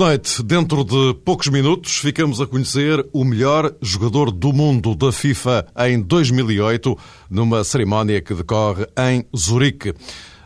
Noite. 0.00 0.42
Dentro 0.42 0.82
de 0.82 1.12
poucos 1.26 1.48
minutos 1.48 1.98
ficamos 1.98 2.40
a 2.40 2.46
conhecer 2.46 3.06
o 3.12 3.22
melhor 3.22 3.70
jogador 3.82 4.30
do 4.30 4.50
mundo 4.50 4.94
da 4.94 5.12
FIFA 5.12 5.66
em 5.76 6.00
2008, 6.00 6.96
numa 7.28 7.62
cerimónia 7.62 8.18
que 8.22 8.32
decorre 8.32 8.86
em 8.96 9.26
Zurique. 9.36 9.92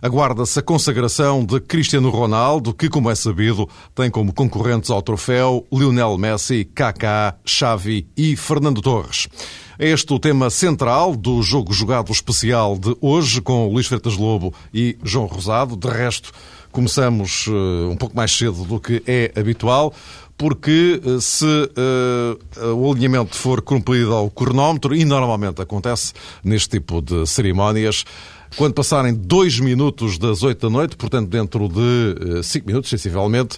Aguarda-se 0.03 0.59
a 0.59 0.63
consagração 0.63 1.45
de 1.45 1.61
Cristiano 1.61 2.11
Ronaldo, 2.11 2.75
que, 2.75 2.89
como 2.89 3.09
é 3.09 3.15
sabido, 3.15 3.69
tem 3.95 4.11
como 4.11 4.35
concorrentes 4.35 4.91
ao 4.91 5.01
troféu 5.01 5.65
Lionel 5.73 6.19
Messi, 6.19 6.65
Kaká, 6.65 7.37
Xavi 7.45 8.09
e 8.17 8.35
Fernando 8.35 8.83
Torres. 8.83 9.29
É 9.79 9.89
este 9.89 10.13
o 10.13 10.19
tema 10.19 10.51
central 10.51 11.17
do 11.17 11.41
jogo 11.43 11.73
jogado 11.73 12.11
especial 12.11 12.77
de 12.77 12.97
hoje, 13.01 13.41
com 13.41 13.73
Luís 13.73 13.87
Freitas 13.87 14.17
Lobo 14.17 14.53
e 14.75 14.99
João 15.03 15.27
Rosado. 15.27 15.77
De 15.77 15.89
resto, 15.89 16.33
Começamos 16.75 17.47
uh, 17.47 17.89
um 17.89 17.97
pouco 17.97 18.17
mais 18.17 18.37
cedo 18.37 18.65
do 18.65 18.81
que 18.81 19.01
é 19.07 19.31
habitual, 19.37 19.95
porque 20.37 21.01
uh, 21.05 21.21
se 21.21 21.47
uh, 21.47 22.75
o 22.75 22.91
alinhamento 22.91 23.37
for 23.37 23.63
cumprido 23.63 24.13
ao 24.13 24.29
cronómetro, 24.29 24.93
e 24.93 25.05
normalmente 25.05 25.63
acontece 25.63 26.13
neste 26.43 26.71
tipo 26.71 27.01
de 27.01 27.25
cerimónias, 27.29 28.05
quando 28.57 28.75
passarem 28.75 29.15
dois 29.15 29.61
minutos 29.61 30.19
das 30.19 30.43
oito 30.43 30.69
da 30.69 30.69
noite, 30.69 30.97
portanto 30.97 31.29
dentro 31.29 31.69
de 31.69 32.43
cinco 32.43 32.67
minutos, 32.67 32.91
sensivelmente, 32.91 33.57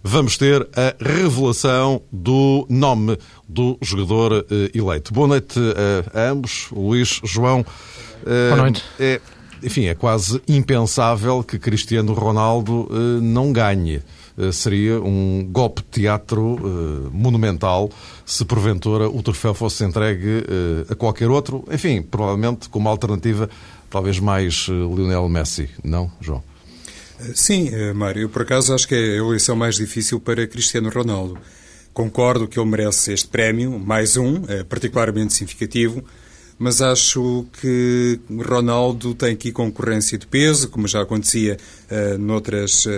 vamos 0.00 0.36
ter 0.36 0.62
a 0.76 0.94
revelação 1.04 2.00
do 2.12 2.64
nome 2.70 3.18
do 3.48 3.76
jogador 3.82 4.46
eleito. 4.72 5.12
Boa 5.12 5.26
noite 5.26 5.58
a 6.14 6.30
ambos, 6.30 6.68
Luís, 6.70 7.20
João. 7.24 7.66
Boa 8.24 8.56
noite. 8.56 8.84
É 9.00 9.20
enfim, 9.62 9.86
é 9.86 9.94
quase 9.94 10.40
impensável 10.48 11.42
que 11.42 11.58
Cristiano 11.58 12.12
Ronaldo 12.12 12.88
eh, 12.90 13.20
não 13.20 13.52
ganhe. 13.52 14.02
Eh, 14.38 14.52
seria 14.52 15.00
um 15.00 15.46
golpe 15.50 15.82
de 15.82 16.02
teatro 16.02 16.58
eh, 16.58 17.10
monumental 17.12 17.90
se 18.24 18.44
porventura 18.44 19.08
o 19.08 19.22
troféu 19.22 19.54
fosse 19.54 19.84
entregue 19.84 20.44
a 20.88 20.94
qualquer 20.94 21.28
outro. 21.28 21.64
Enfim, 21.70 22.02
provavelmente 22.02 22.68
como 22.68 22.88
alternativa, 22.88 23.48
talvez 23.90 24.18
mais 24.18 24.68
Lionel 24.68 25.28
Messi. 25.28 25.68
Não, 25.84 26.10
João? 26.20 26.42
Sim, 27.34 27.70
Mário. 27.94 28.22
Eu, 28.22 28.28
por 28.28 28.42
acaso, 28.42 28.74
acho 28.74 28.88
que 28.88 28.94
é 28.94 28.98
a 28.98 29.16
eleição 29.16 29.54
mais 29.54 29.76
difícil 29.76 30.18
para 30.18 30.46
Cristiano 30.46 30.88
Ronaldo. 30.88 31.36
Concordo 31.92 32.48
que 32.48 32.58
ele 32.58 32.70
merece 32.70 33.12
este 33.12 33.28
prémio, 33.28 33.78
mais 33.78 34.16
um, 34.16 34.42
particularmente 34.68 35.34
significativo, 35.34 36.02
mas 36.62 36.80
acho 36.80 37.44
que 37.60 38.20
Ronaldo 38.30 39.16
tem 39.16 39.32
aqui 39.32 39.50
concorrência 39.50 40.16
de 40.16 40.28
peso, 40.28 40.68
como 40.68 40.86
já 40.86 41.02
acontecia 41.02 41.56
uh, 41.90 42.16
noutras 42.16 42.86
uh, 42.86 42.90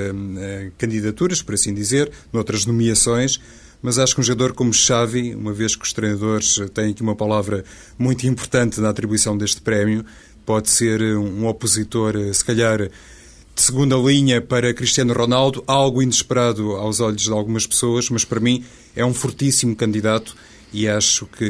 candidaturas, 0.77 1.41
por 1.41 1.55
assim 1.55 1.73
dizer, 1.73 2.13
noutras 2.31 2.67
nomeações. 2.67 3.41
Mas 3.81 3.99
acho 3.99 4.15
que 4.15 4.21
um 4.21 4.25
jogador 4.25 4.53
como 4.53 4.71
Xavi, 4.71 5.35
uma 5.35 5.55
vez 5.55 5.75
que 5.75 5.83
os 5.83 5.95
treinadores 5.95 6.61
têm 6.75 6.91
aqui 6.91 7.01
uma 7.01 7.17
palavra 7.17 7.65
muito 7.99 8.27
importante 8.27 8.83
na 8.83 8.91
atribuição 8.91 9.35
deste 9.35 9.63
prémio, 9.63 10.05
pode 10.45 10.69
ser 10.69 11.01
um 11.17 11.47
opositor, 11.47 12.13
se 12.35 12.45
calhar, 12.45 12.81
de 12.81 13.63
segunda 13.63 13.97
linha 13.97 14.43
para 14.43 14.75
Cristiano 14.75 15.15
Ronaldo, 15.15 15.65
algo 15.67 16.03
inesperado 16.03 16.73
aos 16.73 17.01
olhos 17.01 17.23
de 17.23 17.33
algumas 17.33 17.67
pessoas, 17.67 18.11
mas 18.11 18.27
para 18.27 18.41
mim 18.41 18.63
é 18.95 19.07
um 19.07 19.15
fortíssimo 19.15 19.75
candidato 19.75 20.37
e 20.75 20.89
acho 20.89 21.27
que, 21.27 21.47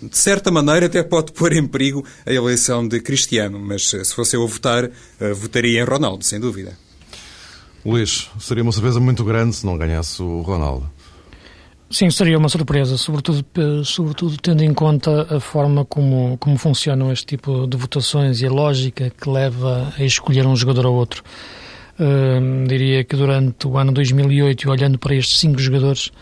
de 0.00 0.16
certa 0.16 0.52
maneira, 0.52 0.86
até 0.86 1.02
pode 1.02 1.32
pôr 1.32 1.52
em 1.52 1.66
perigo 1.66 2.04
a 2.24 2.32
eleição 2.32 2.86
de 2.86 3.00
Cristiano, 3.00 3.58
mas 3.58 3.92
eh, 3.92 4.04
se 4.04 4.14
fosse 4.14 4.36
eu 4.36 4.44
a 4.44 4.46
votar, 4.46 4.84
eh, 4.84 5.32
votaria 5.32 5.80
em 5.80 5.84
Ronaldo, 5.84 6.24
sem 6.24 6.38
dúvida. 6.38 6.78
Luís, 7.84 8.30
seria 8.38 8.62
uma 8.62 8.70
surpresa 8.70 9.00
muito 9.00 9.24
grande 9.24 9.56
se 9.56 9.66
não 9.66 9.76
ganhasse 9.76 10.22
o 10.22 10.42
Ronaldo. 10.42 10.88
Sim, 11.90 12.08
seria 12.10 12.38
uma 12.38 12.48
surpresa, 12.48 12.96
sobretudo, 12.96 13.44
sobretudo 13.84 14.36
tendo 14.36 14.62
em 14.62 14.72
conta 14.72 15.26
a 15.34 15.40
forma 15.40 15.84
como, 15.84 16.36
como 16.38 16.56
funcionam 16.56 17.10
este 17.10 17.26
tipo 17.26 17.66
de 17.66 17.76
votações 17.76 18.40
e 18.40 18.46
a 18.46 18.50
lógica 18.50 19.10
que 19.10 19.28
leva 19.28 19.92
a 19.98 20.04
escolher 20.04 20.46
um 20.46 20.54
jogador 20.54 20.86
ou 20.86 20.94
outro. 20.94 21.24
Uh, 21.98 22.68
diria 22.68 23.02
que 23.02 23.16
durante 23.16 23.66
o 23.66 23.76
ano 23.76 23.90
2008, 23.90 24.70
olhando 24.70 24.98
para 24.98 25.14
estes 25.16 25.40
cinco 25.40 25.58
jogadores, 25.58 26.12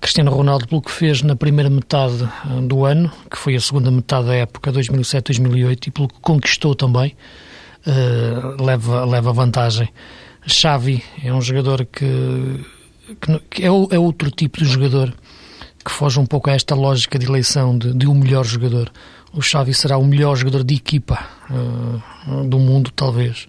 Cristiano 0.00 0.30
Ronaldo, 0.30 0.66
pelo 0.66 0.80
que 0.80 0.90
fez 0.90 1.20
na 1.22 1.36
primeira 1.36 1.68
metade 1.68 2.24
eh, 2.24 2.60
do 2.62 2.86
ano, 2.86 3.12
que 3.30 3.36
foi 3.36 3.54
a 3.54 3.60
segunda 3.60 3.90
metade 3.90 4.28
da 4.28 4.34
época 4.34 4.72
2007-2008, 4.72 5.88
e 5.88 5.90
pelo 5.90 6.08
que 6.08 6.18
conquistou 6.20 6.74
também, 6.74 7.14
uh, 7.86 8.62
leva, 8.62 9.04
leva 9.04 9.32
vantagem. 9.32 9.90
Xavi 10.46 11.04
é 11.22 11.30
um 11.32 11.42
jogador 11.42 11.84
que, 11.84 12.64
que 13.50 13.62
é, 13.62 13.66
é, 13.66 13.98
outro 13.98 14.30
tipo 14.30 14.58
de 14.58 14.64
jogador 14.64 15.12
que 15.84 15.90
foge 15.90 16.18
um 16.18 16.24
pouco 16.24 16.48
a 16.48 16.54
esta 16.54 16.74
lógica 16.74 17.18
de 17.18 17.26
eleição 17.26 17.76
de, 17.76 17.92
de 17.92 18.06
um 18.06 18.14
melhor 18.14 18.44
jogador. 18.44 18.90
O 19.34 19.42
Xavi 19.42 19.74
será 19.74 19.98
o 19.98 20.04
melhor 20.04 20.34
jogador 20.34 20.64
de 20.64 20.74
equipa 20.74 21.18
uh, 21.50 22.48
do 22.48 22.58
mundo, 22.58 22.90
talvez, 22.90 23.46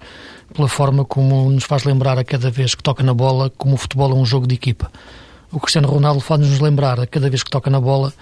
pela 0.53 0.67
forma 0.67 1.05
como 1.05 1.49
nos 1.49 1.63
faz 1.63 1.85
lembrar 1.85 2.19
a 2.19 2.25
cada 2.25 2.51
vez 2.51 2.75
que 2.75 2.83
toca 2.83 3.03
na 3.03 3.13
bola 3.13 3.49
como 3.57 3.75
o 3.75 3.77
futebol 3.77 4.11
é 4.11 4.15
um 4.15 4.25
jogo 4.25 4.45
de 4.45 4.55
equipa 4.55 4.91
o 5.51 5.59
Cristiano 5.59 5.87
Ronaldo 5.87 6.19
faz-nos 6.19 6.59
lembrar, 6.59 6.99
a 6.99 7.07
cada 7.07 7.29
vez 7.29 7.43
que 7.43 7.49
toca 7.49 7.69
na 7.69 7.79
bola, 7.79 8.13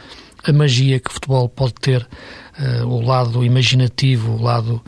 a 0.44 0.54
magia 0.54 1.00
que 1.00 1.10
o 1.10 1.14
futebol 1.14 1.48
pode 1.50 1.74
ter, 1.74 2.08
uh, 2.60 2.88
o 2.88 3.02
lado 3.02 3.44
imaginativo, 3.44 4.34
o 4.34 4.42
lado 4.42 4.82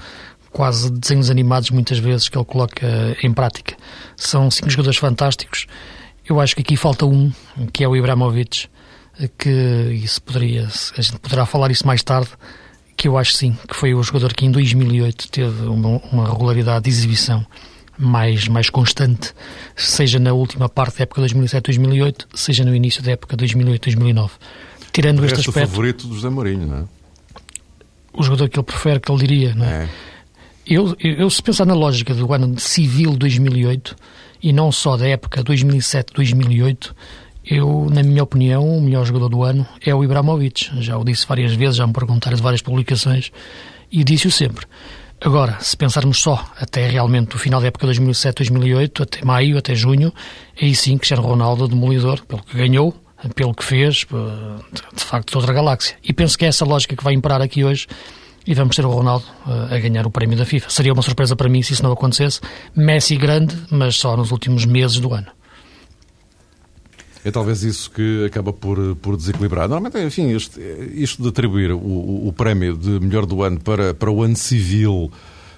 quase 0.52 0.92
de 0.92 1.00
desenhos 1.00 1.30
animados, 1.30 1.70
muitas 1.70 1.98
vezes, 1.98 2.28
que 2.28 2.38
ele 2.38 2.46
coloca 2.46 2.88
em 3.24 3.32
prática. 3.32 3.76
São 4.16 4.52
cinco 4.52 4.70
jogadores 4.70 4.98
fantásticos. 4.98 5.66
Eu 6.28 6.40
acho 6.40 6.56
que 6.56 6.62
aqui 6.62 6.76
falta 6.76 7.06
um, 7.06 7.32
que 7.72 7.84
é 7.84 7.88
o 7.88 7.96
Ibrahimovic, 7.96 8.68
que 9.38 9.50
isso 10.04 10.22
poderia, 10.22 10.68
a 10.98 11.02
gente 11.02 11.20
poderá 11.20 11.46
falar 11.46 11.72
isso 11.72 11.86
mais 11.86 12.04
tarde, 12.04 12.30
que 12.98 13.08
eu 13.08 13.18
acho 13.18 13.34
sim, 13.34 13.58
que 13.68 13.76
foi 13.76 13.94
o 13.94 14.04
jogador 14.04 14.34
que 14.34 14.46
em 14.46 14.52
2008 14.52 15.30
teve 15.30 15.66
uma, 15.66 16.00
uma 16.12 16.28
regularidade 16.28 16.84
de 16.84 16.90
exibição 16.90 17.46
mais, 18.02 18.48
mais 18.48 18.70
constante, 18.70 19.34
seja 19.76 20.20
na 20.20 20.34
última 20.34 20.68
parte 20.68 20.98
da 20.98 21.04
época 21.04 21.22
2007-2008, 21.22 22.26
seja 22.34 22.66
no 22.66 22.76
início 22.76 23.02
da 23.04 23.12
época 23.12 23.38
2008-2009. 23.38 24.32
Tirando 24.92 25.24
este 25.24 25.40
aspecto... 25.40 25.50
o 25.50 25.68
favorito 25.68 26.08
do 26.08 26.16
José 26.16 26.30
Mourinho, 26.30 26.68
não 26.68 26.78
é? 26.78 26.84
O 28.14 28.24
jogador 28.24 28.50
que 28.50 28.60
ele 28.60 28.66
prefere, 28.66 29.00
que 29.00 29.12
ele 29.12 29.20
diria, 29.20 29.56
não 29.56 29.66
é? 29.66 29.84
é. 29.84 29.90
Eu, 30.66 30.96
eu, 31.00 31.30
se 31.30 31.42
pensar 31.42 31.66
na 31.66 31.74
lógica 31.74 32.14
do 32.14 32.32
ano 32.34 32.60
civil 32.60 33.16
2008 33.16 33.96
e 34.44 34.54
não 34.54 34.72
só 34.72 34.98
da 34.98 35.08
época 35.08 35.44
2007-2008, 35.44 36.94
eu, 37.46 37.88
na 37.92 38.04
minha 38.04 38.24
opinião, 38.24 38.78
o 38.78 38.82
melhor 38.82 39.06
jogador 39.06 39.30
do 39.30 39.44
ano 39.44 39.66
é 39.84 39.94
o 39.94 40.04
Ibrahimovic. 40.04 40.70
Já 40.82 40.98
o 40.98 41.04
disse 41.04 41.26
várias 41.26 41.54
vezes, 41.54 41.78
já 41.78 41.88
me 41.88 41.94
perguntaram 41.94 42.36
de 42.36 42.44
várias 42.44 42.62
publicações 42.62 43.32
e 43.92 44.04
disse-o 44.04 44.32
sempre. 44.32 44.66
Agora, 45.24 45.60
se 45.60 45.78
pensarmos 45.78 46.20
só 46.20 46.44
até 46.60 46.88
realmente 46.90 47.36
o 47.36 47.40
final 47.40 47.62
da 47.62 47.68
época 47.68 47.86
2007-2008, 47.86 49.04
até 49.04 49.24
maio, 49.24 49.56
até 49.56 49.76
junho, 49.76 50.12
aí 50.60 50.74
sim 50.74 50.98
Cristiano 50.98 51.22
Ronaldo 51.22 51.68
demolidor, 51.68 52.26
pelo 52.26 52.42
que 52.42 52.58
ganhou, 52.58 52.96
pelo 53.36 53.54
que 53.54 53.64
fez, 53.64 53.98
de 53.98 55.04
facto, 55.04 55.32
toda 55.32 55.52
a 55.52 55.54
galáxia. 55.54 55.96
E 56.04 56.12
penso 56.12 56.36
que 56.36 56.44
é 56.44 56.48
essa 56.48 56.66
lógica 56.66 56.96
que 56.96 57.04
vai 57.04 57.14
imperar 57.14 57.40
aqui 57.40 57.64
hoje 57.64 57.88
e 58.48 58.56
vamos 58.56 58.76
ter 58.76 58.84
o 58.84 58.90
Ronaldo 58.90 59.26
eh, 59.48 59.76
a 59.76 59.80
ganhar 59.80 60.08
o 60.08 60.10
prémio 60.10 60.36
da 60.36 60.44
FIFA. 60.44 60.72
Seria 60.72 60.94
uma 60.94 61.04
surpresa 61.04 61.36
para 61.36 61.48
mim 61.48 61.62
se 61.62 61.74
isso 61.74 61.84
não 61.84 61.92
acontecesse. 61.92 62.42
Messi 62.76 63.16
grande, 63.16 63.56
mas 63.70 63.98
só 63.98 64.18
nos 64.18 64.32
últimos 64.32 64.66
meses 64.66 65.00
do 65.00 65.14
ano. 65.14 65.28
É 67.24 67.30
talvez 67.30 67.64
isso 67.64 67.92
que 67.92 68.26
acaba 68.26 68.52
por, 68.52 68.96
por 68.96 69.16
desequilibrar. 69.16 69.70
Normalmente, 69.70 70.04
enfim, 70.04 70.36
este, 70.36 70.60
isto 70.94 71.22
de 71.22 71.30
atribuir 71.30 71.72
o, 71.72 72.28
o, 72.28 72.34
prémio 72.36 72.76
de 72.76 73.00
melhor 73.00 73.26
do 73.28 73.44
ano 73.44 73.60
para, 73.60 73.94
para 73.94 74.10
o 74.10 74.24
ano 74.24 74.36
civil, 74.36 75.12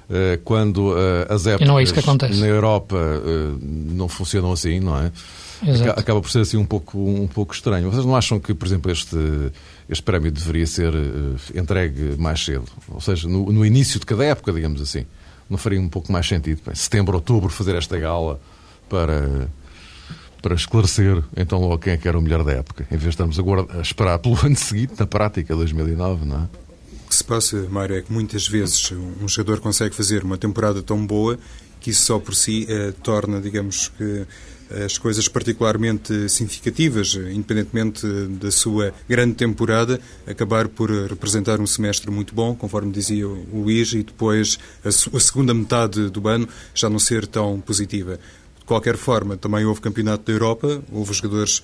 eh, 0.10 0.40
quando 0.44 0.94
eh, 0.98 1.28
as 1.30 1.48
épocas 1.48 1.90
é 1.90 1.94
que 1.94 2.00
acontece. 2.00 2.40
na 2.40 2.48
Europa 2.48 2.98
eh, 2.98 3.56
não 3.62 4.10
funcionam 4.10 4.52
assim, 4.52 4.82
não 4.82 4.98
é? 5.00 5.12
Exato. 5.66 5.98
Acaba 5.98 6.20
por 6.20 6.30
ser 6.30 6.42
assim 6.42 6.58
um 6.58 6.66
pouco, 6.66 7.00
um 7.00 7.28
pouco 7.28 7.54
estranho. 7.54 7.90
Vocês 7.90 8.06
não 8.06 8.16
acham 8.16 8.38
que, 8.42 8.54
por 8.54 8.68
exemplo, 8.68 8.92
este, 8.92 9.18
este 9.88 10.04
prémio 10.04 10.30
deveria 10.30 10.68
ser 10.68 10.94
entregue 11.56 12.18
mais 12.18 12.44
cedo? 12.44 12.66
Ou 12.90 13.00
seja, 13.00 13.30
no, 13.30 13.50
no 13.50 13.66
início 13.66 13.98
de 14.02 14.06
cada 14.06 14.26
época, 14.26 14.52
digamos 14.52 14.82
assim. 14.82 15.06
Não 15.50 15.58
faria 15.58 15.80
um 15.80 15.88
pouco 15.88 16.12
mais 16.12 16.28
sentido? 16.28 16.62
Setembro, 16.74 17.16
outubro, 17.16 17.50
fazer 17.50 17.76
esta 17.76 17.98
gala 17.98 18.42
para 18.90 19.48
para 20.44 20.56
esclarecer 20.56 21.24
então 21.36 21.58
logo 21.58 21.80
quem 21.80 21.94
é 21.94 21.98
que 21.98 22.06
era 22.06 22.20
o 22.20 22.22
melhor 22.22 22.44
da 22.44 22.52
época, 22.52 22.86
em 22.92 22.98
vez 22.98 23.04
de 23.04 23.10
estarmos 23.10 23.40
agora 23.40 23.66
a 23.70 23.82
esperar 23.82 24.20
pelo 24.20 24.38
ano 24.46 24.58
seguinte, 24.58 24.94
na 25.00 25.08
prática, 25.08 25.56
2009, 25.56 26.26
não 26.26 26.36
é? 26.36 26.50
O 27.06 27.10
que 27.10 27.16
se 27.16 27.24
passa, 27.24 27.66
Mário, 27.70 27.96
é 27.96 28.02
que 28.02 28.12
muitas 28.12 28.48
vezes 28.48 28.92
um 28.92 29.28
jogador 29.28 29.62
consegue 29.62 29.96
fazer 29.96 30.24
uma 30.24 30.38
temporada 30.38 30.84
tão 30.84 31.06
boa 31.06 31.40
que 31.80 31.92
isso 31.92 32.04
só 32.06 32.20
por 32.20 32.36
si 32.36 32.66
eh, 32.70 32.94
torna, 33.02 33.40
digamos 33.40 33.90
que, 33.90 34.26
as 34.86 34.98
coisas 34.98 35.28
particularmente 35.28 36.30
significativas, 36.30 37.16
independentemente 37.16 38.08
da 38.40 38.50
sua 38.50 38.94
grande 39.08 39.36
temporada, 39.36 40.00
acabar 40.26 40.68
por 40.68 40.90
representar 40.90 41.60
um 41.60 41.68
semestre 41.68 42.10
muito 42.10 42.34
bom, 42.34 42.56
conforme 42.56 42.92
dizia 42.92 43.28
o 43.28 43.62
Luís, 43.62 43.94
e 43.94 44.04
depois 44.04 44.58
a, 44.84 44.92
segunda 44.92 45.54
metade 45.54 46.10
do 46.10 46.28
ano 46.28 46.48
já 46.74 46.90
não 46.90 47.00
ser 47.00 47.28
tão 47.28 47.60
positiva. 47.60 48.20
De 48.64 48.68
qualquer 48.68 48.96
forma, 48.96 49.36
também 49.36 49.66
houve 49.66 49.82
Campeonato 49.82 50.24
da 50.24 50.32
Europa, 50.32 50.82
houve 50.90 51.12
jogadores 51.14 51.62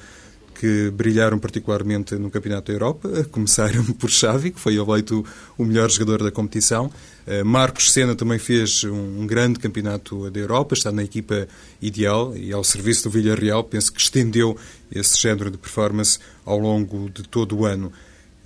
que 0.59 0.91
brilharam 0.91 1.39
particularmente 1.39 2.15
no 2.15 2.29
Campeonato 2.29 2.67
da 2.69 2.73
Europa, 2.73 3.21
a 3.21 3.23
começar 3.23 3.71
por 3.97 4.09
Xavi, 4.09 4.51
que 4.51 4.59
foi 4.59 4.75
eleito 4.75 5.25
o 5.57 5.63
melhor 5.63 5.89
jogador 5.89 6.21
da 6.21 6.29
competição. 6.29 6.91
Eh, 7.25 7.41
Marcos 7.45 7.93
Sena 7.93 8.13
também 8.13 8.37
fez 8.37 8.83
um 8.83 9.25
grande 9.25 9.59
campeonato 9.59 10.29
da 10.29 10.37
Europa, 10.37 10.73
está 10.73 10.91
na 10.91 11.01
equipa 11.01 11.47
ideal 11.81 12.35
e 12.35 12.51
ao 12.51 12.65
serviço 12.65 13.05
do 13.05 13.09
Villarreal, 13.11 13.63
penso 13.63 13.93
que 13.93 14.01
estendeu 14.01 14.57
esse 14.91 15.17
género 15.17 15.49
de 15.49 15.57
performance 15.57 16.19
ao 16.45 16.59
longo 16.59 17.09
de 17.09 17.23
todo 17.23 17.59
o 17.59 17.65
ano. 17.65 17.93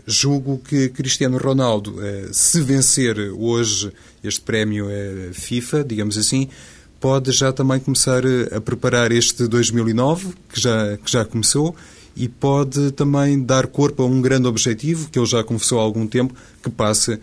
Julgo 0.05 0.59
que 0.59 0.89
Cristiano 0.89 1.39
Ronaldo, 1.39 1.95
eh, 1.99 2.29
se 2.31 2.61
vencer 2.61 3.17
hoje 3.35 3.91
este 4.23 4.41
prémio 4.41 4.87
eh, 4.87 5.31
FIFA, 5.33 5.83
digamos 5.83 6.15
assim, 6.15 6.47
pode 7.03 7.33
já 7.33 7.51
também 7.51 7.81
começar 7.81 8.23
a 8.55 8.61
preparar 8.61 9.11
este 9.11 9.45
2009, 9.45 10.29
que 10.47 10.57
já, 10.57 10.95
que 10.95 11.11
já 11.11 11.25
começou, 11.25 11.75
e 12.15 12.29
pode 12.29 12.93
também 12.93 13.43
dar 13.43 13.67
corpo 13.67 14.03
a 14.03 14.05
um 14.05 14.21
grande 14.21 14.47
objetivo 14.47 15.09
que 15.09 15.19
ele 15.19 15.25
já 15.25 15.43
confessou 15.43 15.81
há 15.81 15.83
algum 15.83 16.07
tempo, 16.07 16.33
que 16.63 16.69
passa 16.69 17.19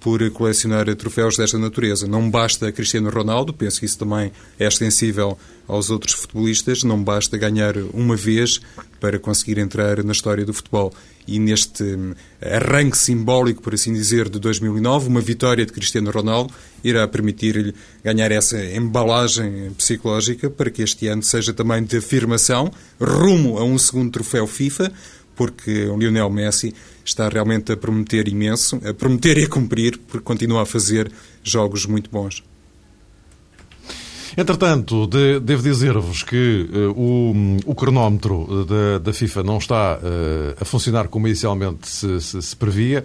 por 0.00 0.30
colecionar 0.32 0.94
troféus 0.96 1.38
desta 1.38 1.58
natureza. 1.58 2.06
Não 2.06 2.30
basta 2.30 2.70
Cristiano 2.70 3.08
Ronaldo, 3.08 3.54
penso 3.54 3.80
que 3.80 3.86
isso 3.86 3.98
também 3.98 4.30
é 4.58 4.66
extensível 4.66 5.38
aos 5.66 5.88
outros 5.88 6.12
futebolistas, 6.12 6.82
não 6.82 7.02
basta 7.02 7.38
ganhar 7.38 7.74
uma 7.94 8.16
vez 8.16 8.60
para 9.00 9.18
conseguir 9.18 9.56
entrar 9.56 10.04
na 10.04 10.12
história 10.12 10.44
do 10.44 10.52
futebol. 10.52 10.92
E 11.26 11.38
neste 11.38 11.82
hum, 11.82 12.14
arranque 12.40 12.96
simbólico, 12.98 13.62
por 13.62 13.74
assim 13.74 13.92
dizer, 13.92 14.28
de 14.28 14.38
2009, 14.38 15.08
uma 15.08 15.20
vitória 15.20 15.64
de 15.64 15.72
Cristiano 15.72 16.10
Ronaldo 16.10 16.52
irá 16.82 17.06
permitir-lhe 17.06 17.74
ganhar 18.02 18.30
essa 18.32 18.62
embalagem 18.74 19.70
psicológica 19.76 20.50
para 20.50 20.70
que 20.70 20.82
este 20.82 21.06
ano 21.06 21.22
seja 21.22 21.52
também 21.52 21.84
de 21.84 21.96
afirmação, 21.96 22.72
rumo 23.00 23.58
a 23.58 23.64
um 23.64 23.78
segundo 23.78 24.10
troféu 24.10 24.46
FIFA, 24.46 24.92
porque 25.36 25.86
o 25.86 25.96
Lionel 25.96 26.30
Messi 26.30 26.74
está 27.04 27.28
realmente 27.28 27.72
a 27.72 27.76
prometer 27.76 28.28
imenso, 28.28 28.80
a 28.84 28.92
prometer 28.92 29.38
e 29.38 29.44
a 29.44 29.48
cumprir, 29.48 29.98
porque 29.98 30.24
continua 30.24 30.62
a 30.62 30.66
fazer 30.66 31.10
jogos 31.42 31.86
muito 31.86 32.10
bons. 32.10 32.42
Entretanto, 34.36 35.06
de, 35.06 35.40
devo 35.40 35.62
dizer-vos 35.62 36.22
que 36.22 36.68
uh, 36.72 36.90
o, 36.98 37.34
o, 37.66 37.74
cronómetro 37.74 38.64
da, 38.64 38.98
da, 38.98 39.12
FIFA 39.12 39.42
não 39.42 39.58
está 39.58 39.98
uh, 39.98 40.56
a 40.60 40.64
funcionar 40.64 41.08
como 41.08 41.28
inicialmente 41.28 41.86
se, 41.86 42.20
se, 42.20 42.40
se 42.40 42.56
previa. 42.56 43.04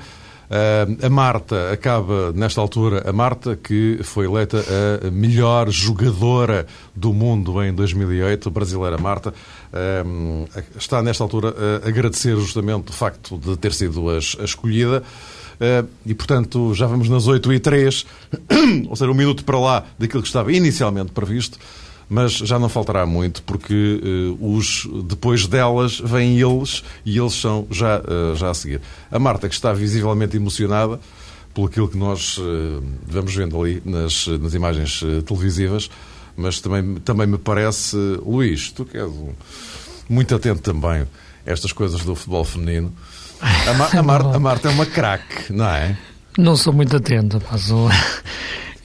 Uh, 0.49 1.05
a 1.05 1.09
Marta 1.09 1.73
acaba, 1.73 2.31
nesta 2.31 2.61
altura, 2.61 3.03
a 3.05 3.11
Marta, 3.11 3.57
que 3.57 3.99
foi 4.03 4.25
eleita 4.25 4.63
a 5.05 5.11
melhor 5.11 5.69
jogadora 5.69 6.65
do 6.95 7.13
mundo 7.13 7.61
em 7.61 7.73
2008, 7.73 8.47
a 8.47 8.51
brasileira 8.51 8.97
Marta, 8.97 9.33
uh, 9.73 10.47
está 10.77 11.01
nesta 11.01 11.25
altura 11.25 11.53
a 11.83 11.89
agradecer 11.89 12.37
justamente 12.37 12.89
o 12.89 12.93
facto 12.93 13.37
de 13.37 13.57
ter 13.57 13.73
sido 13.73 14.09
a, 14.09 14.15
a 14.15 14.45
escolhida. 14.45 15.03
Uh, 15.59 15.87
e, 16.05 16.13
portanto, 16.13 16.73
já 16.73 16.85
vamos 16.85 17.09
nas 17.09 17.27
8 17.27 17.51
e 17.53 17.59
3, 17.59 18.05
ou 18.87 18.95
seja, 18.95 19.11
um 19.11 19.15
minuto 19.15 19.43
para 19.43 19.59
lá 19.59 19.85
daquilo 19.97 20.21
que 20.21 20.29
estava 20.29 20.51
inicialmente 20.51 21.11
previsto 21.11 21.57
mas 22.09 22.31
já 22.31 22.57
não 22.57 22.69
faltará 22.69 23.05
muito, 23.05 23.43
porque 23.43 24.01
uh, 24.39 24.55
os, 24.55 24.87
depois 25.09 25.45
delas 25.45 25.99
vêm 25.99 26.39
eles 26.39 26.81
e 27.05 27.19
eles 27.19 27.33
são 27.33 27.67
já, 27.69 27.99
uh, 27.99 28.33
já 28.33 28.49
a 28.49 28.53
seguir. 28.53 28.79
A 29.11 29.19
Marta, 29.19 29.49
que 29.49 29.53
está 29.53 29.73
visivelmente 29.73 30.37
emocionada 30.37 31.01
pelo 31.53 31.67
aquilo 31.67 31.89
que 31.89 31.97
nós 31.97 32.39
vamos 33.05 33.35
vendo 33.35 33.59
ali 33.59 33.81
nas, 33.83 34.27
nas 34.27 34.53
imagens 34.53 35.01
televisivas, 35.25 35.89
mas 36.37 36.61
também, 36.61 36.95
também 36.99 37.25
me 37.25 37.37
parece, 37.39 37.97
Luís, 38.23 38.71
tu 38.71 38.85
que 38.85 38.95
és 38.95 39.09
um, 39.09 39.33
muito 40.07 40.33
atento 40.35 40.61
também 40.61 41.01
a 41.01 41.07
estas 41.45 41.73
coisas 41.73 42.05
do 42.05 42.15
futebol 42.15 42.45
feminino. 42.45 42.93
A, 43.41 43.73
Mar, 43.73 43.97
a, 43.97 44.03
Mar, 44.03 44.21
a 44.35 44.39
Marta 44.39 44.67
é 44.69 44.71
uma 44.71 44.85
craque, 44.85 45.51
não 45.53 45.67
é? 45.67 45.97
Não 46.37 46.55
sou 46.55 46.71
muito 46.71 46.95
atento, 46.95 47.41
mas 47.51 47.71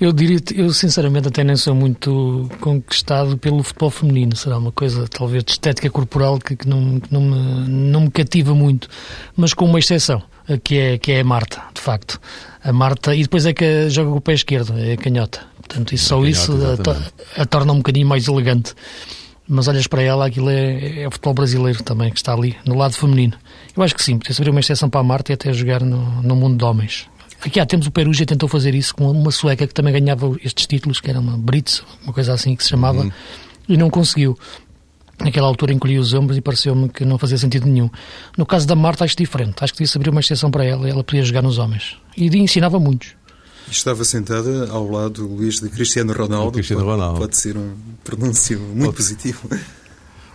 eu 0.02 0.10
diria, 0.10 0.40
eu 0.56 0.72
sinceramente 0.72 1.28
até 1.28 1.44
nem 1.44 1.54
sou 1.54 1.76
muito 1.76 2.50
conquistado 2.60 3.38
pelo 3.38 3.62
futebol 3.62 3.88
feminino. 3.88 4.34
Será 4.34 4.58
uma 4.58 4.72
coisa, 4.72 5.06
talvez, 5.06 5.44
de 5.44 5.52
estética 5.52 5.88
corporal 5.90 6.38
que, 6.38 6.56
que, 6.56 6.68
não, 6.68 6.98
que 6.98 7.12
não, 7.12 7.20
me, 7.20 7.68
não 7.68 8.00
me 8.00 8.10
cativa 8.10 8.52
muito. 8.52 8.88
Mas 9.36 9.54
com 9.54 9.64
uma 9.64 9.78
exceção, 9.78 10.20
que 10.64 10.76
é, 10.76 10.98
que 10.98 11.12
é 11.12 11.20
a 11.20 11.24
Marta, 11.24 11.62
de 11.72 11.80
facto. 11.80 12.20
A 12.64 12.72
Marta, 12.72 13.14
e 13.14 13.22
depois 13.22 13.46
é 13.46 13.52
que 13.52 13.88
joga 13.90 14.10
com 14.10 14.16
o 14.16 14.20
pé 14.20 14.32
esquerdo, 14.32 14.76
é 14.76 14.94
a 14.94 14.96
canhota. 14.96 15.40
Portanto, 15.56 15.94
isso, 15.94 16.06
só 16.06 16.16
canhota, 16.16 16.30
isso 16.30 16.52
a, 17.36 17.42
a, 17.42 17.46
torna 17.46 17.72
um 17.72 17.76
bocadinho 17.76 18.08
mais 18.08 18.26
elegante. 18.26 18.74
Mas 19.54 19.68
olhas 19.68 19.86
para 19.86 20.00
ela, 20.00 20.26
aquilo 20.26 20.48
é, 20.48 21.02
é 21.02 21.06
o 21.06 21.10
futebol 21.10 21.34
brasileiro 21.34 21.82
também, 21.82 22.10
que 22.10 22.16
está 22.16 22.32
ali, 22.32 22.56
no 22.64 22.74
lado 22.74 22.94
feminino. 22.94 23.34
Eu 23.76 23.82
acho 23.82 23.94
que 23.94 24.02
sim, 24.02 24.16
podia-se 24.16 24.40
abrir 24.40 24.50
uma 24.50 24.60
exceção 24.60 24.88
para 24.88 25.00
a 25.00 25.04
Marta 25.04 25.30
e 25.30 25.34
até 25.34 25.52
jogar 25.52 25.82
no, 25.82 26.22
no 26.22 26.34
mundo 26.34 26.56
de 26.56 26.64
homens. 26.64 27.06
Aqui 27.44 27.60
há 27.60 27.66
temos 27.66 27.86
o 27.86 27.90
Perugia 27.90 28.24
tentou 28.24 28.48
fazer 28.48 28.74
isso 28.74 28.94
com 28.94 29.10
uma 29.10 29.30
sueca 29.30 29.66
que 29.66 29.74
também 29.74 29.92
ganhava 29.92 30.34
estes 30.42 30.66
títulos, 30.66 31.02
que 31.02 31.10
era 31.10 31.20
uma 31.20 31.36
Brits, 31.36 31.84
uma 32.02 32.14
coisa 32.14 32.32
assim 32.32 32.56
que 32.56 32.64
se 32.64 32.70
chamava, 32.70 33.02
uhum. 33.02 33.12
e 33.68 33.76
não 33.76 33.90
conseguiu. 33.90 34.38
Naquela 35.20 35.48
altura 35.48 35.74
encolhi 35.74 35.98
os 35.98 36.14
ombros 36.14 36.38
e 36.38 36.40
pareceu-me 36.40 36.88
que 36.88 37.04
não 37.04 37.18
fazia 37.18 37.36
sentido 37.36 37.68
nenhum. 37.68 37.90
No 38.38 38.46
caso 38.46 38.66
da 38.66 38.74
Marta, 38.74 39.04
acho 39.04 39.18
diferente. 39.18 39.56
Acho 39.60 39.74
que 39.74 39.80
devia-se 39.80 39.98
abrir 39.98 40.08
uma 40.08 40.20
exceção 40.20 40.50
para 40.50 40.64
ela 40.64 40.88
e 40.88 40.90
ela 40.90 41.04
podia 41.04 41.22
jogar 41.22 41.42
nos 41.42 41.58
homens. 41.58 41.98
E 42.16 42.26
ensinava 42.38 42.80
muitos. 42.80 43.14
Estava 43.70 44.04
sentada 44.04 44.68
ao 44.70 44.90
lado, 44.90 45.26
Luís, 45.26 45.60
de 45.60 45.68
Cristiano 45.68 46.12
Ronaldo. 46.12 46.52
Cristiano 46.52 46.84
Ronaldo. 46.84 47.18
Pode, 47.20 47.30
pode 47.30 47.36
ser 47.36 47.56
um 47.56 47.72
pronúncio 48.04 48.58
muito 48.58 48.84
pode. 48.84 48.96
positivo. 48.96 49.48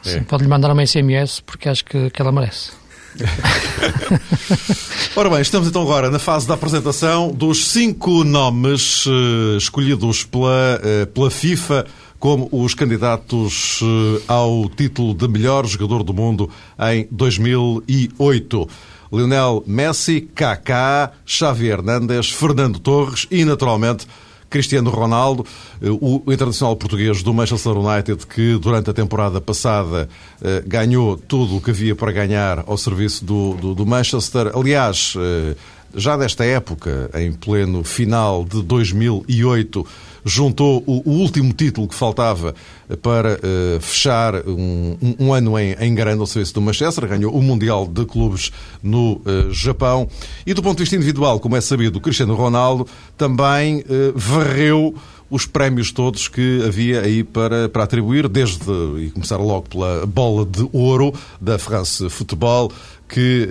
É. 0.06 0.20
Pode-lhe 0.22 0.50
mandar 0.50 0.72
uma 0.72 0.86
SMS 0.86 1.42
porque 1.42 1.70
acho 1.70 1.84
que, 1.86 2.10
que 2.10 2.22
ela 2.22 2.32
merece. 2.32 2.72
Ora 5.16 5.30
bem, 5.30 5.42
estamos 5.42 5.68
então 5.68 5.82
agora 5.82 6.10
na 6.10 6.20
fase 6.20 6.48
da 6.48 6.54
apresentação 6.54 7.32
dos 7.32 7.68
cinco 7.68 8.24
nomes 8.24 9.06
uh, 9.06 9.58
escolhidos 9.58 10.24
pela, 10.24 10.80
uh, 10.80 11.08
pela 11.08 11.32
FIFA 11.32 11.86
como 12.20 12.48
os 12.52 12.74
candidatos 12.74 13.82
uh, 13.82 14.22
ao 14.28 14.70
título 14.70 15.14
de 15.14 15.28
melhor 15.28 15.66
jogador 15.66 16.04
do 16.04 16.14
mundo 16.14 16.50
em 16.92 17.08
2008. 17.12 18.70
Lionel 19.12 19.64
Messi, 19.66 20.22
Kaká, 20.22 21.12
Xavi 21.26 21.68
Hernández, 21.68 22.30
Fernando 22.30 22.80
Torres 22.80 23.28
e, 23.32 23.46
naturalmente, 23.46 24.08
Cristiano 24.50 24.90
Ronaldo, 24.90 25.46
eh, 25.82 25.90
o 25.90 26.24
internacional 26.28 26.76
português 26.76 27.22
do 27.22 27.34
Manchester 27.34 27.74
United, 27.74 28.26
que 28.26 28.58
durante 28.58 28.90
a 28.90 28.94
temporada 28.94 29.42
passada 29.42 30.10
eh, 30.42 30.64
ganhou 30.66 31.18
tudo 31.18 31.58
o 31.58 31.62
que 31.62 31.72
havia 31.72 31.96
para 31.96 32.12
ganhar 32.12 32.64
ao 32.66 32.78
serviço 32.78 33.26
do, 33.26 33.54
do, 33.56 33.76
do 33.76 33.86
Manchester. 33.86 34.52
Aliás, 34.56 35.14
eh, 35.18 35.56
já 35.96 36.16
desta 36.18 36.46
época, 36.46 37.10
em 37.16 37.32
pleno 37.32 37.84
final 37.84 38.46
de 38.46 38.62
2008, 38.62 39.86
juntou 40.28 40.84
o, 40.86 41.10
o 41.10 41.14
último 41.14 41.54
título 41.54 41.88
que 41.88 41.96
faltava 41.96 42.54
para 43.02 43.36
uh, 43.36 43.82
fechar 43.82 44.36
um, 44.48 44.98
um, 45.20 45.34
ano 45.34 45.58
em, 45.58 45.74
em 45.80 45.96
grande 45.96 46.20
ao 46.20 46.28
serviço 46.28 46.54
do 46.54 46.62
Manchester, 46.62 47.08
ganhou 47.08 47.34
o 47.34 47.42
Mundial 47.42 47.88
de 47.88 48.06
Clubes 48.06 48.52
no 48.84 49.14
uh, 49.14 49.52
Japão. 49.52 50.08
E 50.46 50.54
do 50.54 50.62
ponto 50.62 50.78
de 50.78 50.84
vista 50.84 50.96
individual, 50.96 51.40
como 51.40 51.56
é 51.56 51.62
sabido, 51.62 51.98
o 51.98 52.02
Cristiano 52.02 52.36
Ronaldo 52.36 52.88
também 53.18 53.80
uh, 53.80 54.14
varreu 54.16 54.94
os 55.30 55.46
prémios 55.46 55.92
todos 55.92 56.28
que 56.28 56.64
havia 56.66 57.02
aí 57.02 57.24
para, 57.24 57.68
para 57.68 57.84
atribuir, 57.84 58.28
desde, 58.30 58.64
e 58.98 59.12
começar 59.12 59.38
logo 59.38 59.68
pela 59.70 60.06
bola 60.06 60.46
de 60.46 60.68
ouro 60.72 61.14
da 61.40 61.60
France 61.60 62.10
Football, 62.10 62.72
que 63.08 63.48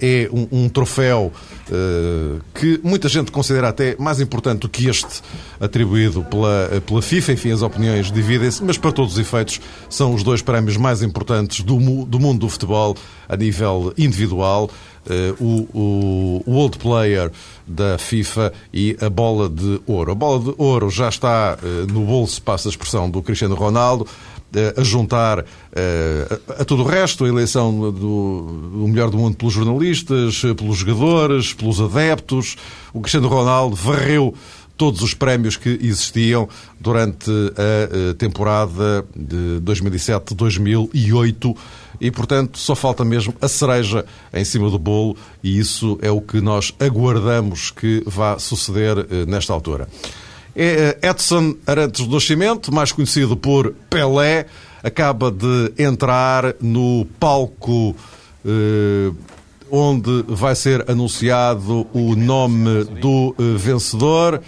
eh, 0.00 0.24
é 0.24 0.28
um, 0.32 0.64
um 0.64 0.68
troféu 0.68 1.32
eh, 1.70 2.40
que 2.54 2.80
muita 2.82 3.08
gente 3.08 3.32
considera 3.32 3.68
até 3.68 3.96
mais 3.98 4.20
importante 4.20 4.60
do 4.60 4.68
que 4.68 4.88
este 4.88 5.22
atribuído 5.58 6.22
pela, 6.24 6.80
pela 6.86 7.02
FIFA. 7.02 7.32
Enfim, 7.32 7.52
as 7.52 7.62
opiniões 7.62 8.10
dividem-se, 8.12 8.62
mas 8.62 8.78
para 8.78 8.92
todos 8.92 9.14
os 9.14 9.18
efeitos 9.18 9.60
são 9.88 10.14
os 10.14 10.22
dois 10.22 10.42
prémios 10.42 10.76
mais 10.76 11.02
importantes 11.02 11.62
do, 11.62 11.76
do 12.04 12.20
mundo 12.20 12.40
do 12.40 12.48
futebol 12.48 12.96
a 13.28 13.36
nível 13.36 13.92
individual. 13.98 14.70
Uh, 15.00 15.42
o, 15.74 16.42
o, 16.46 16.52
World 16.52 16.76
Player 16.76 17.32
da 17.66 17.96
FIFA 17.96 18.52
e 18.72 18.98
a 19.00 19.08
bola 19.08 19.48
de 19.48 19.80
ouro. 19.86 20.12
A 20.12 20.14
bola 20.14 20.38
de 20.38 20.54
ouro 20.58 20.90
já 20.90 21.08
está 21.08 21.56
uh, 21.56 21.90
no 21.90 22.04
bolso, 22.04 22.42
passa 22.42 22.68
a 22.68 22.70
expressão, 22.70 23.08
do 23.10 23.22
Cristiano 23.22 23.54
Ronaldo 23.54 24.06
a 24.76 24.82
juntar 24.82 25.44
eh, 25.72 26.40
a, 26.58 26.64
todo 26.64 26.82
o 26.82 26.86
resto, 26.86 27.24
a 27.24 27.28
eleição 27.28 27.92
do, 27.92 27.92
do, 27.92 28.88
melhor 28.88 29.10
do 29.10 29.16
mundo 29.16 29.36
pelos 29.36 29.54
jornalistas, 29.54 30.42
pelos 30.56 30.78
jogadores, 30.78 31.52
pelos 31.52 31.80
adeptos. 31.80 32.56
O 32.92 33.00
Cristiano 33.00 33.28
Ronaldo 33.28 33.76
varreu 33.76 34.34
todos 34.76 35.02
os 35.02 35.12
prémios 35.12 35.56
que 35.56 35.78
existiam 35.82 36.48
durante 36.80 37.30
a 37.30 38.14
temporada 38.14 39.04
de 39.14 39.60
2007-2008 39.62 41.54
e, 42.00 42.10
portanto, 42.10 42.58
só 42.58 42.74
falta 42.74 43.04
mesmo 43.04 43.34
a 43.42 43.46
cereja 43.46 44.06
em 44.32 44.44
cima 44.44 44.70
do 44.70 44.78
bolo 44.78 45.16
e 45.42 45.58
isso 45.58 45.98
é 46.00 46.10
o 46.10 46.20
que 46.20 46.40
nós 46.40 46.72
aguardamos 46.80 47.70
que 47.70 48.02
vá 48.06 48.38
suceder 48.38 49.06
eh, 49.10 49.26
nesta 49.26 49.52
altura. 49.52 49.86
É 50.54 50.98
Edson 51.02 51.54
Arantes 51.66 52.06
do 52.06 52.14
Nascimento, 52.14 52.72
mais 52.72 52.92
conhecido 52.92 53.36
por 53.36 53.72
Pelé, 53.88 54.46
acaba 54.82 55.30
de 55.30 55.72
entrar 55.78 56.54
no 56.60 57.06
palco 57.18 57.94
eh, 58.44 59.12
onde 59.70 60.24
vai 60.26 60.54
ser 60.54 60.90
anunciado 60.90 61.86
o 61.92 62.16
nome 62.16 62.84
do 63.00 63.34
eh, 63.38 63.56
vencedor. 63.56 64.40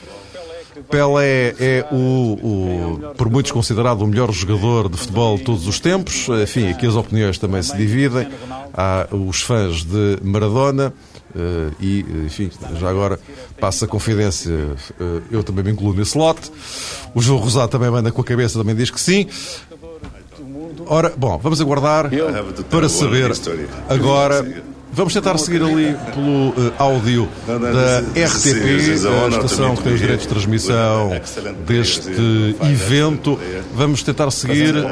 Pelé 0.91 1.55
é 1.61 1.87
o, 1.93 1.97
o, 2.43 3.15
por 3.17 3.31
muitos 3.31 3.53
considerado 3.53 4.03
o 4.03 4.07
melhor 4.07 4.33
jogador 4.33 4.89
de 4.89 4.97
futebol 4.97 5.37
de 5.37 5.45
todos 5.45 5.67
os 5.67 5.79
tempos. 5.79 6.29
Enfim, 6.43 6.69
aqui 6.69 6.87
as 6.87 6.97
opiniões 6.97 7.39
também 7.39 7.63
se 7.63 7.77
dividem. 7.77 8.29
Há 8.75 9.07
os 9.11 9.43
fãs 9.43 9.85
de 9.85 10.19
Maradona 10.23 10.93
uh, 11.35 11.75
e, 11.81 12.01
enfim, 12.27 12.51
já 12.79 12.89
agora 12.89 13.19
passa 13.61 13.85
a 13.85 13.89
confidência, 13.89 14.53
uh, 14.53 15.23
eu 15.31 15.43
também 15.43 15.65
me 15.65 15.71
incluo 15.71 15.95
nesse 15.95 16.17
lote. 16.17 16.51
O 17.15 17.21
João 17.21 17.39
Rosado 17.39 17.71
também 17.71 17.91
manda 17.91 18.11
com 18.11 18.21
a 18.21 18.25
cabeça, 18.25 18.59
também 18.59 18.75
diz 18.75 18.91
que 18.91 19.01
sim. 19.01 19.27
Ora, 20.87 21.13
bom, 21.17 21.39
vamos 21.39 21.61
aguardar 21.61 22.11
para 22.71 22.89
saber 22.89 23.31
agora 23.89 24.72
Vamos 24.95 25.15
tentar 25.15 25.39
seguir 25.39 25.63
ali 25.63 25.97
pelo 26.15 26.51
uh, 26.51 26.73
áudio 26.77 27.27
da 27.47 28.01
RTP, 28.01 29.07
a 29.07 29.29
estação 29.29 29.75
que 29.75 29.83
tem 29.85 29.95
os 29.95 30.01
direitos 30.01 30.27
de 30.27 30.29
transmissão 30.29 31.11
deste 31.67 32.11
evento. 32.71 33.39
Vamos 33.75 34.03
tentar 34.03 34.31
seguir 34.31 34.77
uh, 34.77 34.85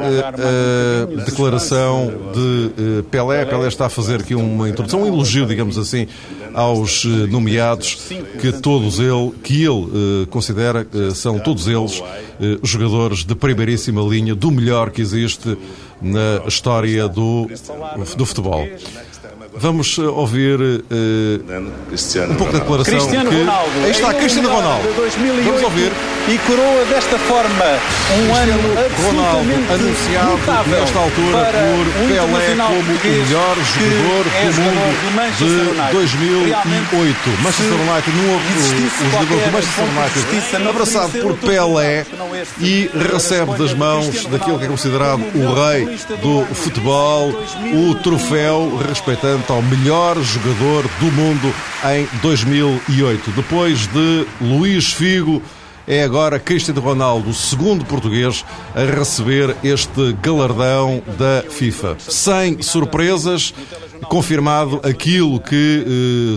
a 1.19 1.23
declaração 1.23 2.11
de 2.33 3.03
Pelé. 3.11 3.45
Pelé. 3.45 3.67
Está 3.67 3.85
a 3.85 3.89
fazer 3.89 4.21
aqui 4.21 4.33
uma 4.33 4.67
introdução, 4.67 5.03
um 5.03 5.05
elogio, 5.05 5.45
digamos 5.45 5.77
assim, 5.77 6.07
aos 6.51 7.05
nomeados, 7.05 8.11
que 8.39 8.51
todos 8.53 8.97
ele, 8.97 9.31
que 9.43 9.65
ele 9.65 10.25
considera 10.31 10.83
que 10.83 11.13
são 11.13 11.37
todos 11.37 11.67
eles 11.67 12.01
jogadores 12.63 13.23
de 13.23 13.35
primeiríssima 13.35 14.01
linha, 14.01 14.33
do 14.33 14.49
melhor 14.49 14.89
que 14.89 14.99
existe 14.99 15.55
na 16.01 16.41
história 16.47 17.07
do, 17.07 17.47
do 18.17 18.25
futebol. 18.25 18.67
Vamos 19.61 19.95
eh, 19.99 20.01
ouvir 20.01 20.59
uh, 20.59 22.31
um 22.31 22.35
pouco 22.35 22.51
da 22.51 22.59
declaração 22.59 22.93
Cristiano 22.95 23.29
que... 23.29 23.37
Ronaldo. 23.41 23.71
Aí 23.83 23.91
está, 23.91 24.13
Cristiano 24.15 24.49
Ronaldo. 24.49 24.93
2008, 24.95 25.43
Vamos 25.45 25.61
ouvir. 25.61 25.91
E 26.27 26.37
coroa 26.39 26.85
desta 26.85 27.17
forma 27.19 27.65
um 28.11 28.35
ano 28.35 28.53
Ronaldo 29.05 29.51
anunciado 29.71 30.37
nesta 30.67 30.99
altura 30.99 31.51
por 31.51 32.03
um 32.03 32.07
Pelé 32.07 32.55
como 32.55 32.79
o 32.79 32.83
melhor 32.83 33.55
jogador 33.57 34.23
do 34.23 34.61
mundo 34.61 34.91
do 35.01 35.15
de 35.37 35.91
2008. 35.91 37.29
Manchester 37.41 37.73
United, 37.73 38.11
num, 38.17 38.33
o, 38.33 38.37
o 38.37 39.11
jogador 39.11 39.39
do 39.45 39.51
Manchester 39.51 39.85
United, 39.85 40.69
abraçado 40.69 41.11
por 41.21 41.37
Pelé 41.37 42.05
e 42.59 42.89
recebe 43.13 43.57
das 43.57 43.73
mãos 43.73 44.25
daquele 44.25 44.57
que 44.57 44.65
é 44.65 44.67
considerado 44.67 45.21
o 45.35 45.53
rei 45.53 45.85
do 46.21 46.45
futebol 46.55 47.29
o 47.73 47.95
troféu 47.95 48.77
respeitante 49.51 49.53
ao 49.53 49.61
melhor 49.61 50.17
jogador 50.21 50.83
do 50.99 51.11
mundo 51.11 51.53
em 51.93 52.07
2008. 52.21 53.31
Depois 53.31 53.87
de 53.87 54.25
Luís 54.39 54.93
Figo, 54.93 55.41
é 55.87 56.03
agora 56.03 56.39
Cristiano 56.39 56.79
Ronaldo, 56.79 57.29
o 57.29 57.33
segundo 57.33 57.83
português 57.83 58.45
a 58.73 58.83
receber 58.83 59.55
este 59.63 60.13
galardão 60.21 61.01
da 61.17 61.43
FIFA. 61.49 61.97
Sem 61.99 62.61
surpresas, 62.61 63.53
confirmado 64.07 64.79
aquilo 64.83 65.39
que 65.39 65.85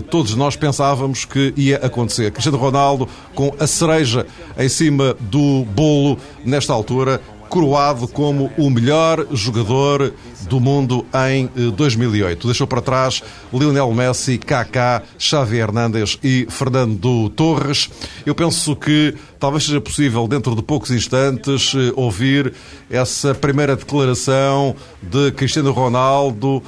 eh, 0.01 0.05
todos 0.09 0.35
nós 0.35 0.55
pensávamos 0.55 1.25
que 1.25 1.53
ia 1.55 1.77
acontecer. 1.77 2.31
Cristiano 2.31 2.57
Ronaldo 2.57 3.07
com 3.33 3.55
a 3.59 3.67
cereja 3.67 4.25
em 4.57 4.67
cima 4.67 5.15
do 5.19 5.63
bolo 5.65 6.17
nesta 6.43 6.73
altura 6.73 7.21
coroado 7.49 8.07
como 8.07 8.51
o 8.57 8.69
melhor 8.69 9.25
jogador 9.31 10.13
do 10.49 10.59
mundo 10.59 11.05
em 11.29 11.49
2008. 11.71 12.45
Eh, 12.45 12.47
Deixou 12.47 12.67
para 12.67 12.81
trás 12.81 13.23
Lionel 13.53 13.91
Messi, 13.93 14.37
Kaká, 14.37 15.01
Xavi 15.17 15.57
Hernández 15.57 16.17
e 16.23 16.47
Fernando 16.49 17.29
Torres. 17.29 17.89
Eu 18.25 18.35
penso 18.35 18.75
que 18.75 19.15
talvez 19.39 19.65
seja 19.65 19.81
possível, 19.81 20.27
dentro 20.27 20.55
de 20.55 20.61
poucos 20.61 20.91
instantes, 20.91 21.73
eh, 21.75 21.91
ouvir 21.95 22.53
essa 22.89 23.33
primeira 23.33 23.75
declaração 23.75 24.75
de 25.01 25.31
Cristiano 25.31 25.71
Ronaldo. 25.71 26.61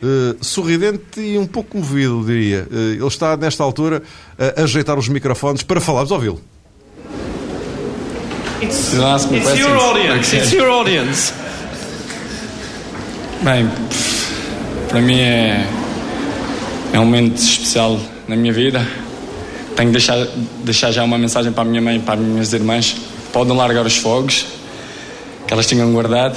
Uh, 0.00 0.36
sorridente 0.40 1.20
e 1.20 1.36
um 1.36 1.44
pouco 1.44 1.76
movido, 1.76 2.24
diria. 2.24 2.68
Uh, 2.70 2.92
ele 2.92 3.06
está, 3.08 3.36
nesta 3.36 3.64
altura, 3.64 4.00
a 4.38 4.62
ajeitar 4.62 4.96
os 4.96 5.08
microfones 5.08 5.64
para 5.64 5.80
falarmos. 5.80 6.12
Ouvi-lo. 6.12 6.40
It's, 8.60 8.92
it's 8.92 9.58
your 9.58 9.76
audience. 9.76 10.28
Okay. 10.28 10.42
It's 10.42 10.52
your 10.52 10.68
audience. 10.70 11.32
Bem, 13.40 13.70
para 14.88 15.00
mim 15.00 15.20
é, 15.20 15.64
é 16.92 16.98
um 16.98 17.04
momento 17.04 17.36
especial 17.36 18.00
na 18.26 18.34
minha 18.34 18.52
vida. 18.52 18.84
Tenho 19.76 19.90
que 19.90 19.92
deixar, 19.92 20.26
deixar 20.64 20.90
já 20.90 21.04
uma 21.04 21.16
mensagem 21.16 21.52
para 21.52 21.62
a 21.62 21.66
minha 21.66 21.80
mãe 21.80 21.96
e 21.96 22.00
para 22.00 22.14
as 22.14 22.20
minhas 22.20 22.52
irmãs. 22.52 22.96
Podem 23.32 23.56
largar 23.56 23.86
os 23.86 23.96
fogos 23.96 24.46
que 25.46 25.52
elas 25.52 25.66
tinham 25.66 25.92
guardado 25.92 26.36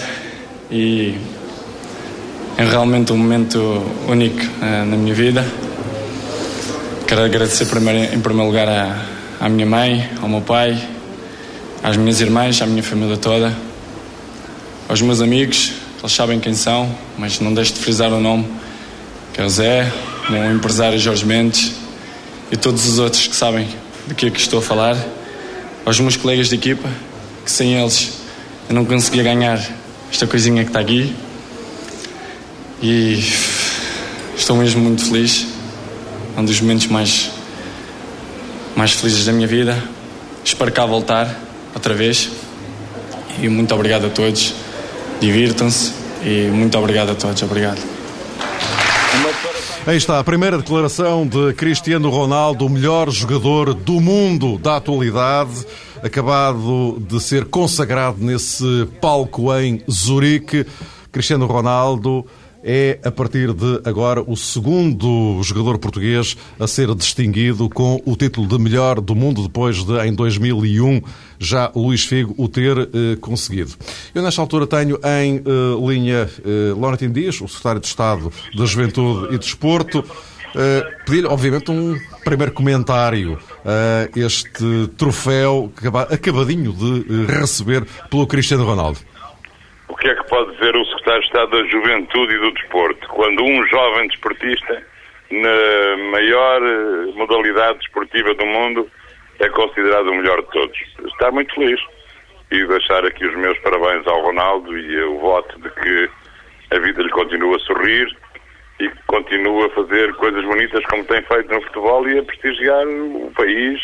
e 0.70 1.16
é 2.56 2.64
realmente 2.64 3.12
um 3.12 3.18
momento 3.18 3.84
único 4.08 4.42
uh, 4.44 4.86
na 4.86 4.96
minha 4.96 5.16
vida. 5.16 5.44
Quero 7.08 7.24
agradecer 7.24 7.66
primeiro, 7.66 8.14
em 8.14 8.20
primeiro 8.22 8.48
lugar 8.48 8.70
à, 8.70 9.06
à 9.40 9.50
minha 9.50 9.66
mãe, 9.66 10.08
ao 10.22 10.30
meu 10.30 10.42
pai, 10.42 10.78
às 11.84 11.98
minhas 11.98 12.22
irmãs, 12.22 12.62
à 12.62 12.66
minha 12.66 12.84
família 12.84 13.18
toda, 13.18 13.56
aos 14.88 15.02
meus 15.02 15.22
amigos, 15.22 15.74
eles 16.00 16.12
sabem 16.12 16.40
quem 16.40 16.54
são, 16.54 16.94
mas 17.18 17.40
não 17.40 17.54
deixo 17.54 17.74
de 17.74 17.80
frisar 17.80 18.12
o 18.14 18.20
nome, 18.20 18.46
que 19.34 19.42
é 19.42 19.46
o 19.46 19.50
Zé, 19.50 19.92
o 20.30 20.54
empresário 20.54 21.00
Jorge 21.00 21.26
Mendes 21.26 21.74
e 22.52 22.58
todos 22.58 22.88
os 22.88 23.00
outros 23.00 23.28
que 23.28 23.36
sabem 23.36 23.68
do 24.08 24.14
que 24.14 24.28
é 24.28 24.30
que 24.30 24.40
estou 24.40 24.60
a 24.60 24.62
falar, 24.62 24.96
aos 25.86 26.00
meus 26.00 26.16
colegas 26.16 26.50
de 26.50 26.56
equipa, 26.56 26.90
que 27.44 27.52
sem 27.52 27.74
eles 27.74 28.22
eu 28.70 28.76
não 28.76 28.86
conseguia 28.86 29.24
ganhar 29.24 29.60
esta 30.12 30.28
coisinha 30.28 30.64
que 30.64 30.70
está 30.70 30.80
aqui. 30.80 31.16
E 32.82 33.24
estou 34.36 34.56
mesmo 34.56 34.82
muito 34.82 35.06
feliz. 35.06 35.48
É 36.36 36.40
um 36.40 36.46
dos 36.46 36.60
momentos 36.62 36.88
mais, 36.88 37.30
mais 38.76 38.92
felizes 38.92 39.26
da 39.26 39.32
minha 39.32 39.48
vida. 39.48 39.78
Espero 40.44 40.72
cá 40.72 40.86
voltar 40.86 41.51
outra 41.74 41.94
vez. 41.94 42.32
E 43.42 43.48
muito 43.48 43.74
obrigado 43.74 44.08
a 44.08 44.10
todos. 44.10 44.54
Divirtam-se 45.20 45.94
e 46.24 46.50
muito 46.50 46.78
obrigado 46.78 47.12
a 47.12 47.16
todos. 47.16 47.42
Obrigado. 47.44 47.82
Aí 49.86 49.98
está 49.98 50.20
a 50.20 50.24
primeira 50.24 50.58
declaração 50.58 51.26
de 51.26 51.54
Cristiano 51.54 52.10
Ronaldo, 52.10 52.68
o 52.68 52.70
melhor 52.70 53.10
jogador 53.10 53.74
do 53.74 54.00
mundo 54.00 54.60
da 54.60 54.78
atualidade, 54.78 55.66
acabado 56.04 57.02
de 57.10 57.20
ser 57.20 57.46
consagrado 57.46 58.18
nesse 58.20 58.88
palco 59.02 59.52
em 59.58 59.82
Zurique. 59.90 60.68
Cristiano 61.12 61.48
Ronaldo 61.48 62.26
é, 62.64 63.00
a 63.04 63.12
partir 63.12 63.54
de 63.54 63.82
agora, 63.86 64.22
o 64.22 64.36
segundo 64.36 65.42
jogador 65.44 65.78
português 65.78 66.38
a 66.60 66.68
ser 66.68 66.94
distinguido 66.96 67.70
com 67.70 68.02
o 68.06 68.16
título 68.16 68.48
de 68.48 68.58
melhor 68.60 69.02
do 69.02 69.16
mundo, 69.16 69.44
depois 69.44 69.84
de, 69.84 69.98
em 70.08 70.14
2001, 70.14 71.02
já 71.40 71.72
Luís 71.76 72.04
Figo 72.06 72.36
o 72.38 72.48
ter 72.48 72.78
eh, 72.78 73.16
conseguido. 73.20 73.72
Eu, 74.14 74.22
nesta 74.22 74.42
altura, 74.42 74.68
tenho 74.68 74.98
em 74.98 75.38
eh, 75.38 75.42
linha 75.88 76.30
eh, 76.46 76.74
Laurentino 76.78 77.14
Dias, 77.14 77.42
o 77.42 77.48
secretário 77.48 77.82
de 77.82 77.88
Estado 77.88 78.32
da 78.56 78.66
Juventude 78.66 79.34
e 79.34 79.38
Desporto. 79.38 80.04
Uh, 80.52 81.06
pedir 81.06 81.26
obviamente, 81.26 81.72
um 81.72 81.98
primeiro 82.26 82.52
comentário 82.52 83.40
a 83.64 84.06
uh, 84.06 84.20
este 84.20 84.90
troféu 84.98 85.72
acabadinho 86.10 86.74
de 86.74 87.26
receber 87.26 87.88
pelo 88.10 88.28
Cristiano 88.28 88.66
Ronaldo. 88.66 89.00
O 89.92 89.96
que 89.98 90.08
é 90.08 90.16
que 90.16 90.30
pode 90.30 90.54
dizer 90.54 90.74
o 90.74 90.86
secretário 90.86 91.20
de 91.20 91.28
Estado 91.28 91.52
da 91.52 91.70
Juventude 91.70 92.34
e 92.34 92.40
do 92.40 92.52
Desporto 92.54 93.10
quando 93.10 93.44
um 93.44 93.68
jovem 93.68 94.08
desportista, 94.08 94.82
na 95.30 95.98
maior 96.12 96.62
eh, 96.64 97.12
modalidade 97.14 97.80
desportiva 97.80 98.34
do 98.36 98.46
mundo, 98.46 98.90
é 99.40 99.50
considerado 99.50 100.08
o 100.08 100.16
melhor 100.16 100.42
de 100.44 100.50
todos? 100.52 100.78
Está 101.08 101.30
muito 101.30 101.54
feliz. 101.54 101.82
E 102.52 102.66
deixar 102.68 103.06
aqui 103.06 103.26
os 103.26 103.36
meus 103.36 103.60
parabéns 103.60 104.08
ao 104.08 104.22
Ronaldo 104.22 104.78
e 104.78 105.04
o 105.04 105.20
voto 105.20 105.60
de 105.60 105.70
que 105.70 106.10
a 106.74 106.80
vida 106.80 107.04
lhe 107.04 107.10
continua 107.10 107.58
a 107.58 107.60
sorrir 107.60 108.08
e 108.80 108.88
que 108.88 109.04
continua 109.08 109.66
a 109.66 109.70
fazer 109.72 110.14
coisas 110.14 110.46
bonitas 110.46 110.86
como 110.86 111.04
tem 111.04 111.22
feito 111.24 111.54
no 111.54 111.62
futebol 111.64 112.08
e 112.08 112.18
a 112.18 112.24
prestigiar 112.24 112.88
o 112.88 113.30
país, 113.36 113.82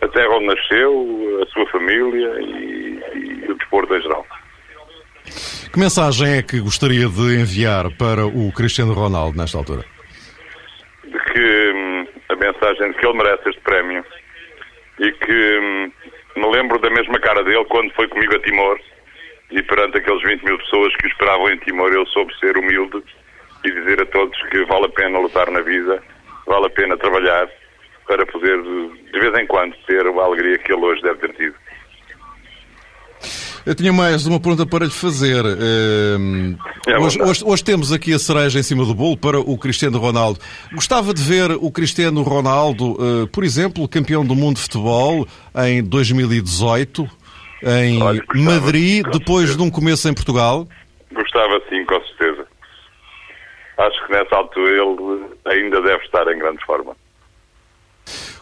a 0.00 0.08
terra 0.08 0.34
onde 0.34 0.46
nasceu, 0.46 1.40
a 1.44 1.46
sua 1.52 1.66
família 1.66 2.40
e, 2.40 3.00
e 3.14 3.52
o 3.52 3.54
desporto 3.54 3.94
em 3.94 4.02
geral. 4.02 4.26
Que 5.72 5.78
mensagem 5.78 6.38
é 6.38 6.42
que 6.42 6.60
gostaria 6.60 7.08
de 7.08 7.40
enviar 7.40 7.90
para 7.96 8.26
o 8.26 8.52
Cristiano 8.52 8.92
Ronaldo 8.92 9.36
nesta 9.36 9.58
altura? 9.58 9.84
De 11.04 11.18
que 11.32 11.72
hum, 11.74 12.06
a 12.28 12.36
mensagem 12.36 12.92
de 12.92 12.98
que 12.98 13.06
ele 13.06 13.18
merece 13.18 13.48
este 13.48 13.60
prémio 13.60 14.04
e 14.98 15.12
que 15.12 15.58
hum, 15.58 15.92
me 16.36 16.50
lembro 16.50 16.78
da 16.78 16.90
mesma 16.90 17.18
cara 17.20 17.42
dele 17.44 17.64
quando 17.66 17.92
foi 17.94 18.08
comigo 18.08 18.34
a 18.34 18.40
Timor 18.40 18.78
e 19.50 19.62
perante 19.62 19.98
aqueles 19.98 20.22
20 20.22 20.44
mil 20.44 20.58
pessoas 20.58 20.94
que 20.96 21.06
o 21.06 21.08
esperavam 21.08 21.50
em 21.50 21.58
Timor, 21.58 21.92
ele 21.92 22.06
soube 22.06 22.36
ser 22.38 22.56
humilde 22.56 23.02
e 23.64 23.70
dizer 23.70 24.00
a 24.02 24.06
todos 24.06 24.40
que 24.50 24.64
vale 24.66 24.86
a 24.86 24.90
pena 24.90 25.18
lutar 25.18 25.50
na 25.50 25.60
vida, 25.60 26.02
vale 26.46 26.66
a 26.66 26.70
pena 26.70 26.96
trabalhar 26.96 27.48
para 28.06 28.24
poder, 28.26 28.62
de 28.62 29.20
vez 29.20 29.34
em 29.38 29.46
quando, 29.46 29.74
ter 29.86 30.06
a 30.06 30.24
alegria 30.24 30.58
que 30.58 30.72
ele 30.72 30.84
hoje 30.84 31.02
deve 31.02 31.18
ter 31.18 31.34
tido. 31.34 31.54
Eu 33.68 33.74
tinha 33.74 33.92
mais 33.92 34.26
uma 34.26 34.40
pergunta 34.40 34.64
para 34.64 34.86
lhe 34.86 34.90
fazer. 34.90 35.44
Uh, 35.44 36.56
é 36.86 36.98
hoje, 36.98 37.20
hoje, 37.20 37.44
hoje, 37.44 37.62
temos 37.62 37.92
aqui 37.92 38.14
a 38.14 38.18
cereja 38.18 38.58
em 38.58 38.62
cima 38.62 38.82
do 38.82 38.94
bolo 38.94 39.14
para 39.14 39.38
o 39.38 39.58
Cristiano 39.58 39.98
Ronaldo. 39.98 40.40
Gostava 40.72 41.12
de 41.12 41.22
ver 41.22 41.50
o 41.50 41.70
Cristiano 41.70 42.22
Ronaldo, 42.22 42.92
uh, 42.92 43.26
por 43.26 43.44
exemplo, 43.44 43.86
campeão 43.86 44.24
do 44.24 44.34
mundo 44.34 44.56
de 44.56 44.62
futebol 44.62 45.28
em 45.54 45.84
2018, 45.84 47.06
em 47.62 48.02
Olha, 48.02 48.24
gostava, 48.26 48.58
Madrid, 48.58 49.04
depois 49.12 49.54
de 49.54 49.62
um 49.62 49.70
começo 49.70 50.08
em 50.08 50.14
Portugal? 50.14 50.66
Gostava 51.12 51.60
sim, 51.68 51.84
com 51.84 52.02
certeza. 52.06 52.46
Acho 53.76 54.06
que 54.06 54.12
nessa 54.12 54.34
altura 54.34 54.70
ele 54.70 55.26
ainda 55.44 55.82
deve 55.82 56.02
estar 56.04 56.26
em 56.32 56.38
grande 56.38 56.64
forma. 56.64 56.96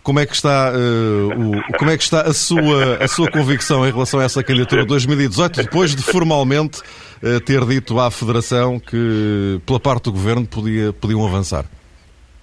Como 0.06 0.20
é 0.20 0.24
que 0.24 0.34
está, 0.34 0.70
uh, 0.70 1.28
o, 1.30 1.78
como 1.78 1.90
é 1.90 1.96
que 1.96 2.04
está 2.04 2.20
a, 2.20 2.32
sua, 2.32 3.02
a 3.02 3.08
sua 3.08 3.28
convicção 3.28 3.84
em 3.84 3.90
relação 3.90 4.20
a 4.20 4.22
essa 4.22 4.40
candidatura 4.40 4.82
de 4.82 4.86
2018, 4.86 5.64
depois 5.64 5.96
de 5.96 6.02
formalmente 6.04 6.80
uh, 6.80 7.40
ter 7.44 7.64
dito 7.64 7.98
à 7.98 8.08
Federação 8.08 8.78
que, 8.78 9.60
pela 9.66 9.80
parte 9.80 10.04
do 10.04 10.12
Governo, 10.12 10.46
podia, 10.46 10.92
podiam 10.92 11.26
avançar? 11.26 11.64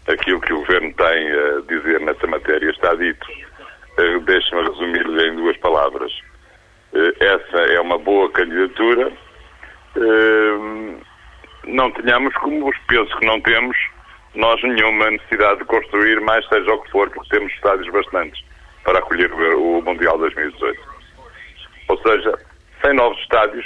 Aquilo 0.10 0.42
que 0.42 0.52
o 0.52 0.58
Governo 0.58 0.94
tem 0.94 1.32
a 1.32 1.62
dizer 1.62 2.02
nessa 2.02 2.28
matéria 2.28 2.70
está 2.70 2.94
dito. 2.96 3.26
Uh, 3.98 4.20
Deixe-me 4.26 4.62
resumir-lhe 4.64 5.30
em 5.30 5.36
duas 5.38 5.56
palavras. 5.60 6.12
essa 6.94 7.58
é 7.72 7.80
uma 7.80 7.98
boa 7.98 8.30
candidatura. 8.34 9.10
não 11.66 11.90
tenhamos, 11.92 12.34
como 12.36 12.70
penso 12.90 13.18
que 13.20 13.26
não 13.26 13.40
temos, 13.40 13.78
nós 14.36 14.62
nenhuma 14.64 15.12
necessidade 15.12 15.60
de 15.60 15.66
construir 15.66 16.20
mais 16.22 16.48
seja 16.48 16.72
o 16.72 16.82
que 16.82 16.92
for, 16.92 17.10
porque 17.10 17.30
temos 17.30 17.52
estádios 17.54 17.92
bastantes 17.92 18.44
para 18.84 19.00
acolher 19.00 19.32
o 19.34 19.82
Mundial 19.82 20.18
2018. 20.18 20.82
Ou 21.90 21.98
seja, 22.02 22.34
sem 22.82 22.94
novos 22.94 23.20
estádios, 23.20 23.66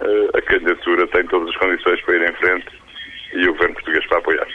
eh, 0.00 0.38
a 0.38 0.42
candidatura 0.42 1.06
tem 1.08 1.26
todas 1.26 1.48
as 1.48 1.56
condições 1.56 2.00
para 2.02 2.16
ir 2.16 2.30
em 2.30 2.34
frente 2.34 2.68
e 3.34 3.48
o 3.48 3.52
governo 3.52 3.74
português 3.74 4.06
para 4.06 4.18
apoiar. 4.18 4.46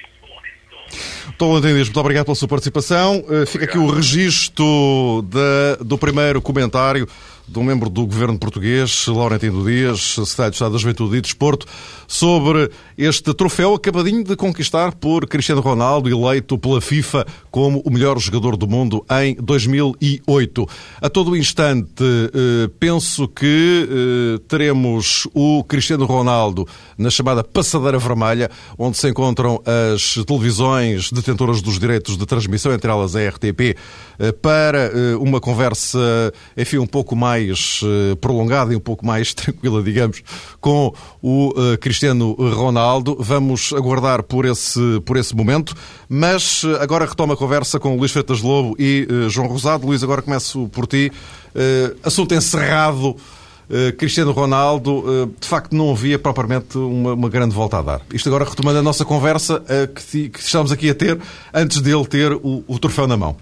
Tom 1.37 1.53
Landendes, 1.53 1.87
muito 1.87 1.99
obrigado 1.99 2.25
pela 2.25 2.35
sua 2.35 2.47
participação. 2.47 3.23
Eh, 3.29 3.45
fica 3.45 3.65
aqui 3.65 3.77
o 3.77 3.89
registro 3.89 5.23
do 5.79 5.97
primeiro 5.97 6.41
comentário 6.41 7.07
de 7.47 7.59
um 7.59 7.63
membro 7.63 7.89
do 7.89 8.05
governo 8.05 8.37
português, 8.37 9.07
Laurentino 9.07 9.63
Dias, 9.63 10.15
secretário 10.15 10.51
de 10.51 10.55
Estado 10.55 10.71
da 10.73 10.77
Juventude 10.77 11.17
e 11.17 11.21
Desporto, 11.21 11.65
sobre 12.07 12.71
este 12.97 13.33
troféu 13.33 13.73
acabadinho 13.75 14.23
de 14.23 14.35
conquistar 14.35 14.95
por 14.95 15.27
Cristiano 15.27 15.61
Ronaldo, 15.61 16.09
eleito 16.09 16.57
pela 16.57 16.79
FIFA 16.79 17.25
como 17.51 17.81
o 17.85 17.91
melhor 17.91 18.17
jogador 18.17 18.55
do 18.55 18.67
mundo 18.67 19.05
em 19.21 19.35
2008. 19.35 20.69
A 21.01 21.09
todo 21.09 21.35
instante, 21.35 22.03
eh, 22.03 22.69
penso 22.79 23.27
que 23.27 23.87
eh, 23.89 24.41
teremos 24.47 25.27
o 25.33 25.63
Cristiano 25.63 26.05
Ronaldo 26.05 26.67
na 26.97 27.09
chamada 27.09 27.43
passadeira 27.43 27.99
vermelha, 27.99 28.49
onde 28.77 28.97
se 28.97 29.09
encontram 29.09 29.61
as 29.93 30.15
televisões 30.25 31.11
detentoras 31.11 31.61
dos 31.61 31.77
direitos 31.77 32.17
de 32.17 32.25
transmissão, 32.25 32.73
entre 32.73 32.89
elas 32.89 33.15
a 33.15 33.27
RTP, 33.27 33.75
eh, 34.19 34.31
para 34.31 34.91
uma 35.19 35.39
conversa, 35.39 35.99
enfim, 36.55 36.77
um 36.77 36.87
pouco 36.87 37.15
mais 37.15 37.81
prolongada 38.21 38.73
e 38.73 38.75
um 38.75 38.79
pouco 38.79 39.05
mais 39.05 39.33
tranquila, 39.35 39.83
digamos, 39.83 40.23
com 40.59 40.93
o 41.21 41.53
eh, 41.57 41.77
Cristiano 41.97 42.33
Ronaldo. 42.33 43.17
Vamos 43.19 43.73
aguardar 43.73 44.21
por 44.21 44.45
esse, 44.45 45.01
por 45.03 45.17
esse 45.17 45.35
momento, 45.35 45.75
mas 46.07 46.61
eh, 46.63 46.77
agora 46.79 47.07
retomo 47.07 47.33
a 47.33 47.37
conversa 47.37 47.79
com 47.79 47.97
Luís 47.97 48.11
Freitas 48.11 48.39
Lobo 48.39 48.75
e 48.77 49.07
João 49.29 49.47
Rosado. 49.47 49.87
Luís, 49.87 50.03
agora 50.03 50.21
começo 50.21 50.69
por 50.69 50.85
ti. 50.85 51.11
Assunto 52.03 52.35
encerrado. 52.35 53.15
Cristiano 53.97 54.31
Ronaldo, 54.31 55.33
de 55.41 55.45
facto, 55.45 55.75
não 55.75 55.91
havia 55.91 56.17
propriamente 56.17 56.77
uma, 56.77 57.13
uma, 57.13 57.27
grande 57.27 57.53
volta 57.53 57.79
a 57.79 57.81
dar. 57.81 58.01
Isto 58.13 58.29
agora 58.29 58.45
retomando 58.45 58.79
a 58.79 58.81
nossa 58.81 59.03
conversa 59.03 59.61
que, 59.93 60.29
que 60.29 60.39
estamos 60.39 60.71
aqui 60.71 60.89
a 60.89 60.95
ter 60.95 61.19
antes 61.53 61.81
dele 61.81 62.05
ter 62.05 62.31
o, 62.31 62.63
o 62.65 62.79
troféu 62.79 63.07
na 63.07 63.17
mão. 63.17 63.35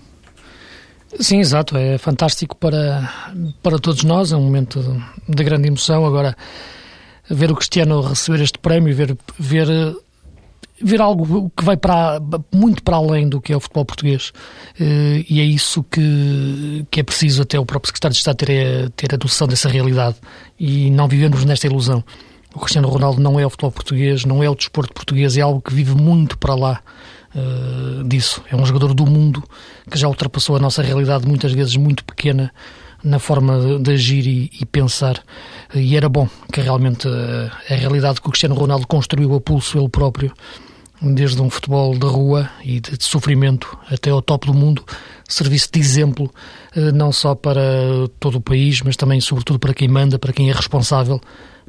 Sim, 1.20 1.40
exato. 1.40 1.78
É 1.78 1.98
fantástico 1.98 2.56
para, 2.56 3.12
para 3.62 3.78
todos 3.78 4.04
nós. 4.04 4.32
É 4.32 4.36
um 4.36 4.42
momento 4.42 4.82
de 5.28 5.44
grande 5.44 5.68
emoção. 5.68 6.06
Agora, 6.06 6.36
ver 7.30 7.52
o 7.52 7.56
Cristiano 7.56 8.02
receber 8.02 8.42
este 8.42 8.60
prémio, 8.60 8.96
ver, 8.96 9.18
ver, 9.40 9.68
ver 10.82 11.02
algo 11.02 11.52
que 11.56 11.64
vai 11.64 11.78
para, 11.78 12.20
muito 12.54 12.84
para 12.84 12.98
além 12.98 13.28
do 13.28 13.42
que 13.42 13.54
é 13.54 13.58
o 13.58 13.60
futebol 13.60 13.86
português. 13.86 14.32
Eh, 14.80 15.26
e 15.30 15.40
é 15.40 15.44
isso 15.44 15.84
que, 15.84 16.86
que 16.92 17.00
é 17.00 17.04
preciso 17.04 17.42
até 17.42 17.60
o 17.60 17.66
próprio 17.66 17.90
secretário 17.90 18.14
de 18.14 18.20
Estado 18.20 18.38
ter, 18.38 18.90
ter 18.92 19.14
a 19.14 19.18
noção 19.18 19.48
dessa 19.48 19.70
realidade 19.70 20.18
e 20.60 20.90
não 20.92 21.08
vivemos 21.08 21.44
nesta 21.46 21.68
ilusão. 21.68 22.04
O 22.54 22.60
Cristiano 22.60 22.88
Ronaldo 22.88 23.22
não 23.22 23.38
é 23.40 23.46
o 23.46 23.50
futebol 23.50 23.72
português, 23.72 24.24
não 24.24 24.42
é 24.42 24.50
o 24.50 24.56
desporto 24.56 24.94
português, 24.94 25.36
é 25.36 25.42
algo 25.42 25.62
que 25.62 25.74
vive 25.74 25.94
muito 25.94 26.38
para 26.38 26.56
lá 26.56 26.82
uh, 27.36 28.04
disso. 28.06 28.42
É 28.50 28.56
um 28.56 28.66
jogador 28.66 28.94
do 28.94 29.06
mundo 29.06 29.44
que 29.92 30.00
já 30.00 30.08
ultrapassou 30.08 30.56
a 30.56 30.60
nossa 30.60 30.82
realidade, 30.82 31.28
muitas 31.28 31.52
vezes 31.52 31.76
muito 31.76 32.06
pequena, 32.06 32.54
na 33.06 33.20
forma 33.20 33.80
de, 33.80 33.92
agir 33.94 34.26
e, 34.26 34.52
e, 34.60 34.66
pensar. 34.66 35.24
E 35.74 35.96
era 35.96 36.10
bom 36.10 36.28
que 36.52 36.60
realmente 36.60 37.08
uh, 37.08 37.52
a 37.70 37.74
realidade 37.76 38.20
que 38.20 38.28
o 38.28 38.32
Cristiano 38.32 38.56
Ronaldo 38.56 38.88
construiu 38.88 39.36
a 39.36 39.40
pulso 39.40 39.78
ele 39.78 39.88
próprio, 39.88 40.34
desde 41.02 41.40
um 41.42 41.50
futebol 41.50 41.96
de 41.96 42.08
rua 42.08 42.50
e 42.64 42.80
de, 42.80 42.98
de 42.98 43.06
sofrimento 43.06 43.78
até 43.92 44.10
ao 44.10 44.22
top 44.22 44.48
do 44.48 44.54
mundo, 44.54 44.84
servisse 45.30 45.70
de 45.72 45.80
exemplo 45.80 46.34
uh, 46.76 46.92
não 46.94 47.12
só 47.12 47.36
para 47.36 47.62
todo 48.20 48.40
o 48.40 48.42
país, 48.42 48.82
mas 48.82 48.96
também, 48.98 49.22
sobretudo, 49.22 49.60
para 49.60 49.74
quem 49.74 49.88
manda, 49.88 50.18
para 50.18 50.34
quem 50.34 50.50
é 50.50 50.54
responsável 50.54 51.22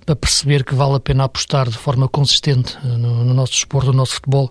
para 0.04 0.14
perceber 0.14 0.64
que 0.64 0.74
vale 0.74 0.94
a 0.94 1.00
pena 1.00 1.24
apostar 1.24 1.68
de 1.68 1.76
forma 1.76 2.08
consistente 2.08 2.78
no, 2.84 3.24
no 3.24 3.34
nosso 3.34 3.52
desporto, 3.52 3.88
no 3.88 3.94
nosso 3.94 4.14
futebol, 4.14 4.48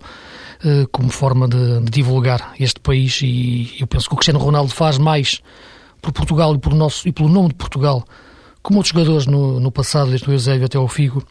eh, 0.62 0.86
como 0.90 1.08
forma 1.08 1.48
de, 1.48 1.80
de, 1.80 1.90
divulgar 1.90 2.52
este 2.58 2.80
país 2.80 3.20
e 3.22 3.74
eu 3.78 3.86
penso 3.86 4.08
que 4.08 4.14
o 4.14 4.16
Cristiano 4.16 4.38
Ronaldo 4.38 4.72
faz 4.72 4.98
mais 4.98 5.40
por 6.06 6.12
Portugal 6.12 6.54
e, 6.54 6.58
por 6.58 6.74
nosso, 6.74 7.08
e 7.08 7.12
pelo 7.12 7.28
nome 7.28 7.48
de 7.48 7.54
Portugal, 7.54 8.04
como 8.62 8.78
outros 8.78 8.92
jogadores 8.92 9.26
no, 9.26 9.58
no 9.58 9.72
passado, 9.72 10.10
desde 10.10 10.28
o 10.28 10.32
Eusébio 10.32 10.66
até 10.66 10.78
ao 10.78 10.88
Figo, 10.88 11.22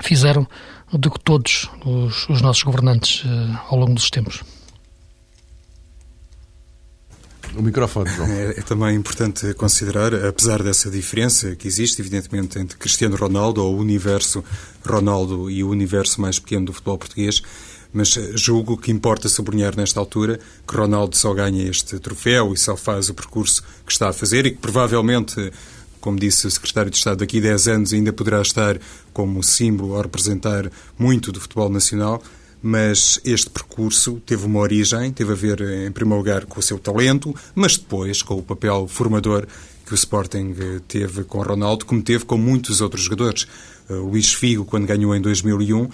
fizeram 0.00 0.46
do 0.92 1.10
que 1.10 1.18
todos 1.20 1.68
os, 1.84 2.28
os 2.28 2.40
nossos 2.40 2.62
governantes 2.62 3.24
uh, 3.24 3.58
ao 3.68 3.78
longo 3.78 3.94
dos 3.94 4.10
tempos. 4.10 4.42
O 7.56 7.62
microfone, 7.62 8.10
João. 8.10 8.28
É, 8.28 8.50
é, 8.50 8.62
também 8.62 8.96
importante 8.96 9.54
considerar, 9.54 10.12
apesar 10.14 10.62
dessa 10.62 10.90
diferença 10.90 11.54
que 11.54 11.68
existe, 11.68 12.00
evidentemente, 12.00 12.58
entre 12.58 12.76
Cristiano 12.76 13.16
Ronaldo, 13.16 13.62
ou 13.62 13.74
o 13.74 13.78
universo 13.78 14.44
Ronaldo 14.84 15.48
e 15.48 15.62
o 15.62 15.70
universo 15.70 16.20
mais 16.20 16.38
pequeno 16.38 16.66
do 16.66 16.72
futebol 16.72 16.98
português, 16.98 17.40
mas 17.94 18.16
eh, 18.16 18.32
julgo 18.34 18.76
que 18.76 18.90
importa 18.90 19.28
sublinhar 19.28 19.74
nesta 19.76 20.00
altura 20.00 20.38
que 20.66 20.76
Ronaldo 20.76 21.16
só 21.16 21.32
ganha 21.32 21.62
este 21.70 21.98
troféu 21.98 22.52
e 22.52 22.58
só 22.58 22.76
faz 22.76 23.08
o 23.08 23.14
percurso 23.14 23.62
que 23.86 23.92
está 23.92 24.10
a 24.10 24.12
fazer 24.12 24.44
e 24.44 24.50
que 24.50 24.58
provavelmente, 24.58 25.52
como 26.00 26.18
disse 26.18 26.46
o 26.46 26.50
Secretário 26.50 26.90
de 26.90 26.98
Estado, 26.98 27.18
daqui 27.18 27.38
a 27.38 27.42
10 27.42 27.68
anos 27.68 27.92
ainda 27.92 28.12
poderá 28.12 28.42
estar 28.42 28.78
como 29.12 29.42
símbolo 29.42 29.96
a 29.96 30.02
representar 30.02 30.70
muito 30.98 31.30
do 31.30 31.40
futebol 31.40 31.70
nacional, 31.70 32.20
mas 32.60 33.20
este 33.24 33.48
percurso 33.48 34.20
teve 34.26 34.44
uma 34.44 34.58
origem, 34.58 35.12
teve 35.12 35.32
a 35.32 35.36
ver, 35.36 35.60
em 35.86 35.92
primeiro 35.92 36.18
lugar, 36.18 36.46
com 36.46 36.58
o 36.58 36.62
seu 36.62 36.78
talento, 36.78 37.34
mas 37.54 37.76
depois 37.76 38.22
com 38.22 38.34
o 38.34 38.42
papel 38.42 38.88
formador 38.88 39.46
que 39.84 39.92
o 39.92 39.94
Sporting 39.94 40.54
eh, 40.58 40.80
teve 40.88 41.24
com 41.24 41.42
Ronaldo, 41.42 41.84
como 41.84 42.02
teve 42.02 42.24
com 42.24 42.38
muitos 42.38 42.80
outros 42.80 43.02
jogadores. 43.02 43.46
Uh, 43.88 43.96
Luís 43.96 44.32
Figo, 44.32 44.64
quando 44.64 44.86
ganhou 44.86 45.14
em 45.14 45.20
2001, 45.20 45.82
uh, 45.82 45.90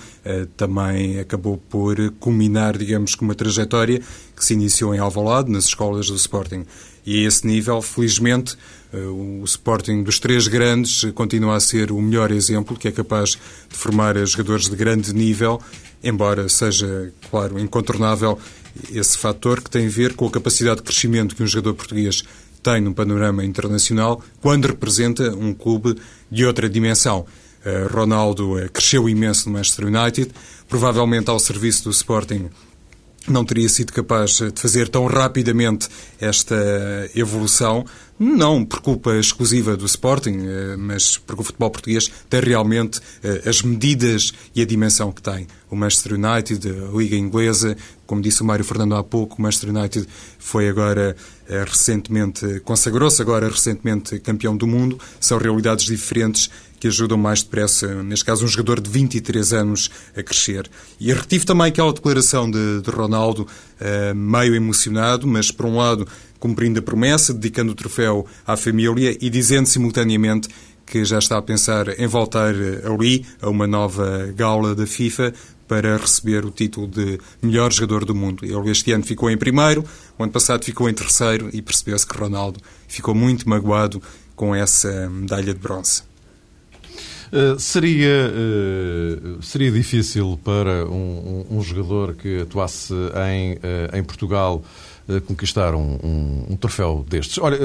também 0.57 1.19
acabou 1.19 1.57
por 1.57 1.97
culminar, 2.21 2.79
digamos, 2.79 3.17
com 3.17 3.25
uma 3.25 3.35
trajetória 3.35 4.01
que 4.37 4.45
se 4.45 4.55
iniciou 4.55 4.95
em 4.95 4.99
Alvalade, 4.99 5.51
nas 5.51 5.65
escolas 5.65 6.07
do 6.07 6.15
Sporting. 6.15 6.65
E 7.05 7.25
a 7.25 7.27
esse 7.27 7.45
nível, 7.45 7.83
felizmente, 7.83 8.57
uh, 8.95 9.41
o 9.43 9.45
Sporting 9.45 10.05
dos 10.05 10.21
três 10.21 10.47
grandes 10.47 11.05
continua 11.15 11.57
a 11.57 11.61
ser 11.61 11.91
o 11.91 12.01
melhor 12.01 12.31
exemplo, 12.31 12.77
que 12.77 12.87
é 12.87 12.93
capaz 12.93 13.31
de 13.31 13.77
formar 13.77 14.17
jogadores 14.25 14.69
de 14.69 14.77
grande 14.77 15.13
nível, 15.13 15.61
embora 16.01 16.49
seja, 16.49 17.13
claro, 17.29 17.59
incontornável 17.59 18.39
esse 18.93 19.19
fator 19.19 19.61
que 19.61 19.69
tem 19.69 19.87
a 19.87 19.91
ver 19.91 20.15
com 20.15 20.27
a 20.27 20.31
capacidade 20.31 20.77
de 20.77 20.83
crescimento 20.85 21.35
que 21.35 21.43
um 21.43 21.47
jogador 21.47 21.75
português 21.75 22.23
tem 22.63 22.81
no 22.81 22.95
panorama 22.95 23.45
internacional 23.45 24.23
quando 24.41 24.67
representa 24.67 25.35
um 25.35 25.53
clube 25.53 25.97
de 26.31 26.45
outra 26.45 26.69
dimensão. 26.69 27.27
Uh, 27.65 27.93
Ronaldo 27.93 28.57
uh, 28.57 28.71
cresceu 28.71 29.09
imenso 29.09 29.49
no 29.49 29.55
Manchester 29.55 29.87
United, 29.87 30.31
provavelmente 30.69 31.29
ao 31.29 31.39
serviço 31.39 31.85
do 31.85 31.91
Sporting 31.91 32.49
não 33.29 33.45
teria 33.45 33.69
sido 33.69 33.93
capaz 33.93 34.39
de 34.39 34.53
fazer 34.61 34.89
tão 34.89 35.07
rapidamente 35.07 35.89
esta 36.21 36.57
evolução, 37.15 37.85
não 38.19 38.65
por 38.65 38.81
culpa 38.81 39.17
exclusiva 39.17 39.77
do 39.77 39.87
Sporting, 39.87 40.39
eh, 40.43 40.77
mas 40.77 41.17
porque 41.17 41.41
o 41.41 41.45
futebol 41.45 41.71
português 41.71 42.11
tem 42.29 42.41
realmente 42.41 43.01
eh, 43.23 43.43
as 43.47 43.63
medidas 43.63 44.33
e 44.55 44.61
a 44.61 44.67
dimensão 44.67 45.11
que 45.13 45.23
tem. 45.23 45.47
O 45.71 45.77
Manchester 45.77 46.15
United, 46.15 46.69
a 46.69 46.97
Liga 46.97 47.17
Inglesa, 47.17 47.77
como 48.07 48.21
disse 48.21 48.43
o 48.43 48.45
Mário 48.45 48.65
Fernando 48.65 48.95
há 48.95 49.03
pouco, 49.03 49.37
o 49.39 49.43
Manchester 49.43 49.71
United 49.71 50.07
foi 50.39 50.69
agora 50.69 51.17
eh, 51.40 51.40
recentemente, 51.67 52.61
consagrou-se 52.61 53.21
agora 53.21 53.49
recentemente 53.49 54.19
campeão 54.21 54.57
do 54.57 54.67
mundo, 54.67 54.99
são 55.19 55.39
realidades 55.39 55.87
diferentes 55.87 56.51
que 56.81 56.89
ajudam 56.89 57.19
mais 57.19 57.43
depressa, 57.43 58.03
neste 58.03 58.25
caso, 58.25 58.45
um 58.45 58.49
jogador 58.49 58.81
de 58.81 58.89
23 58.89 59.53
anos 59.53 59.91
a 60.17 60.23
crescer. 60.23 60.69
E 60.99 61.13
retive 61.13 61.45
também 61.45 61.67
aquela 61.67 61.93
declaração 61.93 62.51
de, 62.51 62.81
de 62.81 62.91
Ronaldo, 62.91 63.43
uh, 63.43 64.15
meio 64.15 64.55
emocionado, 64.55 65.27
mas, 65.27 65.51
por 65.51 65.67
um 65.67 65.77
lado, 65.77 66.09
cumprindo 66.39 66.79
a 66.79 66.83
promessa, 66.83 67.35
dedicando 67.35 67.73
o 67.73 67.75
troféu 67.75 68.27
à 68.47 68.57
família 68.57 69.17
e 69.21 69.29
dizendo 69.29 69.67
simultaneamente 69.67 70.49
que 70.87 71.05
já 71.05 71.19
está 71.19 71.39
a 71.39 71.43
pensar 71.43 72.01
em 72.01 72.07
voltar 72.07 72.53
ali, 72.85 73.25
a 73.41 73.49
uma 73.49 73.67
nova 73.67 74.33
gala 74.35 74.75
da 74.75 74.87
FIFA, 74.87 75.33
para 75.71 75.97
receber 75.97 76.45
o 76.45 76.51
título 76.51 76.89
de 76.89 77.21
melhor 77.41 77.73
jogador 77.73 78.05
do 78.05 78.13
mundo. 78.13 78.45
Ele 78.45 78.73
este 78.73 78.91
ano 78.91 79.05
ficou 79.05 79.31
em 79.31 79.39
primeiro, 79.39 79.85
o 80.19 80.23
ano 80.25 80.33
passado 80.33 80.65
ficou 80.65 80.89
em 80.89 80.93
terceiro 80.93 81.49
e 81.53 81.63
percebeu-se 81.63 82.05
que 82.05 82.19
Ronaldo 82.19 82.59
ficou 82.89 83.15
muito 83.15 83.49
magoado 83.49 84.03
com 84.35 84.53
essa 84.53 85.09
medalha 85.09 85.55
de 85.55 85.61
bronze. 85.61 86.03
Uh, 87.33 87.57
seria, 87.61 88.33
uh, 88.33 89.41
seria 89.41 89.71
difícil 89.71 90.37
para 90.43 90.85
um, 90.87 91.47
um, 91.49 91.59
um, 91.59 91.63
jogador 91.63 92.17
que 92.17 92.41
atuasse 92.41 92.93
em, 92.93 93.53
uh, 93.53 93.97
em 93.97 94.03
Portugal 94.03 94.65
conquistar 95.27 95.75
um, 95.75 95.99
um, 96.03 96.47
um, 96.51 96.57
troféu 96.57 97.05
destes? 97.09 97.39
Olha, 97.39 97.59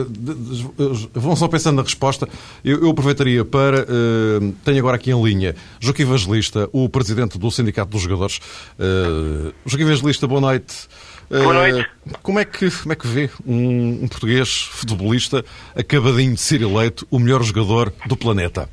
vão 1.14 1.36
só 1.36 1.48
pensando 1.48 1.78
na 1.78 1.84
resposta. 1.84 2.28
Eu, 2.64 2.82
eu 2.82 2.90
aproveitaria 2.90 3.44
para. 3.44 3.82
Uh, 3.84 4.54
tenho 4.64 4.80
agora 4.80 4.96
aqui 4.96 5.12
em 5.12 5.24
linha 5.24 5.56
Joaquim 5.80 6.04
Evangelista, 6.04 6.70
o 6.72 6.88
presidente 6.90 7.38
do 7.38 7.52
Sindicato 7.52 7.92
dos 7.92 8.02
Jogadores. 8.02 8.40
Uh, 8.80 9.54
Joaquim 9.66 9.84
Evangelista, 9.84 10.28
boa 10.28 10.42
noite. 10.42 10.88
Boa 11.30 11.54
noite. 11.54 11.90
como, 12.22 12.40
é 12.40 12.46
que, 12.46 12.70
como 12.70 12.94
é 12.94 12.96
que 12.96 13.08
vê 13.08 13.30
um, 13.46 14.04
um 14.04 14.08
português 14.08 14.64
futebolista 14.72 15.44
acabadinho 15.76 16.36
de 16.36 16.42
ser 16.42 16.62
eleito 16.62 17.08
o 17.10 17.20
melhor 17.20 17.42
jogador 17.44 17.92
do 18.06 18.16
planeta? 18.16 18.70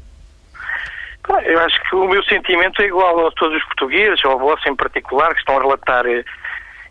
Eu 1.44 1.60
acho 1.60 1.80
que 1.88 1.96
o 1.96 2.08
meu 2.08 2.22
sentimento 2.24 2.82
é 2.82 2.86
igual 2.86 3.26
a 3.26 3.30
todos 3.32 3.56
os 3.56 3.64
portugueses, 3.64 4.22
ao 4.24 4.38
vosso 4.38 4.68
em 4.68 4.76
particular, 4.76 5.32
que 5.32 5.38
estão 5.38 5.56
a 5.56 5.60
relatar 5.60 6.04
eh, 6.06 6.24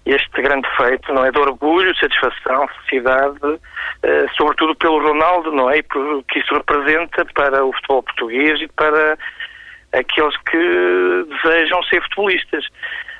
este 0.06 0.42
grande 0.42 0.68
feito, 0.76 1.14
não 1.14 1.26
é? 1.26 1.32
De 1.32 1.40
orgulho, 1.40 1.96
satisfação, 1.96 2.68
felicidade, 2.68 3.46
uh, 3.46 3.60
sobretudo 4.36 4.76
pelo 4.76 5.02
Ronaldo, 5.02 5.52
não 5.52 5.70
é? 5.70 5.78
E 5.78 5.84
por 5.84 6.24
que 6.24 6.40
isso 6.40 6.54
representa 6.54 7.26
para 7.34 7.64
o 7.64 7.72
futebol 7.74 8.04
português 8.04 8.62
e 8.62 8.68
para 8.70 9.18
aqueles 9.94 10.36
que 10.50 11.26
desejam 11.30 11.84
ser 11.84 12.02
futebolistas. 12.04 12.66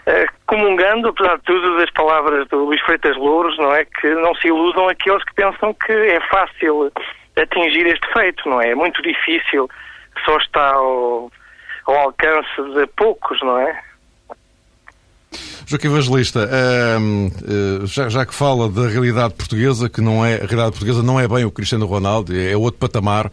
Uh, 0.08 0.28
comungando, 0.48 1.10
apesar 1.10 1.38
de 1.38 1.44
tudo, 1.44 1.78
das 1.78 1.92
palavras 1.92 2.48
do 2.48 2.66
Luís 2.66 2.82
Freitas 2.82 3.16
Louros, 3.16 3.58
não 3.60 3.74
é? 3.74 3.86
Que 3.86 4.10
não 4.16 4.34
se 4.36 4.48
iludam 4.48 4.90
aqueles 4.90 5.24
que 5.24 5.36
pensam 5.36 5.74
que 5.76 5.92
é 5.92 6.20
fácil 6.22 6.92
atingir 7.38 7.86
este 7.86 8.08
feito, 8.12 8.50
não 8.50 8.60
é? 8.60 8.72
É 8.72 8.76
muito 8.76 9.02
difícil 9.04 9.70
só 10.26 10.38
está 10.38 10.74
ao, 10.74 11.32
ao 11.86 11.96
alcance 11.96 12.62
de 12.76 12.88
poucos, 12.98 13.40
não 13.42 13.58
é? 13.60 13.84
Joaquim 15.72 15.88
Evangelista, 15.88 16.50
ehm, 16.52 17.28
eh, 17.28 17.86
já, 17.86 18.10
já, 18.10 18.26
que 18.26 18.34
fala 18.34 18.68
da 18.68 18.90
realidade 18.90 19.34
portuguesa, 19.34 19.90
que 19.90 20.02
não 20.02 20.26
é, 20.26 20.34
a 20.36 20.46
realidade 20.46 20.72
portuguesa 20.72 21.02
não 21.02 21.18
é 21.18 21.26
bem 21.30 21.46
o 21.46 21.52
Cristiano 21.52 21.86
Ronaldo, 21.86 22.38
é 22.38 22.58
outro 22.58 22.78
patamar. 22.78 23.28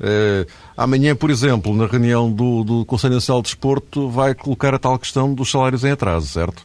Uh, 0.00 0.50
amanhã, 0.76 1.14
por 1.14 1.30
exemplo, 1.30 1.76
na 1.76 1.86
reunião 1.86 2.32
do, 2.32 2.64
do 2.64 2.84
Conselho 2.86 3.14
Nacional 3.14 3.42
de 3.42 3.48
Desporto, 3.48 4.08
vai 4.08 4.34
colocar 4.34 4.74
a 4.74 4.78
tal 4.78 4.98
questão 4.98 5.32
dos 5.32 5.50
salários 5.50 5.84
em 5.84 5.92
atraso, 5.92 6.26
certo? 6.26 6.64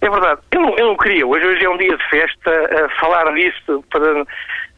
É 0.00 0.10
verdade. 0.10 0.40
Eu 0.50 0.60
não, 0.60 0.76
eu 0.76 0.86
não 0.88 0.96
queria, 0.96 1.26
hoje, 1.26 1.46
hoje 1.46 1.64
é 1.64 1.70
um 1.70 1.78
dia 1.78 1.96
de 1.96 2.10
festa, 2.10 2.50
uh, 2.50 3.00
falar 3.00 3.32
disso 3.32 3.84
para 3.88 4.26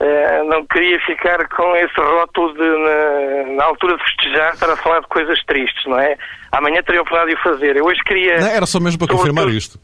Uh, 0.02 0.44
não 0.48 0.66
queria 0.66 0.98
ficar 1.06 1.48
com 1.50 1.76
esse 1.76 1.94
rótulo 1.96 2.52
de, 2.54 2.60
na, 2.60 3.54
na, 3.54 3.64
altura 3.66 3.96
de 3.96 4.02
festejar, 4.02 4.52
estar 4.52 4.68
a 4.68 4.76
falar 4.76 4.98
de 4.98 5.06
coisas 5.06 5.40
tristes, 5.44 5.84
não 5.86 5.96
é? 5.96 6.18
Amanhã 6.50 6.82
teria 6.82 7.02
oportunidade 7.02 7.36
de 7.36 7.40
o 7.40 7.44
fazer. 7.44 7.76
Eu 7.76 7.84
hoje 7.84 8.02
queria. 8.02 8.40
Não, 8.40 8.48
era 8.48 8.66
só 8.66 8.80
mesmo 8.80 8.98
para 8.98 9.14
confirmar 9.14 9.44
tudo, 9.44 9.56
isto. 9.56 9.78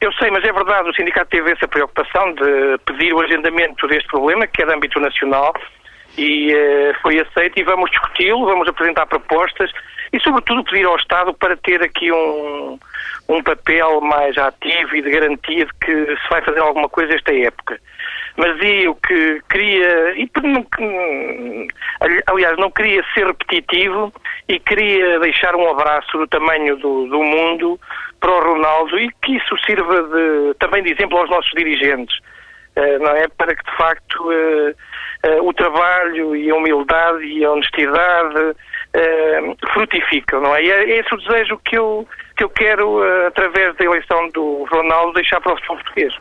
Eu 0.00 0.12
sei, 0.14 0.28
mas 0.32 0.42
é 0.42 0.52
verdade, 0.52 0.90
o 0.90 0.94
sindicato 0.94 1.30
teve 1.30 1.52
essa 1.52 1.68
preocupação 1.68 2.34
de 2.34 2.78
pedir 2.84 3.14
o 3.14 3.20
agendamento 3.20 3.86
deste 3.86 4.08
problema, 4.08 4.44
que 4.44 4.60
é 4.60 4.66
de 4.66 4.74
âmbito 4.74 4.98
nacional, 4.98 5.54
e 6.18 6.52
uh, 6.52 7.00
foi 7.00 7.20
aceito, 7.20 7.56
e 7.56 7.62
vamos 7.62 7.88
discuti-lo, 7.92 8.46
vamos 8.46 8.66
apresentar 8.66 9.06
propostas 9.06 9.70
e, 10.12 10.18
sobretudo, 10.18 10.64
pedir 10.64 10.84
ao 10.84 10.96
Estado 10.96 11.32
para 11.32 11.56
ter 11.58 11.80
aqui 11.80 12.10
um, 12.10 12.76
um 13.28 13.40
papel 13.40 14.00
mais 14.00 14.36
ativo 14.36 14.96
e 14.96 15.02
de 15.02 15.10
garantia 15.12 15.64
de 15.64 15.72
que 15.80 16.06
se 16.16 16.28
vai 16.28 16.42
fazer 16.42 16.58
alguma 16.58 16.88
coisa 16.88 17.14
esta 17.14 17.32
época 17.32 17.78
mas 18.36 18.60
eu 18.60 18.94
que 18.96 19.40
queria, 19.48 20.14
e 20.18 20.28
aliás, 22.26 22.58
não 22.58 22.70
queria 22.70 23.04
ser 23.14 23.26
repetitivo 23.26 24.12
e 24.48 24.58
queria 24.58 25.20
deixar 25.20 25.54
um 25.54 25.68
abraço 25.70 26.18
do 26.18 26.26
tamanho 26.26 26.76
do, 26.76 27.06
do 27.06 27.22
mundo 27.22 27.78
para 28.20 28.32
o 28.32 28.54
Ronaldo 28.54 28.98
e 28.98 29.08
que 29.22 29.36
isso 29.36 29.56
sirva 29.64 30.02
de, 30.02 30.54
também 30.58 30.82
de 30.82 30.92
exemplo 30.92 31.18
aos 31.18 31.30
nossos 31.30 31.50
dirigentes, 31.52 32.16
uh, 32.76 32.98
não 33.00 33.12
é? 33.12 33.28
Para 33.28 33.54
que 33.54 33.64
de 33.64 33.76
facto 33.76 34.16
uh, 34.24 34.70
uh, 34.70 35.46
o 35.48 35.52
trabalho 35.52 36.34
e 36.34 36.50
a 36.50 36.54
humildade 36.54 37.24
e 37.24 37.44
a 37.44 37.52
honestidade 37.52 38.56
frutificam, 39.72 40.40
não 40.40 40.54
é? 40.54 40.62
E 40.62 40.70
é 40.70 40.98
esse 41.00 41.12
o 41.12 41.18
desejo 41.18 41.58
que 41.64 41.76
eu, 41.76 42.06
que 42.36 42.44
eu 42.44 42.48
quero, 42.48 43.02
através 43.26 43.74
da 43.74 43.84
eleição 43.84 44.28
do 44.28 44.64
Ronaldo, 44.70 45.14
deixar 45.14 45.40
para 45.40 45.52
o 45.52 45.56
futebol 45.56 45.78
português. 45.78 46.14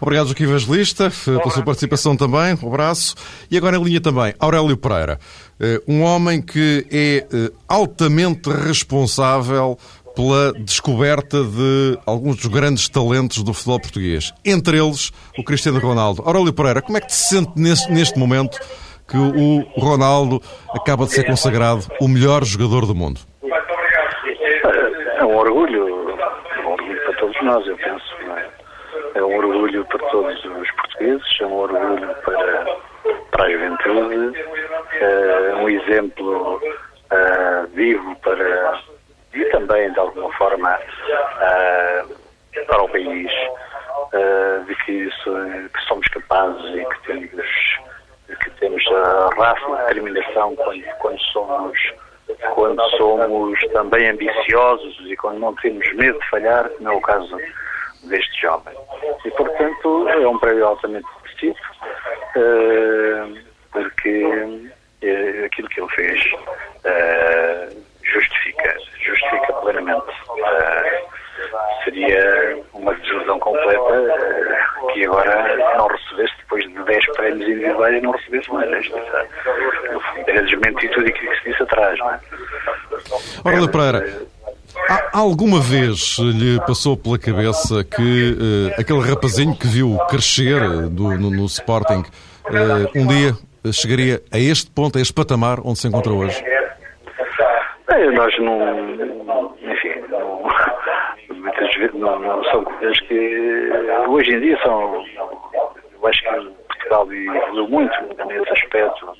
Obrigado, 0.00 0.26
Joaquim 0.26 0.44
Evangelista, 0.44 1.10
pela 1.24 1.50
sua 1.50 1.62
participação 1.62 2.16
também. 2.16 2.56
Um 2.62 2.68
abraço. 2.68 3.14
E 3.50 3.56
agora 3.56 3.76
em 3.76 3.82
linha 3.82 4.00
também, 4.00 4.34
Aurélio 4.38 4.76
Pereira, 4.76 5.18
eh, 5.60 5.80
um 5.86 6.02
homem 6.02 6.40
que 6.40 6.86
é 6.90 7.26
eh, 7.32 7.52
altamente 7.68 8.50
responsável 8.50 9.78
pela 10.14 10.52
descoberta 10.52 11.42
de 11.44 11.98
alguns 12.04 12.36
dos 12.36 12.46
grandes 12.46 12.88
talentos 12.88 13.42
do 13.42 13.54
futebol 13.54 13.80
português, 13.80 14.32
entre 14.44 14.78
eles 14.78 15.12
o 15.38 15.44
Cristiano 15.44 15.78
Ronaldo. 15.78 16.22
Aurélio 16.24 16.52
Pereira, 16.52 16.82
como 16.82 16.98
é 16.98 17.00
que 17.00 17.08
te 17.08 17.14
sente 17.14 17.52
neste, 17.56 17.90
neste 17.92 18.18
momento 18.18 18.58
que 19.08 19.16
o 19.16 19.60
Ronaldo 19.78 20.40
acaba 20.74 21.04
de 21.04 21.12
ser 21.12 21.24
consagrado 21.24 21.84
o 22.00 22.08
melhor 22.08 22.44
jogador 22.44 22.86
do 22.86 22.94
mundo? 22.94 23.20
É 25.18 25.24
um 25.24 25.36
orgulho, 25.36 25.88
é 25.88 26.60
um 26.60 26.72
orgulho 26.72 27.04
para 27.04 27.16
todos 27.18 27.36
nós, 27.42 27.66
eu 27.66 27.76
penso 27.76 28.09
é 29.14 29.22
um 29.22 29.36
orgulho 29.36 29.84
para 29.86 29.98
todos 30.10 30.44
os 30.44 30.70
portugueses, 30.72 31.40
é 31.40 31.46
um 31.46 31.54
orgulho 31.54 32.14
para, 32.24 32.76
para 33.30 33.44
a 33.44 33.50
juventude, 33.50 34.38
é 35.00 35.54
um 35.56 35.68
exemplo 35.68 36.56
uh, 36.56 37.66
vivo 37.72 38.16
para 38.16 38.80
e 39.32 39.44
também 39.46 39.92
de 39.92 39.98
alguma 39.98 40.32
forma 40.32 40.76
uh, 40.76 42.66
para 42.66 42.82
o 42.82 42.88
país 42.88 43.30
uh, 44.12 44.64
de 44.64 44.74
que, 44.84 44.92
isso, 44.92 45.30
que, 45.72 45.80
somos 45.86 46.06
capazes 46.08 46.74
e 46.74 46.84
que 46.84 47.02
temos, 47.06 47.78
que 48.42 48.50
temos 48.58 48.84
a 48.88 49.30
raça 49.36 49.66
a 49.66 49.86
determinação 49.86 50.56
quando, 50.56 50.82
quando 50.98 51.20
somos 51.32 51.78
quando 52.54 52.82
somos 52.96 53.60
também 53.72 54.08
ambiciosos 54.08 54.96
e 55.04 55.16
quando 55.16 55.40
não 55.40 55.54
temos 55.56 55.92
medo 55.94 56.18
de 56.18 56.30
falhar, 56.30 56.70
não 56.80 56.92
é 56.92 56.96
o 56.96 57.00
caso 57.00 57.36
deste 58.04 58.40
jovem. 58.40 58.74
E, 59.24 59.30
portanto, 59.30 60.08
é 60.08 60.26
um 60.26 60.38
prémio 60.38 60.66
altamente 60.66 61.06
merecido, 61.22 61.58
uh, 62.36 63.38
porque 63.72 64.24
uh, 64.24 65.44
aquilo 65.44 65.68
que 65.68 65.80
ele 65.80 65.90
fez 65.90 66.32
uh, 66.84 67.82
justifica, 68.02 68.76
justifica 69.04 69.52
plenamente. 69.54 70.06
seria 71.84 72.58
uma 72.74 72.94
desilusão 72.94 73.38
completa 73.38 74.60
que 74.92 75.04
agora 75.04 75.56
não 75.76 75.86
recebesse, 75.86 76.34
depois 76.38 76.64
de 76.64 76.82
10 76.84 77.06
prémios 77.16 77.48
individuais, 77.48 77.94
e 77.94 78.00
não 78.00 78.12
recebesse 78.12 78.52
mais. 78.52 78.90
Era 80.26 80.42
desmentir 80.42 80.90
tudo 80.90 81.06
aquilo 81.06 81.30
que 81.30 81.38
se 81.42 81.50
disse 81.50 81.62
atrás, 81.62 81.98
não 81.98 82.10
é? 82.10 82.20
Ora, 83.44 83.68
Pereira, 83.68 84.26
Há, 84.88 85.18
alguma 85.18 85.60
vez 85.60 86.18
lhe 86.18 86.60
passou 86.66 86.96
pela 86.96 87.18
cabeça 87.18 87.84
que 87.84 88.32
uh, 88.32 88.80
aquele 88.80 89.00
rapazinho 89.00 89.56
que 89.56 89.66
viu 89.66 89.98
crescer 90.08 90.60
do, 90.88 91.16
no, 91.18 91.30
no, 91.30 91.44
Sporting 91.46 92.00
uh, 92.00 92.98
um 92.98 93.06
dia 93.06 93.34
chegaria 93.72 94.20
a 94.32 94.38
este 94.38 94.70
ponto, 94.70 94.98
a 94.98 95.00
este 95.00 95.12
patamar 95.12 95.60
onde 95.64 95.78
se 95.78 95.88
encontra 95.88 96.12
hoje? 96.12 96.42
É, 97.88 98.10
nós 98.12 98.36
não. 98.38 99.54
Enfim, 99.60 99.94
não, 100.08 100.42
que 101.90 101.98
não, 101.98 102.18
não 102.18 102.44
são 102.44 102.64
coisas 102.64 102.98
que 103.00 103.70
hoje 104.08 104.34
em 104.34 104.40
dia 104.40 104.58
são. 104.62 105.04
Eu 105.92 106.08
acho 106.08 106.22
que 106.22 106.30
Portugal 106.68 107.12
evoluiu 107.12 107.68
muito 107.68 107.94
nesse 108.26 108.50
aspecto 108.50 109.12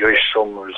e 0.00 0.04
hoje 0.04 0.20
somos 0.32 0.74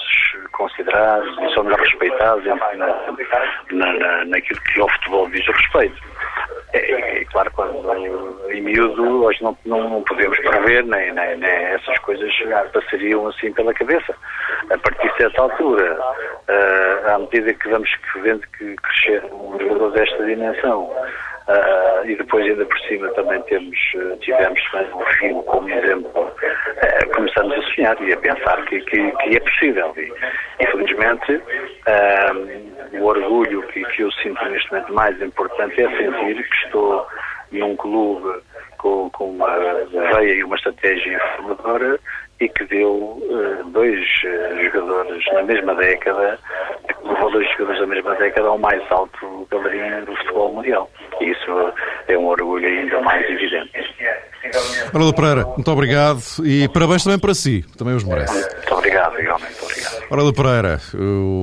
considerados 0.51 1.39
e 1.41 1.55
somos 1.55 1.73
respeitados 1.79 2.45
na, 2.45 2.57
na, 2.75 3.93
na, 3.93 4.25
naquilo 4.25 4.61
que 4.61 4.81
ao 4.81 4.89
futebol 4.91 5.31
diz 5.31 5.47
respeito. 5.47 6.03
É, 6.73 7.21
é, 7.21 7.25
claro, 7.27 7.51
quando 7.53 8.51
em 8.51 8.63
miúdo, 8.63 9.25
hoje 9.25 9.43
não, 9.43 9.57
não, 9.65 9.89
não 9.91 10.03
podemos 10.03 10.37
prever, 10.41 10.85
nem, 10.85 11.13
nem, 11.13 11.37
nem, 11.37 11.51
essas 11.51 11.97
coisas 12.01 12.33
passariam 12.73 13.29
assim 13.29 13.53
pela 13.53 13.73
cabeça. 13.75 14.15
A 14.71 14.79
partir 14.79 15.09
de 15.09 15.17
certa 15.19 15.43
altura, 15.43 15.99
uh, 16.01 17.15
à 17.15 17.19
medida 17.19 17.55
que 17.55 17.69
vamos 17.69 17.91
vendo 18.23 18.45
que 18.59 18.75
crescer 18.77 19.25
um 19.33 19.59
jogador 19.61 19.93
desta 19.93 20.25
dimensão, 20.25 20.91
Uh, 21.49 22.07
e 22.07 22.15
depois 22.15 22.45
ainda 22.47 22.65
por 22.65 22.79
cima 22.81 23.09
também 23.15 23.43
temos, 23.43 23.77
uh, 23.97 24.17
tivemos 24.19 24.61
o 24.93 25.05
filho 25.19 25.43
como 25.43 25.69
exemplo, 25.69 26.23
uh, 26.23 27.15
começamos 27.15 27.59
a 27.59 27.63
sonhar 27.75 28.01
e 28.01 28.13
a 28.13 28.17
pensar 28.17 28.65
que, 28.67 28.81
que, 28.83 29.11
que 29.11 29.37
é 29.37 29.41
possível. 29.41 29.93
E, 29.97 30.13
infelizmente, 30.63 31.43
o 32.93 33.05
orgulho 33.05 33.63
que, 33.69 33.85
que 33.87 34.03
eu 34.03 34.13
sinto 34.13 34.45
neste 34.49 34.71
momento 34.71 34.95
mais 34.95 35.21
importante 35.21 35.83
é 35.83 35.89
sentir 35.97 36.49
que 36.49 36.67
estou 36.67 37.07
num 37.51 37.77
clube 37.77 38.41
com, 38.79 39.11
com 39.11 39.31
uma 39.31 39.57
veia 40.13 40.35
e 40.35 40.45
uma 40.45 40.57
estratégia 40.57 41.17
informadora 41.17 41.99
e 42.43 42.49
que 42.49 42.65
deu 42.65 42.93
uh, 42.93 43.71
dois 43.71 44.01
uh, 44.01 44.65
jogadores 44.65 45.25
na 45.33 45.43
mesma 45.45 45.75
década, 45.77 46.39
levou 47.05 47.31
dois 47.31 47.49
jogadores 47.53 47.81
da 47.81 47.87
mesma 47.87 48.15
década 48.17 48.49
ao 48.49 48.59
mais 48.59 48.83
alto 48.91 49.47
galeria 49.49 50.03
do 50.03 50.17
futebol 50.17 50.53
mundial. 50.53 50.91
E 51.21 51.31
isso 51.31 51.73
é 52.09 52.19
um 52.19 52.27
orgulho 52.27 52.67
ainda 52.67 53.01
mais 53.01 53.25
evidente. 53.31 53.71
Ronaldo 54.93 55.15
Pereira, 55.15 55.45
muito 55.45 55.71
obrigado 55.71 56.21
e 56.45 56.69
parabéns 56.69 57.05
também 57.05 57.19
para 57.19 57.33
si, 57.33 57.65
também 57.79 57.95
os 57.95 58.03
merece. 58.03 58.35
Muito 58.35 58.75
obrigado, 58.75 59.21
igualmente. 59.21 59.63
Obrigado. 59.63 60.09
Ronaldo 60.11 60.35
Pereira, 60.35 60.81
o 60.95 61.43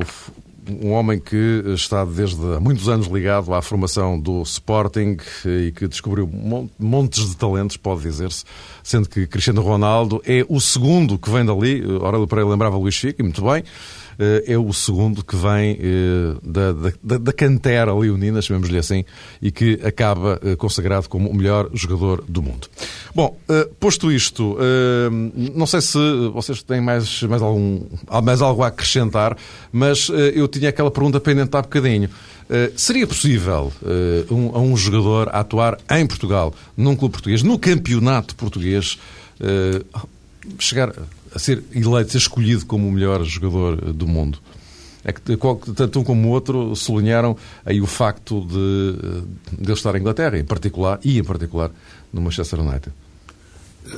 um 0.82 0.92
homem 0.92 1.20
que 1.20 1.64
está 1.68 2.06
desde 2.06 2.42
há 2.56 2.60
muitos 2.60 2.88
anos 2.88 3.08
ligado 3.08 3.54
à 3.54 3.62
formação 3.62 4.20
do 4.20 4.42
Sporting 4.44 5.18
e 5.46 5.72
que 5.72 5.88
descobriu 5.88 6.30
montes 6.78 7.30
de 7.30 7.36
talentos, 7.36 7.78
pode 7.78 8.02
dizer-se, 8.02 8.44
sendo 8.84 9.10
que 9.10 9.26
Cristiano 9.28 9.62
Ronaldo 9.62 10.22
é 10.26 10.46
o 10.48 10.60
segundo 10.60 11.18
que 11.18 11.30
vem 11.30 11.46
dali. 11.46 11.84
Aurélio 12.02 12.28
Pereira 12.28 12.50
lembrava 12.50 12.78
Luís 12.78 12.96
Chico, 12.96 13.22
e 13.22 13.24
muito 13.24 13.42
bem. 13.44 13.64
Eh, 14.20 14.44
é 14.48 14.58
o 14.58 14.74
segundo 14.74 15.24
que 15.24 15.34
vem 15.34 15.80
eh, 15.80 16.36
da, 16.44 16.74
da, 17.02 17.18
da 17.18 17.32
cantera 17.32 17.96
leonina, 17.96 18.42
chamemos-lhe 18.42 18.78
assim, 18.78 19.06
e 19.42 19.50
que 19.50 19.80
acaba 19.82 20.38
eh, 20.44 20.58
consagrado 20.58 21.08
como 21.08 21.30
o 21.30 21.34
melhor 21.34 21.70
jogador 21.74 22.26
do 22.28 22.42
mundo. 22.42 22.68
Bom, 23.16 23.38
posto 23.80 24.12
isto, 24.12 24.58
não 25.56 25.66
sei 25.66 25.82
se 25.82 25.98
vocês 26.34 26.62
têm 26.62 26.80
mais, 26.80 27.24
mais, 27.24 27.42
algum, 27.42 27.82
mais 28.24 28.42
algo 28.42 28.62
a 28.62 28.68
acrescentar, 28.68 29.36
mas 29.72 30.10
eu 30.36 30.48
tinha 30.48 30.70
aquela 30.70 30.92
pergunta 30.92 31.20
pendente 31.20 31.56
há 31.58 31.62
bocadinho. 31.62 32.10
seria 32.76 33.08
possível 33.08 33.74
a 34.54 34.60
um 34.60 34.78
jogador 34.78 35.30
atuar 35.34 35.78
em 35.90 36.06
Portugal, 36.06 36.54
num 36.78 36.96
clube 36.96 37.14
português, 37.14 37.42
no 37.42 37.58
campeonato 37.58 38.36
português, 38.36 39.00
chegar 40.60 40.94
a 41.34 41.40
ser 41.40 41.64
eleito, 41.74 42.12
ser 42.12 42.18
escolhido 42.18 42.66
como 42.66 42.88
o 42.88 42.92
melhor 42.92 43.24
jogador 43.24 43.94
do 43.94 44.08
mundo. 44.08 44.40
É 45.04 45.14
que 45.14 45.22
tanto 45.76 46.00
um 46.00 46.04
como 46.04 46.28
o 46.28 46.32
outro 46.32 46.76
sublinharam 46.76 47.38
aí 47.66 47.80
o 47.80 47.88
facto 47.88 48.42
de, 48.46 49.24
de 49.58 49.64
ele 49.64 49.74
estar 49.74 49.96
em 49.96 50.00
Inglaterra, 50.00 50.38
em 50.38 50.44
particular, 50.44 51.00
e 51.04 51.18
em 51.18 51.24
particular 51.24 51.72
no 52.12 52.22
Manchester 52.22 52.60
United. 52.60 52.92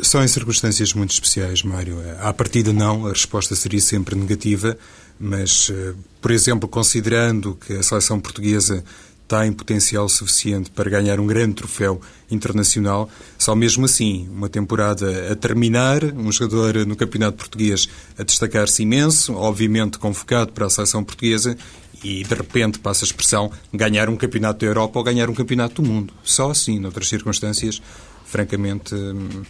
São 0.03 0.23
em 0.23 0.27
circunstâncias 0.27 0.93
muito 0.93 1.11
especiais, 1.11 1.63
Mário. 1.63 1.97
À 2.19 2.31
partida, 2.31 2.71
não, 2.71 3.07
a 3.07 3.09
resposta 3.09 3.55
seria 3.55 3.81
sempre 3.81 4.15
negativa, 4.15 4.77
mas, 5.19 5.69
eh, 5.71 5.93
por 6.21 6.31
exemplo, 6.31 6.69
considerando 6.69 7.55
que 7.55 7.73
a 7.73 7.83
seleção 7.83 8.19
portuguesa 8.19 8.83
tem 9.31 9.53
potencial 9.53 10.09
suficiente 10.09 10.69
para 10.69 10.89
ganhar 10.89 11.17
um 11.17 11.25
grande 11.25 11.53
troféu 11.53 12.01
internacional. 12.29 13.09
Só 13.37 13.55
mesmo 13.55 13.85
assim, 13.85 14.27
uma 14.29 14.49
temporada 14.49 15.31
a 15.31 15.35
terminar, 15.37 16.03
um 16.03 16.29
jogador 16.29 16.85
no 16.85 16.97
Campeonato 16.97 17.37
Português 17.37 17.87
a 18.19 18.23
destacar-se 18.23 18.83
imenso, 18.83 19.33
obviamente 19.33 19.97
convocado 19.97 20.51
para 20.51 20.65
a 20.65 20.69
seleção 20.69 21.01
portuguesa 21.01 21.55
e 22.03 22.25
de 22.25 22.35
repente 22.35 22.77
passa 22.79 23.05
a 23.05 23.07
expressão 23.07 23.49
ganhar 23.73 24.09
um 24.09 24.17
campeonato 24.17 24.59
da 24.59 24.65
Europa 24.65 24.99
ou 24.99 25.05
ganhar 25.05 25.29
um 25.29 25.33
campeonato 25.33 25.81
do 25.81 25.87
mundo. 25.87 26.13
Só 26.25 26.51
assim, 26.51 26.77
noutras 26.77 27.07
circunstâncias, 27.07 27.81
francamente, 28.25 28.93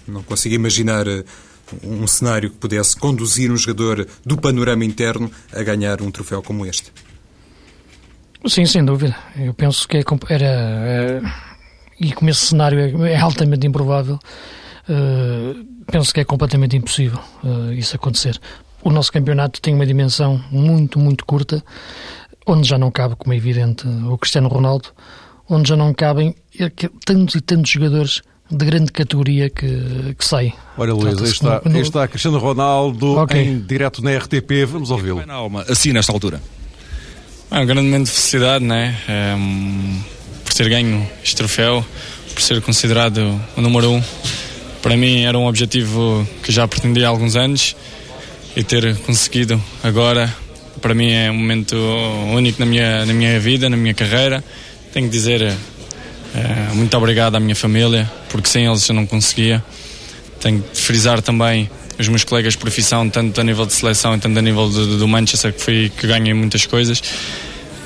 não 0.07 0.21
consigo 0.21 0.53
imaginar 0.53 1.07
eh, 1.07 1.23
um 1.83 2.05
cenário 2.05 2.51
que 2.51 2.57
pudesse 2.57 2.95
conduzir 2.97 3.51
um 3.51 3.57
jogador 3.57 4.07
do 4.23 4.37
panorama 4.37 4.85
interno 4.85 5.31
a 5.51 5.63
ganhar 5.63 6.03
um 6.03 6.11
troféu 6.11 6.43
como 6.43 6.67
este. 6.67 6.91
Sim, 8.45 8.65
sem 8.65 8.83
dúvida. 8.83 9.15
Eu 9.35 9.53
penso 9.53 9.87
que 9.87 9.97
é 9.97 10.03
era. 10.29 10.45
É, 10.45 11.21
e 11.99 12.11
como 12.11 12.29
esse 12.29 12.47
cenário 12.47 12.79
é, 12.79 13.13
é 13.13 13.19
altamente 13.19 13.67
improvável, 13.67 14.15
uh, 14.89 15.83
penso 15.91 16.13
que 16.13 16.19
é 16.19 16.25
completamente 16.25 16.75
impossível 16.75 17.19
uh, 17.43 17.71
isso 17.73 17.95
acontecer. 17.95 18.39
O 18.83 18.89
nosso 18.89 19.11
campeonato 19.11 19.61
tem 19.61 19.75
uma 19.75 19.85
dimensão 19.85 20.43
muito, 20.49 20.97
muito 20.97 21.23
curta, 21.25 21.63
onde 22.47 22.67
já 22.67 22.77
não 22.77 22.89
cabe, 22.89 23.15
como 23.15 23.31
é 23.33 23.37
evidente, 23.37 23.87
o 23.87 24.17
Cristiano 24.17 24.47
Ronaldo, 24.47 24.89
onde 25.47 25.69
já 25.69 25.75
não 25.75 25.93
cabem 25.93 26.35
tantos 27.05 27.35
e 27.35 27.41
tantos 27.41 27.69
jogadores 27.69 28.23
de 28.49 28.65
grande 28.65 28.91
categoria 28.91 29.49
que, 29.49 30.15
que 30.17 30.25
saem. 30.25 30.53
Olha, 30.77 30.93
Luís, 30.93 31.21
aí 31.21 31.29
está, 31.29 31.61
aí 31.63 31.79
está 31.79 32.07
Cristiano 32.07 32.39
Ronaldo 32.39 33.19
okay. 33.19 33.43
em 33.43 33.59
direto 33.59 34.03
na 34.03 34.17
RTP. 34.17 34.65
Vamos 34.67 34.89
ouvi-lo. 34.89 35.21
Assim, 35.69 35.93
nesta 35.93 36.11
altura. 36.11 36.41
É 37.53 37.59
um 37.59 37.65
grande 37.65 37.81
momento 37.81 38.05
de 38.05 38.11
felicidade, 38.11 38.63
né? 38.63 38.97
É, 39.09 39.35
por 40.45 40.53
ter 40.53 40.69
ganho 40.69 41.05
este 41.21 41.35
troféu, 41.35 41.85
por 42.33 42.41
ser 42.41 42.61
considerado 42.61 43.19
o 43.57 43.61
número 43.61 43.91
um. 43.91 44.01
Para 44.81 44.95
mim 44.95 45.25
era 45.25 45.37
um 45.37 45.45
objetivo 45.45 46.25
que 46.41 46.49
já 46.49 46.65
pretendia 46.65 47.07
há 47.07 47.09
alguns 47.09 47.35
anos 47.35 47.75
e 48.55 48.63
ter 48.63 48.95
conseguido 48.99 49.61
agora, 49.83 50.33
para 50.81 50.93
mim 50.93 51.11
é 51.11 51.29
um 51.29 51.33
momento 51.33 51.75
único 52.33 52.57
na 52.57 52.65
minha, 52.65 53.05
na 53.05 53.13
minha 53.13 53.37
vida, 53.37 53.69
na 53.69 53.75
minha 53.75 53.93
carreira. 53.93 54.41
Tenho 54.93 55.07
que 55.07 55.11
dizer 55.11 55.41
é, 55.41 56.73
muito 56.73 56.95
obrigado 56.95 57.35
à 57.35 57.39
minha 57.41 57.55
família, 57.55 58.09
porque 58.29 58.47
sem 58.47 58.65
eles 58.65 58.87
eu 58.87 58.95
não 58.95 59.05
conseguia. 59.05 59.61
Tenho 60.39 60.63
que 60.63 60.79
frisar 60.79 61.21
também 61.21 61.69
os 62.01 62.09
meus 62.09 62.23
colegas 62.23 62.53
de 62.53 62.59
profissão, 62.59 63.09
tanto 63.09 63.39
a 63.39 63.43
nível 63.43 63.65
de 63.65 63.73
seleção, 63.73 64.17
tanto 64.19 64.37
a 64.37 64.41
nível 64.41 64.69
do, 64.69 64.97
do 64.97 65.07
Manchester, 65.07 65.53
que 65.53 65.61
foi 65.61 65.91
que 65.95 66.07
ganhei 66.07 66.33
muitas 66.33 66.65
coisas. 66.65 67.01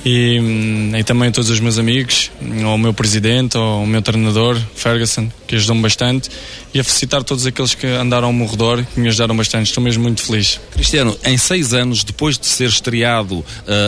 E, 0.05 0.39
hum, 0.39 0.91
e, 0.95 1.03
também 1.03 1.29
a 1.29 1.31
todos 1.31 1.49
os 1.49 1.59
meus 1.59 1.79
amigos, 1.79 2.29
ao 2.63 2.77
meu 2.77 2.93
presidente, 2.93 3.57
ao 3.57 3.87
meu 3.87 4.03
treinador, 4.03 4.55
Ferguson, 4.75 5.31
que 5.47 5.55
ajudou-me 5.55 5.81
bastante, 5.81 6.29
e 6.71 6.79
a 6.79 6.83
felicitar 6.83 7.23
todos 7.23 7.43
aqueles 7.47 7.73
que 7.73 7.87
andaram 7.87 8.27
ao 8.27 8.33
meu 8.33 8.45
redor, 8.45 8.85
que 8.85 8.99
me 8.99 9.07
ajudaram 9.07 9.35
bastante. 9.35 9.65
Estou 9.65 9.83
mesmo 9.83 10.03
muito 10.03 10.21
feliz. 10.21 10.59
Cristiano, 10.71 11.17
em 11.25 11.37
seis 11.37 11.73
anos, 11.73 12.03
depois 12.03 12.37
de 12.37 12.45
ser 12.45 12.69
estreado 12.69 13.39
uh, 13.39 13.45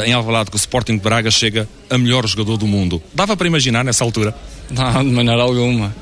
em 0.07 0.13
Alvalade 0.13 0.49
com 0.49 0.57
o 0.57 0.59
Sporting 0.59 0.97
de 0.97 1.03
Braga, 1.03 1.29
chega 1.29 1.69
a 1.87 1.99
melhor 1.99 2.25
jogador 2.27 2.57
do 2.57 2.65
mundo. 2.65 3.01
Dava 3.13 3.37
para 3.37 3.45
imaginar 3.45 3.85
nessa 3.85 4.03
altura? 4.03 4.33
Não, 4.71 5.03
de 5.03 5.11
maneira 5.11 5.43
alguma. 5.43 5.95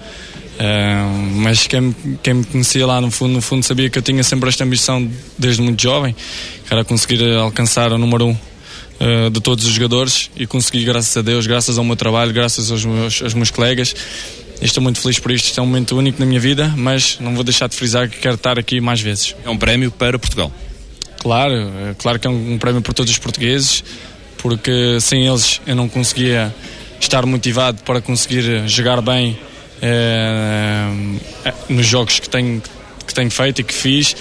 Uh, 0.55 1.35
mas 1.35 1.67
quem, 1.67 1.93
quem 2.23 2.35
me 2.35 2.43
conhecia 2.45 2.87
lá 2.87 3.01
no 3.01 3.11
fundo, 3.11 3.33
no 3.33 3.41
fundo 3.41 3.63
sabia 3.63 3.89
que 3.89 3.97
eu 3.97 4.01
tinha 4.01 4.23
sempre 4.23 4.47
esta 4.47 4.63
ambição 4.63 5.09
desde 5.37 5.61
muito 5.61 5.81
jovem, 5.81 6.15
que 6.65 6.73
era 6.73 6.83
conseguir 6.85 7.21
alcançar 7.35 7.91
o 7.91 7.97
número 7.97 8.27
um 8.27 8.31
uh, 8.31 9.29
de 9.29 9.41
todos 9.41 9.65
os 9.65 9.73
jogadores 9.73 10.31
e 10.35 10.47
consegui, 10.47 10.85
graças 10.85 11.15
a 11.17 11.21
Deus, 11.21 11.45
graças 11.45 11.77
ao 11.77 11.83
meu 11.83 11.95
trabalho, 11.95 12.33
graças 12.33 12.71
aos 12.71 12.85
meus, 12.85 13.21
aos 13.21 13.33
meus 13.33 13.51
colegas. 13.51 13.93
estou 14.61 14.81
muito 14.81 14.99
feliz 14.99 15.19
por 15.19 15.31
isto, 15.31 15.47
isto 15.47 15.59
é 15.59 15.63
um 15.63 15.65
momento 15.65 15.97
único 15.97 16.19
na 16.19 16.25
minha 16.25 16.39
vida, 16.39 16.73
mas 16.77 17.17
não 17.19 17.35
vou 17.35 17.43
deixar 17.43 17.67
de 17.67 17.75
frisar 17.75 18.09
que 18.09 18.17
quero 18.17 18.35
estar 18.35 18.57
aqui 18.57 18.79
mais 18.79 19.01
vezes. 19.01 19.35
É 19.43 19.49
um 19.49 19.57
prémio 19.57 19.91
para 19.91 20.17
Portugal? 20.17 20.51
Claro, 21.19 21.53
é 21.53 21.95
claro 21.97 22.17
que 22.17 22.27
é 22.27 22.29
um, 22.29 22.53
um 22.53 22.57
prémio 22.57 22.81
para 22.81 22.93
todos 22.93 23.11
os 23.11 23.17
portugueses, 23.17 23.83
porque 24.37 24.99
sem 25.01 25.27
eles 25.27 25.59
eu 25.67 25.75
não 25.75 25.89
conseguia 25.89 26.53
estar 26.99 27.25
motivado 27.25 27.81
para 27.83 27.99
conseguir 27.99 28.67
jogar 28.69 29.01
bem 29.01 29.37
nos 31.69 31.85
jogos 31.85 32.19
que 32.19 32.29
tenho, 32.29 32.61
que 33.05 33.13
tenho 33.13 33.31
feito 33.31 33.61
e 33.61 33.63
que 33.63 33.73
fiz. 33.73 34.15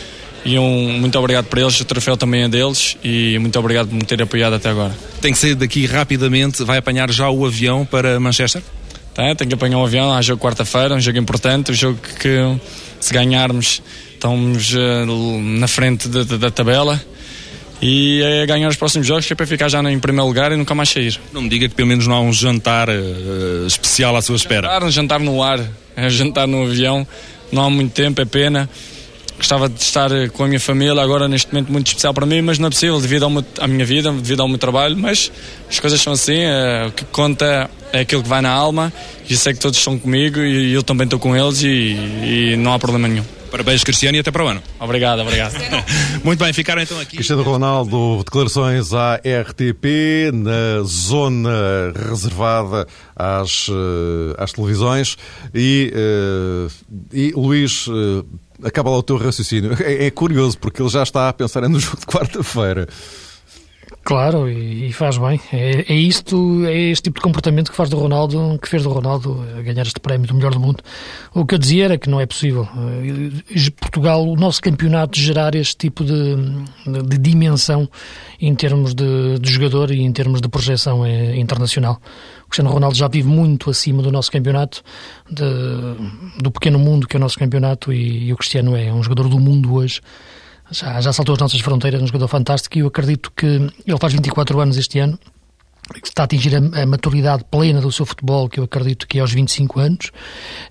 E 0.45 0.59
um 0.59 0.99
muito 0.99 1.19
obrigado 1.19 1.47
para 1.47 1.63
eles, 1.63 1.81
o 1.81 1.85
troféu 1.87 2.19
também 2.19 2.43
é 2.43 2.49
deles 2.49 2.99
e 3.03 3.39
muito 3.39 3.59
obrigado 3.59 3.89
por 3.89 3.95
me 3.95 4.05
ter 4.05 4.21
apoiado 4.21 4.55
até 4.55 4.69
agora. 4.69 4.95
Tem 5.21 5.33
que 5.33 5.39
sair 5.39 5.55
daqui 5.55 5.87
rapidamente, 5.87 6.63
vai 6.65 6.79
apanhar 6.79 7.11
já 7.11 7.31
o 7.31 7.47
avião 7.47 7.87
para 7.87 8.21
Manchester? 8.21 8.63
Tem, 9.15 9.35
tenho 9.35 9.49
que 9.49 9.55
apanhar 9.55 9.79
um 9.79 9.85
avião, 9.85 10.13
há 10.13 10.21
jogo 10.21 10.43
quarta-feira, 10.43 10.95
um 10.95 11.01
jogo 11.01 11.17
importante, 11.17 11.71
um 11.71 11.75
jogo 11.75 11.99
que 12.21 12.61
se 13.01 13.15
ganharmos 13.15 13.81
estamos 14.13 14.75
uh, 14.75 15.41
na 15.41 15.69
frente 15.69 16.09
da, 16.09 16.25
da, 16.25 16.37
da 16.37 16.51
tabela 16.51 17.01
e 17.81 18.23
é 18.23 18.47
ganhar 18.47 18.69
os 18.69 18.77
próximos 18.77 19.07
jogos 19.07 19.27
que 19.27 19.33
é 19.33 19.37
para 19.37 19.47
ficar 19.47 19.69
já 19.69 19.81
em 19.91 19.99
primeiro 19.99 20.27
lugar 20.27 20.53
e 20.53 20.57
nunca 20.57 20.75
mais 20.75 20.89
sair. 20.89 21.21
Não 21.33 21.43
me 21.43 21.49
diga 21.49 21.69
que 21.69 21.75
pelo 21.75 21.89
menos 21.89 22.07
não 22.07 22.15
há 22.15 22.21
um 22.21 22.33
jantar 22.33 22.89
uh, 22.89 23.67
especial 23.67 24.17
à 24.17 24.23
sua 24.23 24.37
espera. 24.37 24.69
Jantar, 24.69 24.85
um 24.85 24.91
jantar 24.91 25.21
no 25.21 25.43
ar, 25.43 25.61
é 25.97 26.09
jantar 26.09 26.47
no 26.47 26.65
avião, 26.65 27.07
não 27.53 27.65
há 27.65 27.71
muito 27.71 27.93
tempo, 27.93 28.21
é 28.21 28.25
pena. 28.25 28.69
Gostava 29.37 29.69
de 29.69 29.81
estar 29.81 30.11
com 30.33 30.45
a 30.45 30.47
minha 30.47 30.61
família, 30.61 31.03
agora 31.03 31.27
neste 31.27 31.53
momento 31.53 31.73
muito 31.73 31.89
especial 31.89 32.15
para 32.15 32.25
mim, 32.25 32.41
mas 32.41 32.59
não 32.61 32.69
é 32.69 32.71
possível 32.71 33.01
devido 33.01 33.29
meu, 33.29 33.45
à 33.59 33.67
minha 33.67 33.85
vida, 33.85 34.13
devido 34.13 34.41
ao 34.41 34.49
meu 34.49 34.59
trabalho. 34.59 34.97
Mas 34.97 35.31
as 35.69 35.81
coisas 35.81 36.01
são 36.01 36.13
assim, 36.13 36.39
o 36.87 36.93
que 36.93 37.05
conta 37.07 37.69
é 37.93 38.01
aquilo 38.01 38.23
que 38.23 38.29
vai 38.29 38.41
na 38.41 38.51
alma. 38.51 38.93
E 39.29 39.33
eu 39.33 39.39
sei 39.39 39.53
que 39.53 39.59
todos 39.59 39.77
estão 39.77 39.99
comigo 39.99 40.39
e 40.39 40.73
eu 40.73 40.85
também 40.85 41.05
estou 41.05 41.19
com 41.19 41.37
eles 41.37 41.63
e, 41.65 41.97
e 42.23 42.57
não 42.57 42.73
há 42.73 42.79
problema 42.79 43.09
nenhum. 43.09 43.25
Parabéns, 43.55 43.85
Cristiano, 43.85 44.17
e 44.17 44.19
até 44.19 44.33
para 44.33 44.45
o 44.45 44.49
ano. 44.49 44.61
Obrigado, 44.81 45.21
obrigado. 45.21 45.55
Muito 46.25 46.43
bem, 46.43 46.53
ficaram 46.53 46.83
então 46.83 46.99
aqui. 46.99 47.15
Cristiano 47.15 47.45
Ronaldo, 47.45 48.25
declarações 48.25 48.93
à 48.93 49.15
RTP, 49.15 50.33
na 50.33 50.83
zona 50.83 51.93
reservada 52.09 52.85
às, 53.15 53.69
eh, 53.69 54.43
às 54.43 54.53
televisões. 54.53 55.17
E, 55.55 55.93
uh, 55.95 56.73
e 57.13 57.31
Luís, 57.31 57.87
uh, 57.87 58.27
acaba 58.61 58.91
lá 58.91 58.99
o 58.99 59.05
teu 59.05 59.17
raciocínio. 59.17 59.77
É, 59.79 60.07
é, 60.07 60.11
curioso, 60.11 60.59
porque 60.59 60.83
ele 60.83 60.89
já 60.89 61.05
está 61.05 61.29
a 61.29 61.33
pensar 61.33 61.69
no 61.69 61.79
jogo 61.79 61.99
de 61.99 62.07
quarta-feira. 62.07 62.89
Claro, 64.05 64.51
e, 64.51 64.93
faz 64.93 65.17
bem. 65.17 65.41
É, 65.51 65.91
é, 65.91 65.95
isto, 65.95 66.63
é 66.67 66.79
este 66.91 67.05
tipo 67.05 67.21
de 67.21 67.23
comportamento 67.23 67.71
que 67.71 67.77
faz 67.77 67.89
do 67.89 67.97
Ronaldo, 67.97 68.59
que 68.61 68.69
fez 68.69 68.83
do 68.83 68.91
Ronaldo 68.91 69.43
ganhar 69.65 69.81
este 69.81 69.99
prémio 69.99 70.29
do 70.29 70.35
melhor 70.35 70.53
do 70.53 70.61
mundo. 70.61 70.85
O 71.33 71.47
que 71.47 71.55
eu 71.55 71.59
dizia 71.59 71.87
era 71.87 71.97
que 71.97 72.11
não 72.11 72.21
é 72.21 72.27
possível 72.27 72.69
eh, 72.75 73.71
Portugal, 73.81 74.29
o 74.29 74.37
nosso 74.37 74.61
campeonato, 74.61 75.19
gerar 75.19 75.55
este 75.55 75.79
tipo 75.79 76.05
de, 76.05 76.37
de, 76.87 77.03
de 77.03 77.19
dimensão 77.19 77.89
em 78.39 78.55
termos 78.55 78.95
de, 78.95 79.39
de, 79.39 79.51
jogador 79.51 79.91
e 79.91 80.03
em 80.03 80.13
termos 80.13 80.43
de 80.43 80.49
projeção 80.51 81.07
eh, 81.07 81.35
internacional. 81.37 81.99
O 82.45 82.51
Cristiano 82.51 82.71
Ronaldo 82.71 82.97
já 82.97 83.09
vive 83.09 83.27
muito 83.27 83.71
acima 83.71 84.03
do 84.03 84.13
nosso 84.13 84.31
campeonato, 84.31 84.83
de, 85.31 86.43
do 86.43 86.51
pequeno 86.51 86.79
mundo 86.79 87.09
que 87.09 87.17
é 87.17 87.19
o 87.19 87.21
nosso 87.21 87.39
campeonato, 87.39 87.91
e, 87.91 88.27
e 88.27 88.33
o 88.35 88.37
Cristiano 88.37 88.77
é 88.77 88.93
um 88.93 89.03
jogador 89.03 89.31
do 89.31 89.41
mundo 89.41 89.73
hoje 89.73 90.03
já, 90.71 91.01
já 91.01 91.13
saltou 91.13 91.35
as 91.35 91.41
nossas 91.41 91.61
fronteiras, 91.61 92.03
um 92.03 92.07
jogador 92.07 92.29
fantástico 92.29 92.79
e 92.79 92.81
eu 92.81 92.87
acredito 92.87 93.33
que 93.35 93.47
ele 93.47 93.99
faz 94.01 94.13
24 94.13 94.61
anos 94.61 94.77
este 94.77 94.99
ano, 94.99 95.19
está 96.03 96.23
a 96.23 96.25
atingir 96.25 96.55
a, 96.57 96.83
a, 96.83 96.87
maturidade 96.87 97.45
plena 97.51 97.81
do 97.81 97.93
seu 97.93 98.07
futebol, 98.07 98.49
que 98.49 98.59
eu 98.59 98.65
acredito 98.65 99.07
que 99.07 99.19
é 99.19 99.21
aos 99.21 99.33
25 99.33 99.81
anos. 99.81 100.11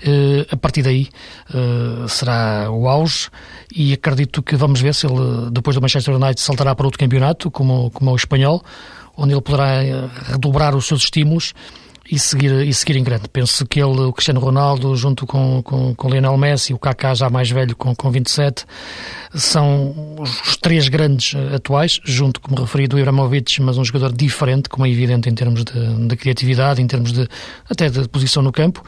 Uh, 0.01 0.45
a 0.51 0.57
partir 0.57 0.81
daí 0.81 1.09
uh, 1.53 2.07
será 2.09 2.69
o 2.71 2.87
auge 2.87 3.29
e 3.75 3.93
acredito 3.93 4.41
que 4.41 4.55
vamos 4.55 4.81
ver 4.81 4.93
se 4.95 5.05
ele, 5.05 5.51
depois 5.51 5.75
do 5.75 5.81
Manchester 5.81 6.15
United, 6.15 6.41
saltará 6.41 6.73
para 6.73 6.85
outro 6.85 6.99
campeonato, 6.99 7.51
como, 7.51 7.91
como 7.91 8.11
o 8.11 8.15
espanhol, 8.15 8.63
onde 9.15 9.33
ele 9.33 9.41
poderá 9.41 9.83
eh, 9.83 10.09
redobrar 10.31 10.75
os 10.75 10.87
seus 10.87 11.03
estímulos 11.03 11.53
e 12.09 12.19
seguir, 12.19 12.51
e 12.67 12.73
seguir 12.73 12.97
em 12.97 13.03
grande. 13.03 13.29
Penso 13.29 13.65
que 13.65 13.79
ele, 13.79 14.01
o 14.01 14.13
Cristiano 14.13 14.39
Ronaldo, 14.39 14.95
junto 14.95 15.25
com, 15.25 15.61
com, 15.63 15.95
com 15.95 16.09
Lionel 16.09 16.37
Messi, 16.37 16.73
o 16.73 16.79
Kaká 16.79 17.13
já 17.13 17.29
mais 17.29 17.49
velho 17.49 17.75
com, 17.75 17.95
com 17.95 18.11
27, 18.11 18.65
são 19.33 20.15
os 20.19 20.57
três 20.57 20.89
grandes 20.89 21.33
eh, 21.35 21.55
atuais, 21.55 21.99
junto, 22.03 22.41
como 22.41 22.59
referi, 22.59 22.87
do 22.87 22.99
Ibrahimovic, 22.99 23.61
mas 23.61 23.77
um 23.77 23.85
jogador 23.85 24.11
diferente, 24.11 24.69
como 24.69 24.85
é 24.85 24.89
evidente 24.89 25.29
em 25.29 25.33
termos 25.33 25.63
de, 25.63 26.07
de 26.07 26.15
criatividade, 26.15 26.81
em 26.81 26.87
termos 26.87 27.13
de 27.13 27.27
até 27.69 27.89
de 27.89 28.07
posição 28.09 28.43
no 28.43 28.51
campo, 28.51 28.83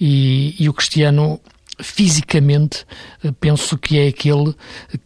e, 0.00 0.54
e 0.58 0.68
o 0.68 0.74
Cristiano 0.74 1.40
fisicamente 1.80 2.84
eh, 3.22 3.32
penso 3.40 3.78
que 3.78 3.98
é 3.98 4.08
aquele 4.08 4.54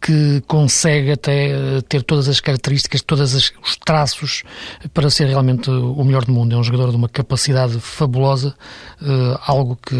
que 0.01 0.41
consegue 0.47 1.11
até 1.11 1.49
eh, 1.49 1.81
ter 1.87 2.03
todas 2.03 2.27
as 2.27 2.39
características, 2.39 3.01
todos 3.01 3.33
os 3.33 3.77
traços 3.85 4.43
para 4.93 5.09
ser 5.09 5.27
realmente 5.27 5.69
o 5.69 6.03
melhor 6.03 6.25
do 6.25 6.31
mundo. 6.31 6.55
É 6.55 6.57
um 6.57 6.63
jogador 6.63 6.89
de 6.89 6.95
uma 6.95 7.09
capacidade 7.09 7.79
fabulosa, 7.79 8.55
eh, 9.01 9.39
algo 9.45 9.77
que 9.77 9.95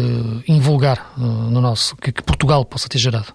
invulgar 0.48 1.12
no 1.16 1.60
nosso, 1.60 1.96
que, 1.96 2.12
Portugal 2.12 2.64
possa 2.64 2.88
ter 2.88 2.98
gerado. 2.98 3.32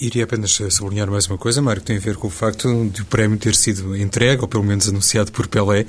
Iria 0.00 0.24
apenas 0.24 0.52
sublinhar 0.70 1.10
mais 1.10 1.26
uma 1.26 1.36
coisa, 1.36 1.60
Mário, 1.60 1.80
que 1.82 1.88
tem 1.88 1.96
a 1.96 2.00
ver 2.00 2.16
com 2.16 2.28
o 2.28 2.30
facto 2.30 2.88
de 2.88 3.02
o 3.02 3.04
prémio 3.04 3.36
ter 3.36 3.54
sido 3.54 3.96
entregue, 3.96 4.42
ou 4.42 4.48
pelo 4.48 4.62
menos 4.62 4.88
anunciado 4.88 5.32
por 5.32 5.48
Pelé, 5.48 5.86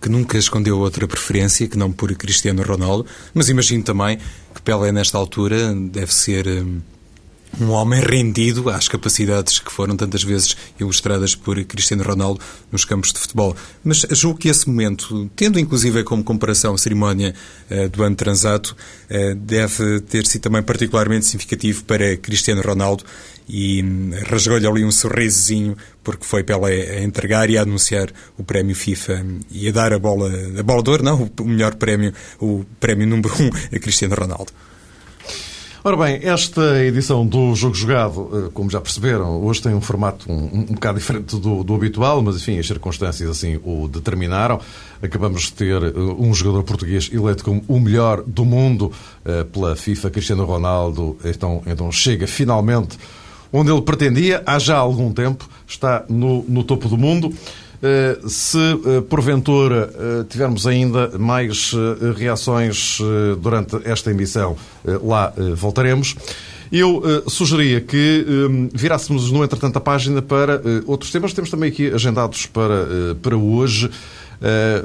que 0.00 0.08
nunca 0.08 0.38
escondeu 0.38 0.78
outra 0.78 1.06
preferência 1.06 1.68
que 1.68 1.76
não 1.76 1.92
por 1.92 2.12
Cristiano 2.14 2.62
Ronaldo, 2.62 3.06
mas 3.34 3.48
imagino 3.48 3.82
também 3.82 4.18
que 4.54 4.62
Pelé, 4.62 4.90
nesta 4.92 5.18
altura, 5.18 5.74
deve 5.74 6.12
ser 6.12 6.46
hum, 6.46 6.80
um 7.58 7.70
homem 7.70 8.00
rendido 8.00 8.68
às 8.70 8.86
capacidades 8.88 9.58
que 9.58 9.72
foram 9.72 9.96
tantas 9.96 10.22
vezes 10.22 10.56
ilustradas 10.78 11.34
por 11.34 11.62
Cristiano 11.64 12.02
Ronaldo 12.02 12.40
nos 12.70 12.84
campos 12.84 13.12
de 13.12 13.18
futebol. 13.18 13.56
Mas 13.82 14.06
julgo 14.10 14.38
que 14.38 14.48
esse 14.48 14.68
momento, 14.68 15.30
tendo 15.34 15.58
inclusive 15.58 16.04
como 16.04 16.22
comparação 16.22 16.74
a 16.74 16.78
cerimónia 16.78 17.34
uh, 17.70 17.88
do 17.88 18.02
ano 18.02 18.14
transato, 18.14 18.76
uh, 19.10 19.34
deve 19.34 20.00
ter 20.02 20.26
sido 20.26 20.42
também 20.42 20.62
particularmente 20.62 21.26
significativo 21.26 21.84
para 21.84 22.16
Cristiano 22.16 22.62
Ronaldo 22.62 23.04
e 23.52 23.84
rasgou-lhe 24.28 24.66
ali 24.66 24.84
um 24.84 24.92
sorrisozinho 24.92 25.76
porque 26.04 26.24
foi 26.24 26.44
Pelé 26.44 26.98
a 26.98 27.02
entregar 27.02 27.50
e 27.50 27.58
a 27.58 27.62
anunciar 27.62 28.08
o 28.38 28.44
prémio 28.44 28.76
FIFA 28.76 29.26
e 29.50 29.68
a 29.68 29.72
dar 29.72 29.92
a 29.92 29.98
bola, 29.98 30.30
a 30.58 30.62
bola 30.62 30.82
de 30.82 30.90
ouro, 30.90 31.02
não, 31.02 31.30
o 31.40 31.44
melhor 31.44 31.74
prémio, 31.74 32.12
o 32.38 32.64
prémio 32.78 33.06
número 33.06 33.34
um 33.42 33.50
a 33.74 33.78
Cristiano 33.80 34.14
Ronaldo. 34.14 34.52
Ora 35.82 35.96
bem, 35.96 36.20
esta 36.22 36.84
edição 36.84 37.26
do 37.26 37.54
Jogo 37.54 37.74
Jogado, 37.74 38.30
eh, 38.34 38.50
como 38.52 38.68
já 38.68 38.82
perceberam, 38.82 39.42
hoje 39.42 39.62
tem 39.62 39.74
um 39.74 39.80
formato 39.80 40.30
um, 40.30 40.66
um 40.68 40.74
bocado 40.74 40.98
diferente 40.98 41.38
do, 41.38 41.64
do, 41.64 41.74
habitual, 41.74 42.20
mas 42.20 42.36
enfim, 42.36 42.58
as 42.58 42.66
circunstâncias 42.66 43.30
assim 43.30 43.58
o 43.64 43.88
determinaram. 43.88 44.60
Acabamos 45.02 45.44
de 45.44 45.54
ter 45.54 45.82
eh, 45.82 45.92
um 46.18 46.34
jogador 46.34 46.64
português 46.64 47.08
eleito 47.10 47.42
como 47.42 47.64
o 47.66 47.80
melhor 47.80 48.22
do 48.26 48.44
mundo 48.44 48.92
uh, 49.24 49.44
pela 49.46 49.74
FIFA, 49.74 50.10
Cristiano 50.10 50.44
Ronaldo. 50.44 51.16
Então, 51.24 51.62
então 51.66 51.90
chega 51.90 52.26
finalmente 52.26 52.98
onde 53.52 53.70
ele 53.70 53.82
pretendia, 53.82 54.42
há 54.46 54.58
já 54.58 54.76
algum 54.76 55.12
tempo, 55.12 55.48
está 55.66 56.04
no, 56.08 56.44
no 56.48 56.64
topo 56.64 56.88
do 56.88 56.96
mundo. 56.96 57.32
Eh, 57.82 58.18
se 58.28 58.58
eh, 58.58 59.00
porventura 59.08 59.90
eh, 59.94 60.24
tivermos 60.28 60.66
ainda 60.66 61.16
mais 61.18 61.72
reações 62.14 62.98
durante 63.40 63.80
esta 63.84 64.10
emissão, 64.10 64.56
lá 65.02 65.32
voltaremos. 65.56 66.14
Eu 66.70 67.02
sugeria 67.26 67.80
que 67.80 68.24
virássemos, 68.72 69.32
no 69.32 69.42
entretanto, 69.42 69.76
a 69.76 69.80
página 69.80 70.22
para 70.22 70.62
outros 70.86 71.10
temas. 71.10 71.32
Temos 71.32 71.50
também 71.50 71.68
aqui 71.68 71.90
agendados 71.90 72.46
para, 72.46 72.86
para 73.20 73.36
hoje. 73.36 73.90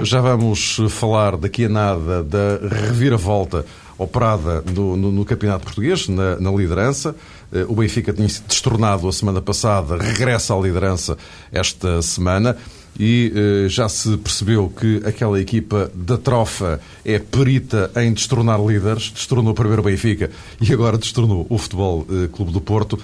já 0.01 0.19
vamos 0.19 0.80
falar 0.89 1.38
daqui 1.38 1.65
a 1.65 1.69
nada 1.69 2.23
da 2.23 2.58
reviravolta 2.67 3.65
operada 3.97 4.63
no, 4.73 4.95
no, 4.97 5.25
Campeonato 5.25 5.65
Português, 5.65 6.08
na, 6.08 6.38
na 6.39 6.51
liderança. 6.51 7.15
Eh, 7.51 7.65
o 7.67 7.75
Benfica 7.75 8.12
tinha 8.12 8.27
se 8.27 8.41
destornado 8.41 9.08
a 9.08 9.13
semana 9.13 9.41
passada, 9.41 9.97
regressa 9.97 10.53
à 10.53 10.60
liderança 10.60 11.17
esta 11.51 12.01
semana 12.01 12.58
e 12.99 13.31
eh, 13.36 13.69
já 13.69 13.88
se 13.88 14.17
percebeu 14.17 14.69
que 14.69 15.01
aquela 15.05 15.39
equipa 15.39 15.89
da 15.93 16.17
trofa 16.17 16.79
é 17.03 17.19
perita 17.19 17.91
em 17.95 18.13
destornar 18.13 18.63
líderes, 18.63 19.12
destornou 19.12 19.53
primeiro 19.53 19.81
o 19.81 19.86
Benfica 19.86 20.29
e 20.60 20.71
agora 20.73 20.97
destornou 20.97 21.45
o 21.49 21.58
Futebol 21.58 22.05
eh, 22.10 22.27
Clube 22.31 22.51
do 22.51 22.62
Porto. 22.62 22.99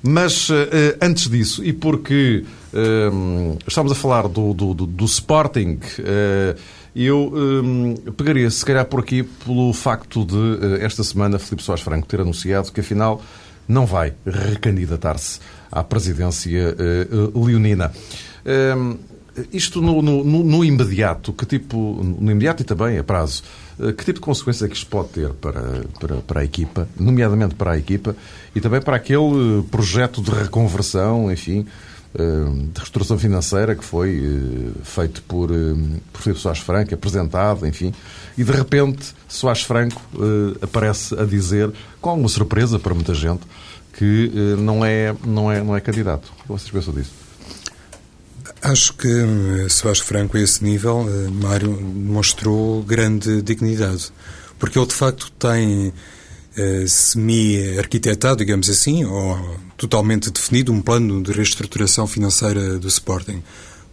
Mas 0.00 0.48
antes 1.00 1.28
disso, 1.28 1.64
e 1.64 1.72
porque 1.72 2.44
estamos 3.66 3.90
a 3.90 3.96
falar 3.96 4.28
do, 4.28 4.54
do, 4.54 4.72
do, 4.72 4.86
do 4.86 5.04
Sporting, 5.06 5.80
eu 7.06 7.32
pegaria 8.16 8.50
se 8.50 8.64
calhar 8.64 8.84
por 8.84 9.00
aqui 9.00 9.22
pelo 9.22 9.72
facto 9.72 10.24
de 10.24 10.82
esta 10.84 11.04
semana 11.04 11.38
Filipe 11.38 11.62
Soares 11.62 11.84
Franco 11.84 12.06
ter 12.06 12.20
anunciado 12.20 12.72
que 12.72 12.80
afinal 12.80 13.22
não 13.68 13.84
vai 13.84 14.14
recandidatar-se 14.26 15.40
à 15.70 15.84
presidência 15.84 16.74
uh, 16.74 17.44
leonina. 17.44 17.92
Uh, 18.44 18.98
isto 19.52 19.80
no, 19.80 20.02
no, 20.02 20.24
no, 20.24 20.64
imediato, 20.64 21.32
que 21.32 21.46
tipo, 21.46 21.76
no 22.02 22.32
imediato 22.32 22.62
e 22.62 22.64
também 22.64 22.98
a 22.98 23.04
prazo, 23.04 23.44
uh, 23.78 23.92
que 23.92 24.04
tipo 24.04 24.18
de 24.18 24.24
consequências 24.24 24.62
é 24.62 24.68
que 24.68 24.76
isto 24.76 24.88
pode 24.88 25.10
ter 25.10 25.28
para, 25.34 25.84
para, 26.00 26.16
para 26.16 26.40
a 26.40 26.44
equipa, 26.44 26.88
nomeadamente 26.98 27.54
para 27.54 27.72
a 27.72 27.78
equipa, 27.78 28.16
e 28.56 28.60
também 28.60 28.80
para 28.80 28.96
aquele 28.96 29.62
projeto 29.70 30.22
de 30.22 30.30
reconversão, 30.30 31.30
enfim, 31.30 31.66
de 32.14 32.80
restauração 32.80 33.18
financeira 33.18 33.74
que 33.76 33.84
foi 33.84 34.72
feito 34.82 35.22
por, 35.22 35.50
por 36.12 36.22
Filipe 36.22 36.40
Soares 36.40 36.60
Franco, 36.60 36.94
apresentado, 36.94 37.66
enfim, 37.66 37.92
e 38.36 38.42
de 38.42 38.52
repente 38.52 39.14
Soares 39.28 39.62
Franco 39.62 40.00
aparece 40.62 41.14
a 41.14 41.24
dizer, 41.24 41.70
com 42.00 42.10
alguma 42.10 42.28
surpresa 42.28 42.78
para 42.78 42.94
muita 42.94 43.14
gente, 43.14 43.42
que 43.92 44.30
não 44.58 44.84
é, 44.84 45.14
não 45.26 45.50
é, 45.52 45.62
não 45.62 45.76
é 45.76 45.80
candidato. 45.80 46.32
O 46.38 46.42
que 46.42 46.48
vocês 46.48 46.70
pensam 46.70 46.94
disso? 46.94 47.12
Acho 48.62 48.94
que 48.94 49.68
Soares 49.68 50.00
Franco, 50.00 50.36
a 50.36 50.40
esse 50.40 50.64
nível, 50.64 51.06
Mário 51.42 51.70
mostrou 51.80 52.82
grande 52.82 53.42
dignidade, 53.42 54.10
porque 54.58 54.78
ele 54.78 54.86
de 54.86 54.94
facto 54.94 55.30
tem 55.32 55.92
semi-arquitetado, 56.86 58.36
digamos 58.36 58.68
assim, 58.68 59.04
ou 59.04 59.58
totalmente 59.76 60.30
definido 60.30 60.72
um 60.72 60.80
plano 60.80 61.22
de 61.22 61.32
reestruturação 61.32 62.06
financeira 62.06 62.78
do 62.78 62.88
Sporting. 62.88 63.42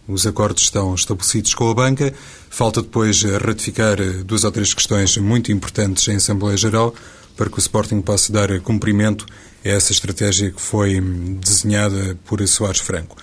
Os 0.08 0.26
acordos 0.26 0.64
estão 0.64 0.94
estabelecidos 0.94 1.54
com 1.54 1.68
a 1.68 1.74
banca. 1.74 2.14
Falta 2.48 2.80
depois 2.80 3.22
ratificar 3.22 3.96
duas 4.24 4.44
ou 4.44 4.52
três 4.52 4.72
questões 4.72 5.16
muito 5.16 5.50
importantes 5.50 6.06
em 6.08 6.16
Assembleia 6.16 6.56
Geral 6.56 6.94
para 7.36 7.50
que 7.50 7.58
o 7.58 7.60
Sporting 7.60 8.00
possa 8.00 8.32
dar 8.32 8.60
cumprimento 8.60 9.26
a 9.64 9.68
essa 9.68 9.92
estratégia 9.92 10.50
que 10.50 10.60
foi 10.60 11.00
desenhada 11.00 12.16
por 12.24 12.46
Soares 12.46 12.80
Franco. 12.80 13.16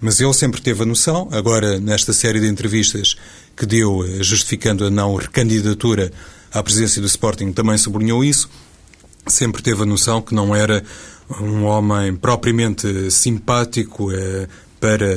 Mas 0.00 0.20
ele 0.20 0.32
sempre 0.32 0.60
teve 0.60 0.82
a 0.82 0.86
noção, 0.86 1.28
agora 1.32 1.80
nesta 1.80 2.12
série 2.12 2.40
de 2.40 2.46
entrevistas 2.46 3.16
que 3.56 3.66
deu 3.66 4.04
justificando 4.22 4.86
a 4.86 4.90
não 4.90 5.16
recandidatura 5.16 6.12
à 6.52 6.62
presidência 6.62 7.00
do 7.00 7.08
Sporting, 7.08 7.52
também 7.52 7.76
sublinhou 7.76 8.24
isso, 8.24 8.48
sempre 9.28 9.62
teve 9.62 9.82
a 9.82 9.86
noção 9.86 10.20
que 10.22 10.34
não 10.34 10.54
era 10.54 10.82
um 11.40 11.64
homem 11.64 12.14
propriamente 12.14 13.10
simpático 13.10 14.10
eh, 14.12 14.48
para 14.80 15.14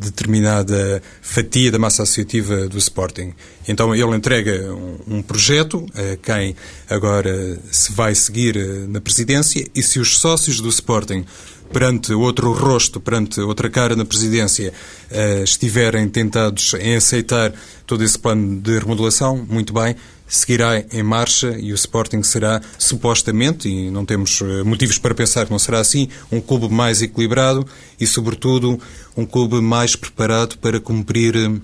determinada 0.00 1.02
fatia 1.20 1.70
da 1.70 1.78
massa 1.78 2.02
associativa 2.02 2.68
do 2.68 2.78
Sporting. 2.78 3.34
Então 3.68 3.94
ele 3.94 4.16
entrega 4.16 4.72
um, 4.72 5.16
um 5.16 5.22
projeto 5.22 5.86
a 5.94 6.16
quem 6.16 6.56
agora 6.88 7.58
se 7.70 7.92
vai 7.92 8.14
seguir 8.14 8.56
eh, 8.56 8.86
na 8.88 9.00
presidência 9.00 9.66
e 9.74 9.82
se 9.82 9.98
os 9.98 10.18
sócios 10.18 10.60
do 10.60 10.68
Sporting 10.68 11.24
perante 11.72 12.12
outro 12.12 12.52
rosto, 12.52 13.00
perante 13.00 13.40
outra 13.40 13.68
cara 13.68 13.96
na 13.96 14.04
presidência, 14.04 14.72
uh, 15.10 15.42
estiverem 15.42 16.08
tentados 16.08 16.74
em 16.74 16.94
aceitar 16.94 17.52
todo 17.86 18.04
esse 18.04 18.16
plano 18.18 18.60
de 18.60 18.78
remodelação, 18.78 19.44
muito 19.48 19.72
bem, 19.72 19.96
seguirá 20.26 20.84
em 20.92 21.02
marcha 21.02 21.56
e 21.58 21.72
o 21.72 21.74
Sporting 21.74 22.22
será, 22.22 22.60
supostamente, 22.78 23.68
e 23.68 23.90
não 23.90 24.04
temos 24.04 24.40
eh, 24.40 24.62
motivos 24.62 24.98
para 24.98 25.14
pensar 25.14 25.44
que 25.44 25.52
não 25.52 25.58
será 25.58 25.80
assim, 25.80 26.08
um 26.32 26.40
clube 26.40 26.68
mais 26.68 27.02
equilibrado 27.02 27.66
e, 28.00 28.06
sobretudo, 28.06 28.80
um 29.16 29.24
clube 29.26 29.60
mais 29.60 29.94
preparado 29.94 30.58
para 30.58 30.80
cumprir 30.80 31.36
eh, 31.36 31.60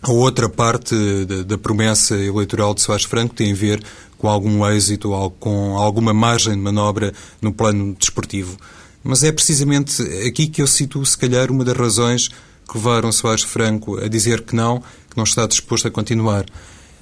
a 0.00 0.12
outra 0.12 0.48
parte 0.48 0.94
da, 1.26 1.42
da 1.42 1.58
promessa 1.58 2.16
eleitoral 2.16 2.72
de 2.72 2.82
Soares 2.82 3.04
Franco, 3.04 3.34
tem 3.34 3.52
a 3.52 3.54
ver 3.54 3.82
com 4.16 4.28
algum 4.28 4.66
êxito, 4.68 5.10
com 5.38 5.76
alguma 5.76 6.12
margem 6.14 6.54
de 6.54 6.60
manobra 6.60 7.12
no 7.40 7.52
plano 7.52 7.94
desportivo. 7.98 8.56
Mas 9.02 9.22
é 9.22 9.32
precisamente 9.32 10.02
aqui 10.26 10.48
que 10.48 10.60
eu 10.60 10.66
cito, 10.66 11.04
se 11.04 11.16
calhar, 11.16 11.50
uma 11.50 11.64
das 11.64 11.76
razões 11.76 12.28
que 12.28 12.76
levaram 12.76 13.10
Soares 13.10 13.44
Franco 13.44 13.98
a 13.98 14.08
dizer 14.08 14.42
que 14.42 14.54
não, 14.54 14.80
que 14.80 15.16
não 15.16 15.24
está 15.24 15.46
disposto 15.46 15.88
a 15.88 15.90
continuar. 15.90 16.44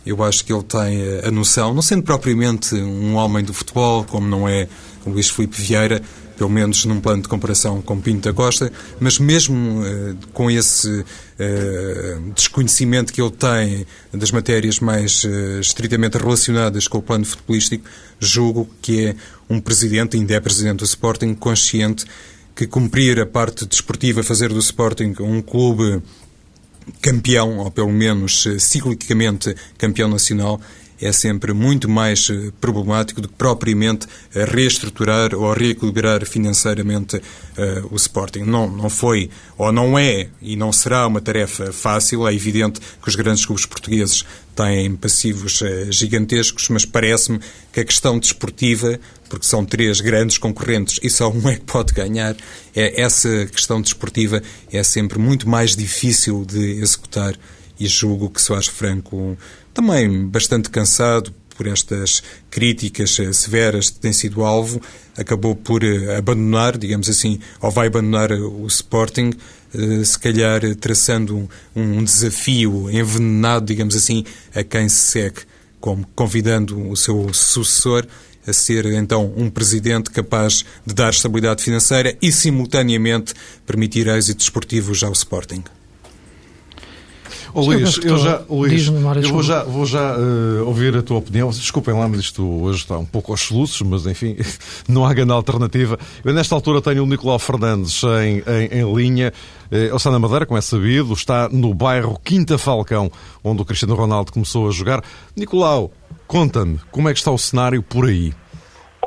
Eu 0.07 0.23
acho 0.23 0.45
que 0.45 0.53
ele 0.53 0.63
tem 0.63 1.21
a 1.25 1.31
noção, 1.33 1.75
não 1.75 1.83
sendo 1.83 2.05
propriamente 2.05 2.77
um 2.77 3.17
homem 3.17 3.45
do 3.45 3.53
futebol, 3.53 4.05
como 4.05 4.29
não 4.29 4.49
é 4.49 4.69
o 5.05 5.11
Luís 5.11 5.29
Filipe 5.29 5.61
Vieira, 5.61 6.01
pelo 6.37 6.51
menos 6.51 6.85
num 6.85 7.01
plano 7.01 7.23
de 7.23 7.29
comparação 7.29 7.83
com 7.83 8.01
Pinto 8.01 8.29
da 8.29 8.33
Costa, 8.33 8.71
mas 9.01 9.19
mesmo 9.19 9.81
uh, 9.81 10.17
com 10.33 10.51
esse 10.51 10.89
uh, 10.89 12.33
desconhecimento 12.35 13.13
que 13.13 13.21
ele 13.21 13.31
tem 13.31 13.87
das 14.13 14.31
matérias 14.31 14.79
mais 14.79 15.25
estritamente 15.61 16.19
relacionadas 16.19 16.87
com 16.87 16.99
o 16.99 17.03
plano 17.03 17.25
futebolístico, 17.25 17.85
julgo 18.21 18.69
que 18.81 19.07
é 19.07 19.17
um 19.49 19.61
presidente, 19.61 20.17
ainda 20.17 20.35
é 20.35 20.41
presidente 20.41 20.79
do 20.79 20.85
Sporting, 20.85 21.35
consciente 21.35 22.05
que 22.55 22.67
cumprir 22.67 23.21
a 23.21 23.27
parte 23.27 23.67
desportiva, 23.67 24.23
fazer 24.23 24.49
do 24.49 24.59
Sporting 24.59 25.15
um 25.21 25.43
clube 25.43 26.03
campeão, 27.01 27.59
ou 27.59 27.71
pelo 27.71 27.93
menos 27.93 28.47
eh, 28.47 28.59
ciclicamente 28.59 29.55
campeão 29.79 30.09
nacional, 30.09 30.61
é 31.01 31.13
sempre 31.13 31.53
muito 31.53 31.89
mais 31.89 32.29
eh, 32.31 32.51
problemático 32.61 33.21
do 33.21 33.29
que 33.29 33.35
propriamente 33.35 34.07
eh, 34.35 34.45
reestruturar 34.45 35.35
ou 35.35 35.53
reequilibrar 35.53 36.25
financeiramente 36.25 37.17
uh, 37.17 37.23
o 37.91 37.97
Sporting. 37.97 38.41
Não, 38.41 38.69
não 38.69 38.89
foi, 38.89 39.31
ou 39.59 39.71
não 39.71 39.99
é, 39.99 40.29
e 40.41 40.57
não 40.57 40.73
será 40.73 41.07
uma 41.07 41.21
tarefa 41.21 41.73
fácil. 41.73 42.27
É 42.27 42.35
evidente 42.35 42.81
que 42.81 43.09
os 43.09 43.15
grandes 43.15 43.45
clubes 43.45 43.67
portugueses 43.67 44.25
têm 44.55 44.97
passivos 44.97 45.61
uh, 45.61 45.93
gigantescos, 45.93 46.69
mas 46.71 46.85
parece-me 46.85 47.41
que 47.73 47.81
a 47.81 47.85
questão 47.85 48.19
desportiva, 48.19 48.99
porque 49.29 49.47
são 49.47 49.65
três 49.65 50.01
grandes 50.01 50.39
concorrentes 50.39 50.99
e 51.03 51.11
só 51.11 51.31
um 51.31 51.49
é 51.49 51.57
que 51.57 51.65
pode 51.65 51.93
ganhar, 51.93 52.35
é, 52.75 53.03
essa 53.03 53.47
questão 53.47 53.83
desportiva 53.83 54.43
é 54.73 54.83
sempre 54.83 55.19
muito 55.19 55.49
mais 55.49 55.77
difícil 55.77 56.45
de 56.45 56.81
executar 56.81 57.35
e 57.79 57.87
julgo 57.87 58.31
que 58.31 58.41
Soares 58.41 58.69
Franco 58.69 59.37
também 59.77 60.27
bastante 60.27 60.71
cansado 60.71 61.31
por 61.55 61.67
estas 61.67 62.23
críticas 62.51 63.19
eh, 63.21 63.31
severas 63.31 63.91
que 63.91 64.01
tem 64.01 64.13
sido 64.13 64.43
alvo, 64.43 64.81
acabou 65.17 65.55
por 65.55 65.85
eh, 65.85 66.17
abandonar, 66.17 66.79
digamos 66.79 67.11
assim, 67.11 67.39
ou 67.61 67.71
vai 67.71 67.89
abandonar 67.89 68.33
o 68.33 68.67
Sporting, 68.67 69.33
eh, 69.75 70.03
se 70.03 70.19
calhar 70.19 70.63
traçando 70.77 71.49
um 71.75 72.03
desafio 72.03 72.91
envenenado, 72.91 73.67
digamos 73.67 73.95
assim, 73.95 74.25
a 74.55 74.65
quem 74.65 74.89
se 74.89 75.13
segue, 75.13 75.41
como 75.79 76.07
convidando 76.15 76.89
o 76.89 76.97
seu 76.97 77.33
sucessor 77.35 78.07
a 78.47 78.53
ser 78.53 78.87
então 78.87 79.31
um 79.37 79.51
presidente 79.51 80.11
capaz 80.11 80.65
de 80.87 80.95
dar 80.95 81.11
estabilidade 81.11 81.63
financeira 81.63 82.17
e 82.23 82.33
simultaneamente 82.33 83.35
permitir 83.67 84.07
êxito 84.07 84.39
desportivo 84.39 84.95
já 84.95 85.09
ao 85.09 85.13
Sporting. 85.13 85.65
Oh, 87.59 87.63
Luís, 87.63 87.99
eu, 88.05 88.19
já, 88.19 88.43
Luís, 88.51 88.87
eu 88.87 89.33
vou 89.33 89.43
já, 89.43 89.65
vou 89.65 89.87
já 89.87 90.15
uh, 90.15 90.67
ouvir 90.67 90.95
a 90.95 91.01
tua 91.01 91.17
opinião. 91.17 91.49
Desculpem 91.49 91.95
lá, 91.95 92.07
mas 92.07 92.21
isto 92.21 92.45
hoje 92.45 92.81
está 92.81 92.99
um 92.99 93.05
pouco 93.07 93.33
aos 93.33 93.41
soluços, 93.41 93.81
mas 93.81 94.05
enfim, 94.05 94.37
não 94.87 95.07
há 95.07 95.15
grande 95.15 95.33
alternativa. 95.33 95.99
Eu, 96.23 96.35
nesta 96.35 96.55
altura, 96.55 96.83
tenho 96.83 97.03
o 97.03 97.07
Nicolau 97.07 97.39
Fernandes 97.39 98.03
em, 98.03 98.43
em, 98.47 98.81
em 98.81 98.95
linha. 98.95 99.33
Uh, 99.73 99.75
ele 99.75 99.97
está 99.97 100.11
na 100.11 100.19
Madeira, 100.19 100.45
como 100.45 100.59
é 100.59 100.61
sabido, 100.61 101.15
está 101.15 101.49
no 101.49 101.73
bairro 101.73 102.21
Quinta 102.23 102.59
Falcão, 102.59 103.11
onde 103.43 103.63
o 103.63 103.65
Cristiano 103.65 103.95
Ronaldo 103.95 104.33
começou 104.33 104.69
a 104.69 104.71
jogar. 104.71 105.03
Nicolau, 105.35 105.91
conta-me, 106.27 106.79
como 106.91 107.09
é 107.09 107.15
que 107.15 107.19
está 107.19 107.31
o 107.31 107.39
cenário 107.39 107.83
por 107.83 108.05
aí? 108.05 108.35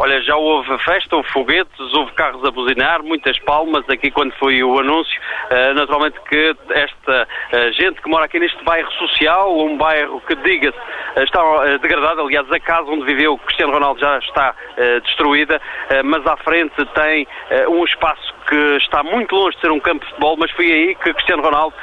Olha, 0.01 0.21
já 0.21 0.33
houve 0.33 0.77
festa, 0.85 1.13
houve 1.17 1.29
foguetes, 1.29 1.93
houve 1.93 2.13
carros 2.13 2.41
a 2.45 2.51
buzinar, 2.51 3.03
muitas 3.03 3.37
palmas 3.39 3.83
aqui 3.89 4.09
quando 4.09 4.31
foi 4.35 4.63
o 4.63 4.79
anúncio. 4.79 5.21
Uh, 5.51 5.73
naturalmente 5.73 6.17
que 6.21 6.55
esta 6.69 7.27
uh, 7.27 7.73
gente 7.73 8.01
que 8.01 8.09
mora 8.09 8.23
aqui 8.23 8.39
neste 8.39 8.63
bairro 8.63 8.89
social, 8.93 9.59
um 9.59 9.75
bairro 9.75 10.21
que, 10.21 10.37
diga-se, 10.37 10.77
uh, 10.77 11.23
está 11.23 11.41
degradado. 11.81 12.21
Aliás, 12.21 12.49
a 12.49 12.59
casa 12.61 12.89
onde 12.89 13.03
viveu 13.03 13.37
Cristiano 13.39 13.73
Ronaldo 13.73 13.99
já 13.99 14.19
está 14.19 14.55
destruída, 15.03 15.59
mas 16.05 16.25
à 16.25 16.37
frente 16.37 16.73
tem 16.95 17.27
um 17.67 17.83
espaço 17.83 18.33
que 18.49 18.77
está 18.77 19.03
muito 19.03 19.35
longe 19.35 19.55
de 19.55 19.61
ser 19.61 19.71
um 19.71 19.79
campo 19.79 19.99
de 19.99 20.09
futebol, 20.09 20.35
mas 20.37 20.49
foi 20.51 20.71
aí 20.71 20.95
que 20.95 21.13
Cristiano 21.13 21.43
Ronaldo 21.43 21.73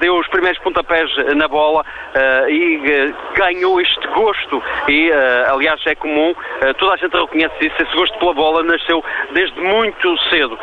deu 0.00 0.16
os 0.16 0.26
primeiros 0.28 0.58
pontapés 0.62 1.14
na 1.36 1.46
bola 1.46 1.84
e 2.48 3.12
ganhou 3.34 3.80
este 3.80 4.06
gosto. 4.08 4.62
E, 4.88 5.12
aliás, 5.48 5.80
é 5.86 5.94
comum, 5.94 6.34
toda 6.78 6.94
a 6.94 6.96
gente 6.96 7.14
reconhece 7.14 7.54
isso, 7.60 7.74
esse 7.82 7.94
gosto 7.94 8.18
pela 8.18 8.32
bola 8.32 8.62
nasceu 8.62 9.04
desde 9.32 9.60
muito 9.60 10.18
cedo. 10.30 10.58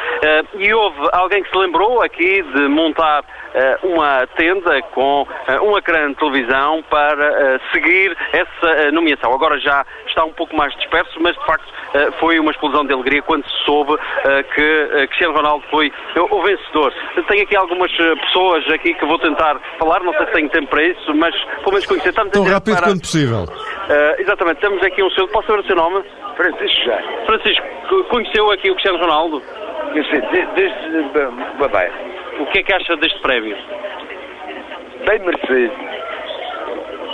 E 0.57 0.74
houve 0.74 0.99
alguém 1.14 1.43
que 1.43 1.49
se 1.51 1.57
lembrou 1.57 2.01
aqui 2.01 2.41
de 2.41 2.68
montar 2.68 3.24
uma 3.84 4.26
tenda 4.36 4.82
com 4.93 5.28
um 5.62 5.78
ecrã 5.78 6.09
de 6.09 6.16
televisão 6.16 6.84
para 6.89 7.59
seguir 7.72 8.18
essa 8.34 8.91
nomeação. 8.91 9.32
Agora 9.34 9.59
já 9.59 9.86
está 10.07 10.24
um 10.24 10.34
pouco 10.34 10.55
mais 10.55 10.74
disperso, 10.78 11.20
mas 11.22 11.38
de 11.38 11.45
facto 11.45 11.72
foi 12.20 12.39
uma 12.39 12.51
explosão 12.51 12.86
de 12.86 12.93
alegria 12.93 13.22
quando 13.22 13.45
se 13.45 13.66
soube 13.66 13.95
que 14.55 15.07
Cristiano 15.07 15.36
Ronaldo 15.36 15.51
foi 15.70 15.91
o 16.16 16.41
vencedor. 16.43 16.93
Tenho 17.28 17.43
aqui 17.43 17.56
algumas 17.58 17.91
pessoas 17.91 18.66
aqui 18.72 18.93
que 18.93 19.06
vou 19.06 19.20
tentar 19.20 19.60
falar, 19.80 20.02
não 20.04 20.14
sei 20.14 20.26
se 20.28 20.32
tenho 20.34 20.49
tempo 20.49 20.68
para 20.68 20.84
isso, 20.84 21.14
mas 21.16 21.36
pelo 21.60 21.72
menos 21.72 21.86
conhecer. 21.86 22.10
Estamos 22.10 22.32
Tão 22.32 22.43
rápido 22.45 22.76
para... 22.76 22.88
quanto 22.88 23.02
possível. 23.02 23.45
exatamente, 24.20 24.62
temos 24.62 24.82
aqui 24.84 25.04
um 25.04 25.10
senhor, 25.12 25.28
posso 25.30 25.47
saber 25.47 25.60
o 25.60 25.66
seu 25.66 25.76
nome? 25.76 26.04
Francisco 26.38 26.86
já. 26.86 26.97
Francisco, 27.26 27.66
conheceu 28.10 28.52
aqui 28.52 28.70
o 28.70 28.74
Cristiano 28.76 28.99
Ronaldo? 28.99 29.41
Conheci, 29.91 30.22
desde 30.56 31.04
Babai. 31.60 31.91
O 32.39 32.45
que 32.45 32.60
é 32.60 32.64
que 32.64 32.74
acha 32.74 32.95
deste 32.97 33.20
prémio? 33.22 33.58
Bem 35.06 35.20
merecido. 35.20 35.74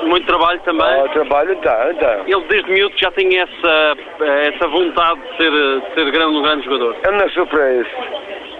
Muito 0.05 0.27
trabalho 0.27 0.59
também? 0.61 1.01
Oh, 1.01 1.09
trabalho 1.09 1.53
então, 1.53 1.91
então. 1.91 2.23
Ele 2.27 2.45
desde 2.49 2.71
miúdo 2.71 2.95
já 2.97 3.11
tinha 3.11 3.43
essa, 3.43 3.95
essa 4.23 4.67
vontade 4.67 5.19
de 5.21 5.37
ser, 5.37 5.51
de 5.51 5.93
ser 5.95 6.11
grande, 6.11 6.37
um 6.37 6.41
grande 6.41 6.65
jogador? 6.65 6.95
Eu 7.03 7.11
não 7.13 7.29
sou 7.29 7.45
para 7.47 7.73
isso. 7.73 7.95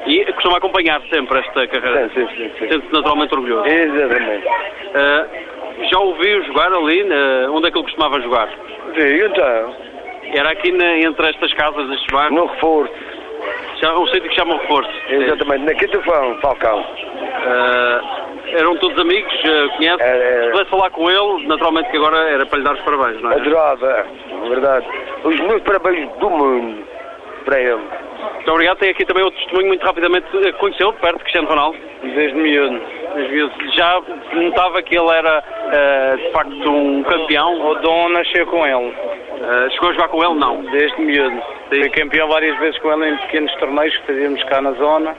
E 0.08 0.26
costuma 0.34 0.58
acompanhar 0.58 1.02
sempre 1.10 1.40
esta 1.40 1.68
carreira? 1.68 2.10
Sim, 2.10 2.28
sim, 2.28 2.36
sim. 2.36 2.52
sim. 2.60 2.72
Sente-se 2.72 2.94
naturalmente 2.94 3.34
orgulhoso? 3.36 3.68
Exatamente. 3.68 4.48
Uh, 4.48 5.86
já 5.92 6.00
ouviu 6.00 6.44
jogar 6.46 6.72
ali? 6.74 7.04
Uh, 7.04 7.52
onde 7.52 7.68
é 7.68 7.72
que 7.72 7.78
ele 7.78 7.86
costumava 7.86 8.22
jogar? 8.22 8.48
Sim, 8.48 9.26
então. 9.26 9.76
Era 10.34 10.52
aqui 10.52 10.72
na, 10.72 10.98
entre 11.00 11.30
estas 11.30 11.54
casas, 11.54 11.90
estes 11.92 12.08
bairros? 12.12 12.36
No 12.36 12.46
reforço. 12.48 12.94
Um 13.86 14.08
sítio 14.08 14.30
que 14.30 14.36
chama 14.36 14.58
reforço. 14.58 14.90
Exatamente, 15.10 15.66
na 15.66 15.74
Quinta 15.76 16.02
Falcão. 16.42 16.80
Uh, 16.80 18.28
Eram 18.58 18.76
todos 18.78 18.98
amigos, 19.00 19.34
uh, 19.34 19.78
conhece? 19.78 20.02
É, 20.02 20.08
é. 20.08 20.44
Se 20.46 20.52
pudesse 20.52 20.70
falar 20.70 20.90
com 20.92 21.10
ele, 21.10 21.48
naturalmente 21.48 21.90
que 21.92 21.98
agora 21.98 22.18
era 22.30 22.46
para 22.46 22.58
lhe 22.60 22.64
dar 22.64 22.74
os 22.74 22.82
parabéns, 22.82 23.22
não 23.22 23.32
é? 23.32 23.36
Adorava, 23.36 24.06
verdade. 24.50 24.88
Os 25.24 25.40
meus 25.42 25.62
parabéns 25.64 26.10
do 26.18 26.30
mundo 26.30 26.84
para 27.46 27.60
ele. 27.60 27.82
Muito 28.36 28.52
obrigado. 28.52 28.78
Tem 28.78 28.90
aqui 28.90 29.06
também 29.06 29.24
outro 29.24 29.40
testemunho, 29.40 29.68
muito 29.68 29.86
rapidamente. 29.86 30.28
Conheceu 30.60 30.92
de 30.92 31.00
perto 31.00 31.20
Cristiano 31.20 31.48
Ronaldo? 31.48 31.78
Desde 32.02 32.38
miúdo. 32.38 32.82
Desde 33.16 33.34
miúdo. 33.34 33.54
Já 33.74 34.02
notava 34.34 34.82
que 34.82 34.98
ele 34.98 35.10
era, 35.10 35.44
uh, 35.44 36.18
de 36.18 36.32
facto, 36.32 36.72
um 36.72 37.04
campeão? 37.04 37.62
O 37.62 37.76
Dom 37.76 38.10
nasceu 38.10 38.46
com 38.48 38.66
ele. 38.66 38.88
Uh, 38.88 39.72
chegou 39.72 39.90
a 39.90 39.94
jogar 39.94 40.08
com 40.10 40.24
ele? 40.24 40.34
Não. 40.36 40.62
Desde 40.72 41.02
miúdo. 41.02 41.42
Fui 41.70 41.90
campeão 41.90 42.28
várias 42.30 42.58
vezes 42.60 42.80
com 42.80 42.92
ele 42.92 43.14
em 43.14 43.18
pequenos 43.18 43.54
torneios 43.56 43.96
que 43.98 44.08
fazíamos 44.08 44.44
cá 44.46 44.62
na 44.62 44.72
zona. 44.74 45.16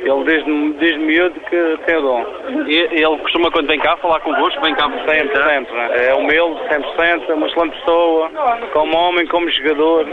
Ele 0.00 0.24
desde, 0.24 0.72
desde 0.74 0.98
miúdo 1.00 1.40
que 1.40 1.78
tem 1.84 1.96
o 1.96 2.02
dom. 2.02 2.24
E 2.68 2.76
ele 2.76 3.18
costuma 3.18 3.50
quando 3.50 3.66
vem 3.66 3.80
cá 3.80 3.96
falar 3.96 4.20
convosco, 4.20 4.60
vem 4.60 4.74
cá 4.74 4.88
sempre, 5.08 5.36
sempre. 5.42 5.74
Né? 5.74 6.08
É 6.08 6.14
humilde, 6.14 6.60
100%, 6.68 7.28
é 7.28 7.34
uma 7.34 7.48
excelente 7.48 7.76
pessoa, 7.78 8.30
como 8.72 8.96
homem, 8.96 9.26
como 9.26 9.50
jogador. 9.50 10.06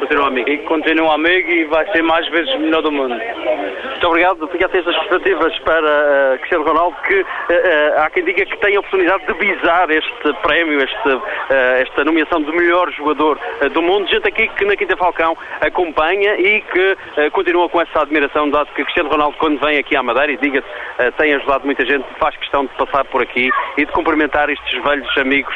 Continua 0.00 0.28
amigo. 0.28 0.48
E 0.48 0.58
continua 0.58 1.14
amigo 1.14 1.50
e 1.50 1.64
vai 1.64 1.86
ser 1.92 2.02
mais 2.02 2.26
vezes 2.28 2.58
melhor 2.58 2.80
do 2.80 2.90
mundo. 2.90 3.14
Muito 3.14 4.06
obrigado. 4.06 4.48
Fica 4.48 4.64
a 4.64 4.68
ter 4.70 4.78
essas 4.78 4.94
expectativas 4.94 5.58
para 5.58 5.86
uh, 5.86 6.38
Cristiano 6.38 6.64
Ronaldo, 6.64 6.96
que 7.06 7.20
uh, 7.20 7.24
uh, 7.24 8.00
há 8.00 8.08
quem 8.08 8.24
diga 8.24 8.46
que 8.46 8.56
tem 8.56 8.76
a 8.76 8.80
oportunidade 8.80 9.26
de 9.26 9.34
bizar 9.34 9.90
este 9.90 10.32
prémio, 10.42 10.82
este, 10.82 11.20
esta 11.82 12.02
nomeação 12.02 12.42
de 12.42 12.50
melhor 12.50 12.90
jogador 12.92 13.38
do 13.72 13.82
mundo. 13.82 14.08
Gente 14.08 14.26
aqui 14.26 14.48
que 14.48 14.64
na 14.64 14.74
Quinta 14.74 14.96
Falcão 14.96 15.36
acompanha 15.60 16.34
e 16.36 16.62
que 16.62 17.30
continua 17.32 17.68
com 17.68 17.80
essa 17.80 18.00
admiração, 18.00 18.48
dado 18.48 18.68
que 18.68 18.82
Cristiano 18.82 19.10
Ronaldo, 19.10 19.36
quando 19.38 19.60
vem 19.60 19.78
aqui 19.78 19.94
à 19.96 20.02
Madeira, 20.02 20.32
e 20.32 20.36
diga-se, 20.38 21.12
tem 21.18 21.34
ajudado 21.34 21.66
muita 21.66 21.84
gente, 21.84 22.06
faz 22.18 22.34
questão 22.36 22.64
de 22.64 22.70
passar 22.74 23.04
por 23.04 23.22
aqui 23.22 23.50
e 23.76 23.84
de 23.84 23.92
cumprimentar 23.92 24.48
estes 24.48 24.82
velhos 24.82 25.18
amigos 25.18 25.54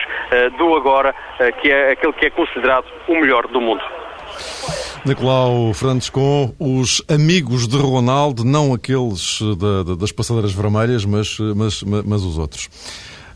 do 0.59 0.75
agora, 0.77 1.15
que 1.61 1.71
é 1.71 1.93
aquele 1.93 2.13
que 2.13 2.27
é 2.27 2.31
considerado 2.31 2.87
o 3.09 3.15
melhor 3.15 3.47
do 3.47 3.61
mundo. 3.61 3.83
Nicolau 5.05 5.75
Fernandes 5.75 6.09
com 6.09 6.55
os 6.59 7.03
amigos 7.09 7.69
de 7.69 7.77
Ronaldo, 7.77 8.43
não 8.43 8.73
aqueles 8.73 9.39
da, 9.59 9.83
da, 9.83 9.95
das 9.95 10.11
passadeiras 10.11 10.53
vermelhas, 10.53 11.05
mas, 11.05 11.39
mas, 11.55 11.83
mas 11.83 12.23
os 12.23 12.39
outros. 12.39 12.71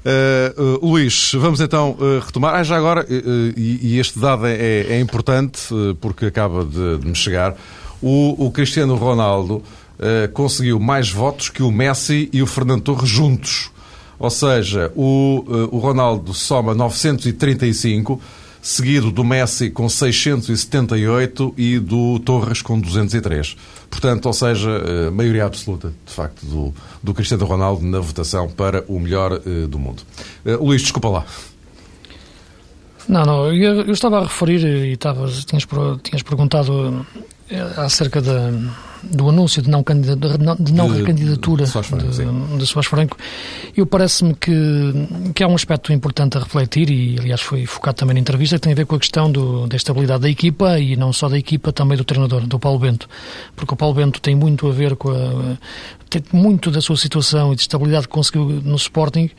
Uh, 0.09 0.78
uh, 0.78 0.86
Luís, 0.86 1.32
vamos 1.34 1.61
então 1.61 1.96
uh, 1.99 2.24
retomar. 2.24 2.55
Ah, 2.55 2.62
já 2.62 2.76
agora, 2.76 3.05
e, 3.09 3.80
e, 3.82 3.99
este 3.99 4.18
dado 4.18 4.46
é, 4.46 4.55
é, 4.55 4.86
é 4.92 5.01
importante 5.01 5.68
porque 6.01 6.26
acaba 6.26 6.64
de, 6.64 6.99
de, 6.99 7.07
me 7.07 7.14
chegar. 7.14 7.55
O, 8.01 8.46
o 8.46 8.51
Cristiano 8.51 8.94
Ronaldo 8.94 9.62
conseguiu 10.32 10.78
mais 10.78 11.11
votos 11.11 11.49
que 11.49 11.61
o 11.61 11.72
Messi 11.72 12.30
e 12.32 12.40
o 12.40 12.46
Fernando 12.46 12.82
Torres 12.82 13.09
juntos. 13.09 13.72
Ou 14.16 14.30
seja, 14.30 14.92
o, 14.94 15.44
o 15.72 15.78
Ronaldo 15.78 16.32
soma 16.32 16.72
935 16.72 18.20
seguido 18.69 19.11
do 19.11 19.25
Messi 19.25 19.71
com 19.71 19.89
678 19.89 21.55
e 21.57 21.79
do 21.79 22.19
Torres 22.19 22.61
com 22.61 22.79
203. 22.79 23.57
Portanto, 23.89 24.27
ou 24.27 24.33
seja, 24.35 24.71
eh, 24.71 25.11
maioria 25.11 25.47
absoluta, 25.47 25.91
de 26.05 26.12
facto, 26.12 26.45
do, 26.45 26.75
do 27.03 27.14
Cristiano 27.14 27.47
Ronaldo 27.47 27.83
na 27.83 27.99
votação 27.99 28.47
para 28.47 28.85
o 28.87 29.01
melhor 29.01 29.33
uh, 29.33 29.66
do 29.66 29.79
mundo. 29.79 30.03
Uh, 30.45 30.62
Luís, 30.62 30.83
desculpa 30.83 31.09
lá. 31.09 31.25
Não, 33.09 33.25
não, 33.25 33.47
eu, 33.55 33.81
eu, 33.81 33.91
estava 33.91 34.19
a 34.19 34.23
referir 34.25 34.62
e 34.62 34.93
estava, 34.93 35.27
tinhas, 35.27 35.66
tinhas 36.03 36.23
perguntado 36.23 37.07
acerca 37.79 38.21
da 38.21 38.53
do 39.03 39.28
anúncio 39.28 39.62
de 39.62 39.70
não, 39.70 39.82
de 39.82 40.72
não 40.72 40.90
de, 40.90 40.99
recandidatura 40.99 41.64
de, 41.64 41.70
de, 41.70 42.59
de 42.59 42.66
Soares 42.66 42.88
Franco, 42.88 43.16
eu 43.76 43.86
parece-me 43.86 44.34
que, 44.34 44.53
que 45.34 45.42
há 45.42 45.49
um 45.49 45.55
aspecto 45.55 45.92
importante 45.92 46.36
a 46.36 46.40
refletir 46.40 46.90
e, 46.90 47.18
aliás, 47.18 47.40
foi 47.40 47.66
focado 47.66 47.96
também 47.96 48.14
na 48.14 48.20
entrevista, 48.20 48.57
que 48.57 48.62
tem 48.62 48.72
a 48.72 48.76
ver 48.76 48.86
com 48.86 48.96
a 48.96 48.99
questão 48.99 49.30
do, 49.30 49.66
da 49.66 49.76
estabilidade 49.76 50.22
da 50.22 50.30
equipa 50.30 50.78
e 50.78 50.96
não 50.96 51.12
só 51.12 51.28
da 51.28 51.38
equipa, 51.38 51.72
também 51.72 51.96
do 51.96 52.05
treinador, 52.05 52.46
do 52.46 52.59
Paulo 52.59 52.78
Bento. 52.78 53.09
Porque 53.55 53.74
o 53.74 53.76
Paulo 53.76 53.94
Bento 53.94 54.20
tem 54.20 54.34
muito 54.34 54.68
a 54.68 54.72
ver 54.72 54.96
com 54.96 55.11
a. 55.11 55.57
tem 56.11 56.22
muito 56.32 56.70
da 56.70 56.80
sua 56.80 56.96
situação 56.96 57.53
e 57.53 57.57
de 57.57 57.62
estabilidade 57.62 58.07
que 58.07 58.12
conseguiu 58.12 58.44
no 58.44 58.76
Sporting. 58.76 59.30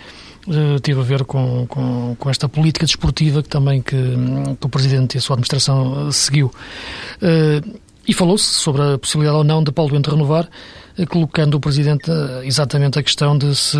Uh, 0.47 0.79
teve 0.79 0.99
a 0.99 1.03
ver 1.03 1.25
com, 1.25 1.67
com, 1.67 2.15
com, 2.17 2.29
esta 2.29 2.47
política 2.47 2.85
desportiva 2.85 3.43
que 3.43 3.49
também 3.49 3.81
que, 3.81 3.95
que, 4.59 4.65
o 4.65 4.69
Presidente 4.69 5.15
e 5.15 5.17
a 5.17 5.21
sua 5.21 5.35
administração 5.35 6.07
uh, 6.07 6.11
seguiu. 6.11 6.51
Uh, 7.21 7.79
e 8.09 8.13
falou-se 8.13 8.45
sobre 8.45 8.81
a 8.81 8.97
possibilidade 8.97 9.37
ou 9.37 9.43
não 9.43 9.63
de 9.63 9.71
Paulo 9.71 9.91
Bento 9.91 10.09
renovar, 10.09 10.49
eh, 10.97 11.05
colocando 11.05 11.53
o 11.53 11.59
Presidente 11.59 12.09
eh, 12.09 12.41
exatamente 12.43 12.97
a 12.97 13.03
questão 13.03 13.37
de, 13.37 13.55
se, 13.55 13.77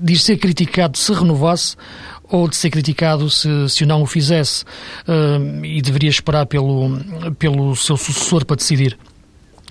de 0.00 0.18
ser 0.18 0.38
criticado 0.38 0.96
se 0.96 1.12
renovasse 1.12 1.76
ou 2.30 2.48
de 2.48 2.56
ser 2.56 2.70
criticado 2.70 3.28
se, 3.28 3.68
se 3.68 3.84
não 3.84 4.02
o 4.02 4.06
fizesse 4.06 4.64
uh, 5.06 5.64
e 5.64 5.80
deveria 5.82 6.10
esperar 6.10 6.46
pelo, 6.46 6.98
pelo 7.38 7.76
seu 7.76 7.96
sucessor 7.96 8.44
para 8.44 8.56
decidir. 8.56 8.98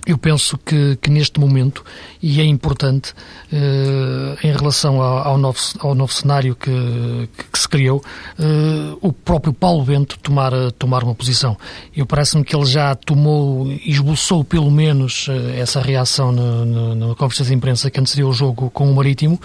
Eu 0.06 0.16
penso 0.16 0.56
que, 0.56 0.96
que, 1.02 1.10
neste 1.10 1.40
momento, 1.40 1.84
e 2.22 2.40
é 2.40 2.44
importante 2.44 3.12
eh, 3.52 4.36
em 4.44 4.52
relação 4.52 5.02
ao, 5.02 5.30
ao, 5.30 5.38
novo, 5.38 5.58
ao 5.80 5.96
novo 5.96 6.12
cenário 6.12 6.54
que, 6.54 7.28
que 7.52 7.58
se 7.58 7.68
criou, 7.68 8.00
eh, 8.38 8.96
o 9.00 9.12
próprio 9.12 9.52
Paulo 9.52 9.84
Bento 9.84 10.16
tomar, 10.20 10.52
tomar 10.78 11.02
uma 11.02 11.12
posição. 11.12 11.56
Eu 11.94 12.06
parece-me 12.06 12.44
que 12.44 12.54
ele 12.54 12.66
já 12.66 12.94
tomou, 12.94 13.66
esboçou 13.84 14.44
pelo 14.44 14.70
menos 14.70 15.26
eh, 15.28 15.58
essa 15.58 15.80
reação 15.80 16.30
na, 16.30 17.14
conversa 17.16 17.42
de 17.42 17.52
imprensa 17.52 17.90
que 17.90 17.98
antecedeu 17.98 18.28
o 18.28 18.32
jogo 18.32 18.70
com 18.70 18.88
o 18.88 18.94
Marítimo, 18.94 19.40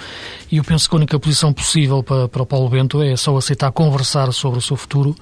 e 0.52 0.58
eu 0.58 0.64
penso 0.64 0.88
que 0.88 0.96
a 0.96 0.98
única 0.98 1.20
posição 1.20 1.52
possível 1.52 2.04
para, 2.04 2.28
para 2.28 2.44
o 2.44 2.46
Paulo 2.46 2.70
Bento 2.70 3.02
é 3.02 3.16
só 3.16 3.36
aceitar 3.36 3.72
conversar 3.72 4.32
sobre 4.32 4.60
o 4.60 4.62
seu 4.62 4.78
futuro 4.78 5.16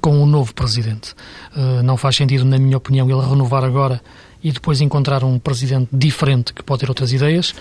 com 0.00 0.22
o 0.22 0.26
novo 0.26 0.54
Presidente. 0.54 1.14
não 1.82 1.96
faz 1.96 2.16
sentido, 2.16 2.44
na 2.44 2.58
minha 2.58 2.76
opinião, 2.76 3.10
ele 3.10 3.28
renovar 3.28 3.64
agora 3.64 4.00
e 4.42 4.52
depois 4.52 4.80
encontrar 4.80 5.22
um 5.22 5.38
presidente 5.38 5.88
diferente 5.92 6.52
que 6.52 6.62
pode 6.62 6.80
ter 6.80 6.88
outras 6.88 7.12
ideias 7.12 7.54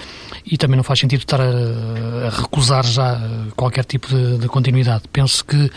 e 0.45 0.57
também 0.57 0.77
não 0.77 0.83
faz 0.83 0.99
sentido 0.99 1.19
estar 1.19 1.41
a, 1.41 2.27
a 2.27 2.29
recusar 2.29 2.85
já 2.85 3.19
qualquer 3.55 3.85
tipo 3.85 4.07
de, 4.07 4.37
de, 4.37 4.47
continuidade. 4.47 5.03
Penso 5.11 5.43
que 5.43 5.69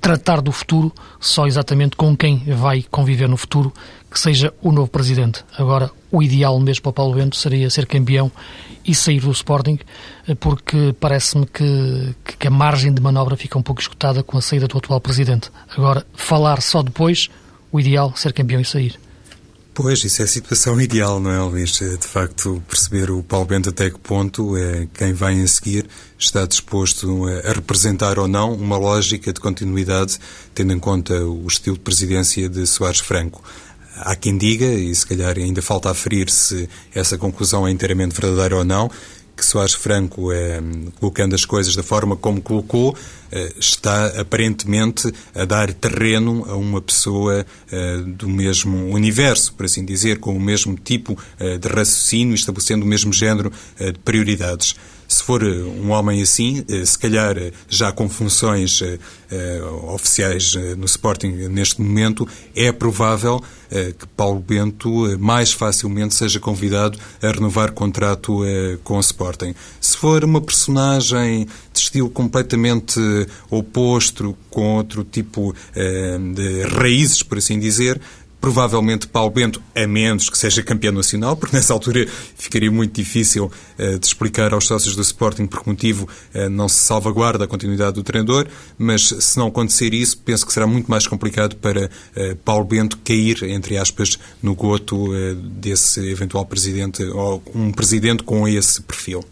tratar 0.00 0.40
do 0.40 0.52
futuro 0.52 0.92
só 1.18 1.46
exatamente 1.46 1.96
com 1.96 2.16
quem 2.16 2.38
vai 2.54 2.84
conviver 2.90 3.28
no 3.28 3.36
futuro 3.36 3.72
que 4.10 4.20
seja 4.20 4.52
o 4.62 4.70
novo 4.70 4.88
presidente. 4.88 5.44
Agora, 5.58 5.90
o 6.12 6.22
ideal 6.22 6.60
mesmo 6.60 6.82
para 6.82 6.92
Paulo 6.92 7.14
Bento 7.14 7.36
seria 7.36 7.68
ser 7.68 7.86
campeão 7.86 8.30
e 8.84 8.94
sair 8.94 9.20
do 9.20 9.30
Sporting, 9.32 9.78
porque 10.38 10.94
parece-me 11.00 11.46
que, 11.46 12.14
que 12.38 12.46
a 12.46 12.50
margem 12.50 12.92
de 12.92 13.00
manobra 13.00 13.36
fica 13.36 13.58
um 13.58 13.62
pouco 13.62 13.80
escutada 13.80 14.22
com 14.22 14.38
a 14.38 14.42
saída 14.42 14.68
do 14.68 14.78
atual 14.78 15.00
presidente. 15.00 15.50
Agora, 15.76 16.06
falar 16.12 16.60
só 16.60 16.82
depois, 16.82 17.28
o 17.72 17.80
ideal 17.80 18.12
ser 18.14 18.32
campeão 18.32 18.60
e 18.60 18.64
sair. 18.64 19.00
Pois, 19.76 20.04
isso 20.04 20.22
é 20.22 20.24
a 20.24 20.28
situação 20.28 20.80
ideal, 20.80 21.18
não 21.18 21.32
é, 21.32 21.40
Luís? 21.40 21.82
É, 21.82 21.96
de 21.96 22.06
facto, 22.06 22.62
perceber 22.68 23.10
o 23.10 23.24
Paulo 23.24 23.44
Bento 23.44 23.70
até 23.70 23.90
que 23.90 23.98
ponto 23.98 24.56
é 24.56 24.86
quem 24.94 25.12
vem 25.12 25.42
a 25.42 25.48
seguir 25.48 25.88
está 26.16 26.46
disposto 26.46 27.26
a 27.44 27.52
representar 27.52 28.16
ou 28.16 28.28
não 28.28 28.54
uma 28.54 28.76
lógica 28.76 29.32
de 29.32 29.40
continuidade, 29.40 30.16
tendo 30.54 30.72
em 30.72 30.78
conta 30.78 31.24
o 31.24 31.44
estilo 31.48 31.76
de 31.76 31.82
presidência 31.82 32.48
de 32.48 32.64
Soares 32.68 33.00
Franco. 33.00 33.42
Há 33.96 34.14
quem 34.14 34.38
diga, 34.38 34.64
e 34.64 34.94
se 34.94 35.04
calhar 35.04 35.36
ainda 35.36 35.60
falta 35.60 35.90
aferir 35.90 36.30
se 36.30 36.68
essa 36.94 37.18
conclusão 37.18 37.66
é 37.66 37.72
inteiramente 37.72 38.14
verdadeira 38.14 38.56
ou 38.56 38.64
não, 38.64 38.88
que 39.36 39.44
Soares 39.44 39.74
Franco, 39.74 40.32
é, 40.32 40.60
colocando 41.00 41.34
as 41.34 41.44
coisas 41.44 41.74
da 41.74 41.82
forma 41.82 42.16
como 42.16 42.40
colocou, 42.40 42.96
eh, 43.32 43.52
está 43.58 44.20
aparentemente 44.20 45.12
a 45.34 45.44
dar 45.44 45.72
terreno 45.72 46.44
a 46.48 46.56
uma 46.56 46.80
pessoa 46.80 47.44
eh, 47.70 47.96
do 48.06 48.28
mesmo 48.28 48.90
universo, 48.94 49.52
por 49.54 49.66
assim 49.66 49.84
dizer, 49.84 50.20
com 50.20 50.36
o 50.36 50.40
mesmo 50.40 50.76
tipo 50.76 51.18
de 51.38 51.68
raciocínio, 51.68 52.34
estabelecendo 52.34 52.84
o 52.84 52.88
mesmo 52.88 53.12
género 53.12 53.50
de 53.78 53.98
prioridades. 54.04 54.76
Se 55.14 55.22
for 55.22 55.44
um 55.44 55.92
homem 55.92 56.20
assim, 56.20 56.64
se 56.84 56.98
calhar 56.98 57.36
já 57.68 57.92
com 57.92 58.08
funções 58.08 58.82
oficiais 59.92 60.56
no 60.76 60.86
Sporting 60.86 61.28
neste 61.48 61.80
momento, 61.80 62.26
é 62.52 62.72
provável 62.72 63.40
que 63.70 64.06
Paulo 64.16 64.40
Bento 64.40 65.16
mais 65.20 65.52
facilmente 65.52 66.16
seja 66.16 66.40
convidado 66.40 66.98
a 67.22 67.28
renovar 67.28 67.70
contrato 67.70 68.40
com 68.82 68.96
o 68.96 69.00
Sporting. 69.00 69.54
Se 69.80 69.96
for 69.96 70.24
uma 70.24 70.40
personagem 70.40 71.46
de 71.72 71.78
estilo 71.78 72.10
completamente 72.10 72.98
oposto, 73.48 74.36
com 74.50 74.78
outro 74.78 75.04
tipo 75.04 75.54
de 76.34 76.62
raízes, 76.76 77.22
por 77.22 77.38
assim 77.38 77.60
dizer, 77.60 78.00
Provavelmente 78.44 79.08
Paulo 79.08 79.30
Bento, 79.30 79.62
a 79.74 79.86
menos 79.86 80.28
que 80.28 80.36
seja 80.36 80.62
campeão 80.62 80.92
nacional, 80.92 81.34
porque 81.34 81.56
nessa 81.56 81.72
altura 81.72 82.06
ficaria 82.36 82.70
muito 82.70 82.94
difícil 82.94 83.46
uh, 83.46 83.98
de 83.98 84.04
explicar 84.04 84.52
aos 84.52 84.66
sócios 84.66 84.94
do 84.94 85.00
Sporting 85.00 85.46
por 85.46 85.62
que 85.62 85.70
motivo 85.70 86.06
uh, 86.34 86.50
não 86.50 86.68
se 86.68 86.76
salvaguarda 86.76 87.44
a 87.44 87.48
continuidade 87.48 87.94
do 87.94 88.02
treinador, 88.02 88.46
mas 88.76 89.08
se 89.08 89.38
não 89.38 89.46
acontecer 89.46 89.94
isso, 89.94 90.18
penso 90.18 90.44
que 90.46 90.52
será 90.52 90.66
muito 90.66 90.90
mais 90.90 91.06
complicado 91.06 91.56
para 91.56 91.86
uh, 91.86 92.36
Paulo 92.44 92.66
Bento 92.66 92.98
cair, 92.98 93.44
entre 93.44 93.78
aspas, 93.78 94.18
no 94.42 94.54
goto 94.54 95.08
desse 95.34 96.06
eventual 96.10 96.44
presidente 96.44 97.02
ou 97.02 97.42
um 97.54 97.72
presidente 97.72 98.24
com 98.24 98.46
esse 98.46 98.82
perfil. 98.82 99.24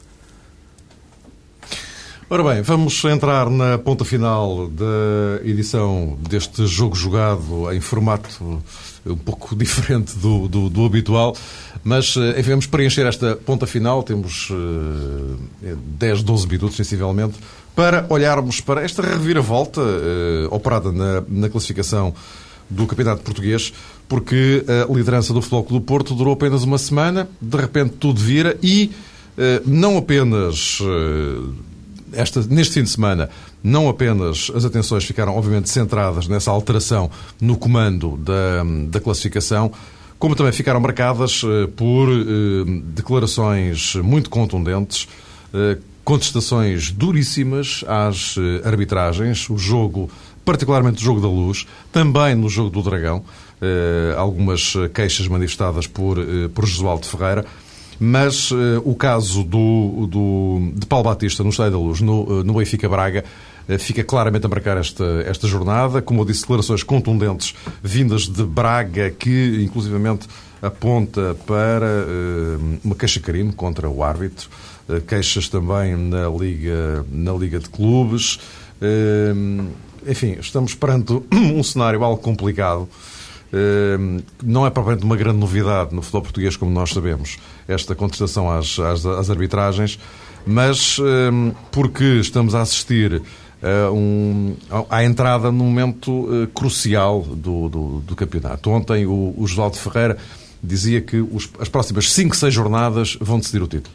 Ora 2.30 2.42
bem, 2.42 2.62
vamos 2.62 3.04
entrar 3.04 3.50
na 3.50 3.76
ponta 3.76 4.06
final 4.06 4.70
da 4.70 5.44
edição 5.44 6.16
deste 6.26 6.66
jogo 6.66 6.96
jogado 6.96 7.70
em 7.70 7.78
formato 7.78 8.62
um 9.06 9.16
pouco 9.16 9.54
diferente 9.56 10.16
do, 10.16 10.48
do, 10.48 10.70
do 10.70 10.84
habitual, 10.84 11.36
mas 11.82 12.16
eh, 12.16 12.40
enfim, 12.40 12.50
vamos 12.50 12.66
preencher 12.66 13.06
esta 13.06 13.36
ponta 13.36 13.66
final, 13.66 14.02
temos 14.02 14.50
uh, 14.50 15.38
10, 15.98 16.22
12 16.22 16.48
minutos, 16.48 16.76
sensivelmente, 16.76 17.38
para 17.74 18.06
olharmos 18.08 18.60
para 18.60 18.82
esta 18.82 19.02
reviravolta 19.02 19.80
uh, 19.80 20.54
operada 20.54 20.92
na, 20.92 21.22
na 21.28 21.48
classificação 21.48 22.14
do 22.68 22.86
Campeonato 22.86 23.22
Português, 23.22 23.72
porque 24.08 24.64
a 24.68 24.92
liderança 24.92 25.32
do 25.32 25.42
Futebol 25.42 25.80
do 25.80 25.80
Porto 25.80 26.14
durou 26.14 26.34
apenas 26.34 26.62
uma 26.62 26.78
semana, 26.78 27.28
de 27.40 27.56
repente 27.56 27.94
tudo 27.98 28.20
vira 28.20 28.56
e 28.62 28.90
uh, 29.36 29.62
não 29.66 29.98
apenas 29.98 30.78
esta, 32.12 32.42
neste 32.42 32.74
fim 32.74 32.82
de 32.82 32.90
semana, 32.90 33.30
não 33.62 33.88
apenas 33.88 34.50
as 34.54 34.64
atenções 34.64 35.04
ficaram, 35.04 35.36
obviamente, 35.36 35.68
centradas 35.68 36.28
nessa 36.28 36.50
alteração 36.50 37.10
no 37.40 37.56
comando 37.56 38.16
da, 38.16 38.64
da 38.88 39.00
classificação, 39.00 39.72
como 40.22 40.36
também 40.36 40.52
ficaram 40.52 40.78
marcadas 40.78 41.42
eh, 41.44 41.66
por 41.74 42.08
eh, 42.08 42.64
declarações 42.94 43.96
muito 43.96 44.30
contundentes, 44.30 45.08
eh, 45.52 45.78
contestações 46.04 46.92
duríssimas 46.92 47.84
às 47.88 48.36
arbitragens, 48.64 49.50
o 49.50 49.58
jogo, 49.58 50.08
particularmente 50.44 51.02
o 51.02 51.04
jogo 51.04 51.20
da 51.20 51.26
luz, 51.26 51.66
também 51.90 52.36
no 52.36 52.48
jogo 52.48 52.70
do 52.70 52.82
Dragão, 52.82 53.24
algumas 54.16 54.74
queixas 54.92 55.28
manifestadas 55.28 55.86
por, 55.86 56.18
por 56.52 56.66
Josualdo 56.66 57.06
Ferreira. 57.06 57.46
Mas 58.04 58.50
uh, 58.50 58.82
o 58.84 58.96
caso 58.96 59.44
do, 59.44 60.08
do, 60.10 60.72
de 60.74 60.84
Paulo 60.86 61.04
Batista 61.04 61.44
no 61.44 61.50
Estádio 61.50 61.74
da 61.74 61.78
Luz, 61.78 62.00
no, 62.00 62.24
uh, 62.24 62.42
no 62.42 62.54
Benfica 62.54 62.88
Braga, 62.88 63.24
uh, 63.68 63.78
fica 63.78 64.02
claramente 64.02 64.44
a 64.44 64.48
marcar 64.48 64.76
esta, 64.76 65.04
esta 65.24 65.46
jornada. 65.46 66.02
Como 66.02 66.20
eu 66.20 66.24
disse, 66.24 66.40
declarações 66.40 66.82
contundentes 66.82 67.54
vindas 67.80 68.22
de 68.22 68.42
Braga, 68.42 69.08
que 69.08 69.62
inclusivamente 69.62 70.26
aponta 70.60 71.36
para 71.46 72.06
uma 72.84 72.94
queixa-crime 72.94 73.52
contra 73.52 73.88
o 73.88 74.02
árbitro, 74.02 74.48
queixas 75.08 75.48
também 75.48 75.96
na 75.96 76.28
Liga, 76.28 77.04
na 77.10 77.32
Liga 77.32 77.58
de 77.58 77.68
Clubes. 77.68 78.38
enfim, 80.06 80.36
estamos 80.40 80.72
perante 80.74 81.12
um 81.34 81.62
cenário 81.64 82.04
algo 82.04 82.22
complicado. 82.22 82.88
Não 84.40 84.64
é 84.64 84.70
propriamente 84.70 85.04
uma 85.04 85.16
grande 85.16 85.38
novidade 85.38 85.92
no 85.92 86.00
futebol 86.00 86.22
português, 86.22 86.56
como 86.56 86.70
nós 86.70 86.90
sabemos, 86.90 87.38
esta 87.72 87.94
contestação 87.94 88.50
às, 88.50 88.78
às, 88.78 89.04
às 89.04 89.30
arbitragens, 89.30 89.98
mas 90.46 90.98
ehm, 90.98 91.50
porque 91.70 92.04
estamos 92.20 92.54
a 92.54 92.62
assistir 92.62 93.22
a 93.62 93.90
um, 93.92 94.56
à 94.90 95.04
entrada 95.04 95.52
num 95.52 95.66
momento 95.66 96.28
eh, 96.32 96.48
crucial 96.52 97.22
do, 97.22 97.68
do, 97.68 98.00
do, 98.00 98.16
campeonato. 98.16 98.68
Ontem 98.70 99.06
o, 99.06 99.34
o 99.36 99.46
Josualdo 99.46 99.76
Ferreira 99.76 100.18
dizia 100.62 101.00
que 101.00 101.18
os, 101.18 101.48
as 101.60 101.68
próximas 101.68 102.12
5, 102.12 102.36
6 102.36 102.52
jornadas 102.52 103.16
vão 103.20 103.38
decidir 103.38 103.62
o 103.62 103.68
título. 103.68 103.94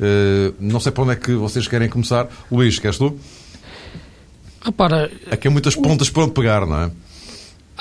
Uh, 0.00 0.54
não 0.58 0.80
sei 0.80 0.90
para 0.90 1.04
onde 1.04 1.12
é 1.12 1.16
que 1.16 1.32
vocês 1.34 1.68
querem 1.68 1.88
começar. 1.88 2.28
Luís, 2.50 2.78
queres 2.80 2.98
tu? 2.98 3.16
Repara. 4.60 5.10
Aqui 5.30 5.46
há 5.46 5.50
muitas 5.50 5.76
pontas 5.76 6.10
para 6.10 6.24
onde 6.24 6.32
pegar, 6.32 6.66
não 6.66 6.82
é? 6.82 6.90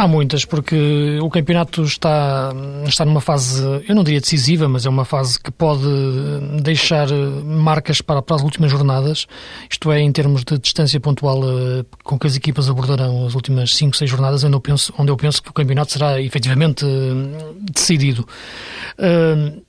Há 0.02 0.08
muitas, 0.08 0.46
porque 0.46 1.20
o 1.22 1.30
campeonato 1.30 1.84
está, 1.84 2.52
está 2.88 3.06
numa 3.06 3.22
fase, 3.22 3.64
eu 3.88 3.94
não 3.94 4.04
diria 4.04 4.20
decisiva, 4.20 4.68
mas 4.68 4.84
é 4.84 4.90
uma 4.90 5.06
fase 5.06 5.40
que 5.40 5.52
pode 5.52 5.88
deixar 6.64 7.08
marcas 7.46 8.02
para, 8.02 8.20
para 8.20 8.36
as 8.36 8.42
últimas 8.42 8.72
jornadas, 8.72 9.28
isto 9.70 9.92
é, 9.92 10.02
em 10.02 10.12
termos 10.12 10.44
de 10.44 10.58
distância 10.58 11.00
pontual 11.00 11.44
eh, 11.44 11.86
com 12.04 12.18
que 12.18 12.26
as 12.26 12.36
equipas 12.36 12.68
abordarão 12.68 13.28
as 13.28 13.36
últimas 13.36 13.76
5, 13.76 13.96
6 13.96 14.10
jornadas, 14.10 14.44
onde 14.44 14.56
eu, 14.56 14.60
penso, 14.60 14.92
onde 14.98 15.12
eu 15.12 15.16
penso 15.16 15.44
que 15.44 15.52
o 15.52 15.54
campeonato 15.54 15.92
será 15.92 16.20
efetivamente 16.20 16.84
eh, 16.84 17.54
decidido. 17.72 18.28
Uh, 18.98 19.62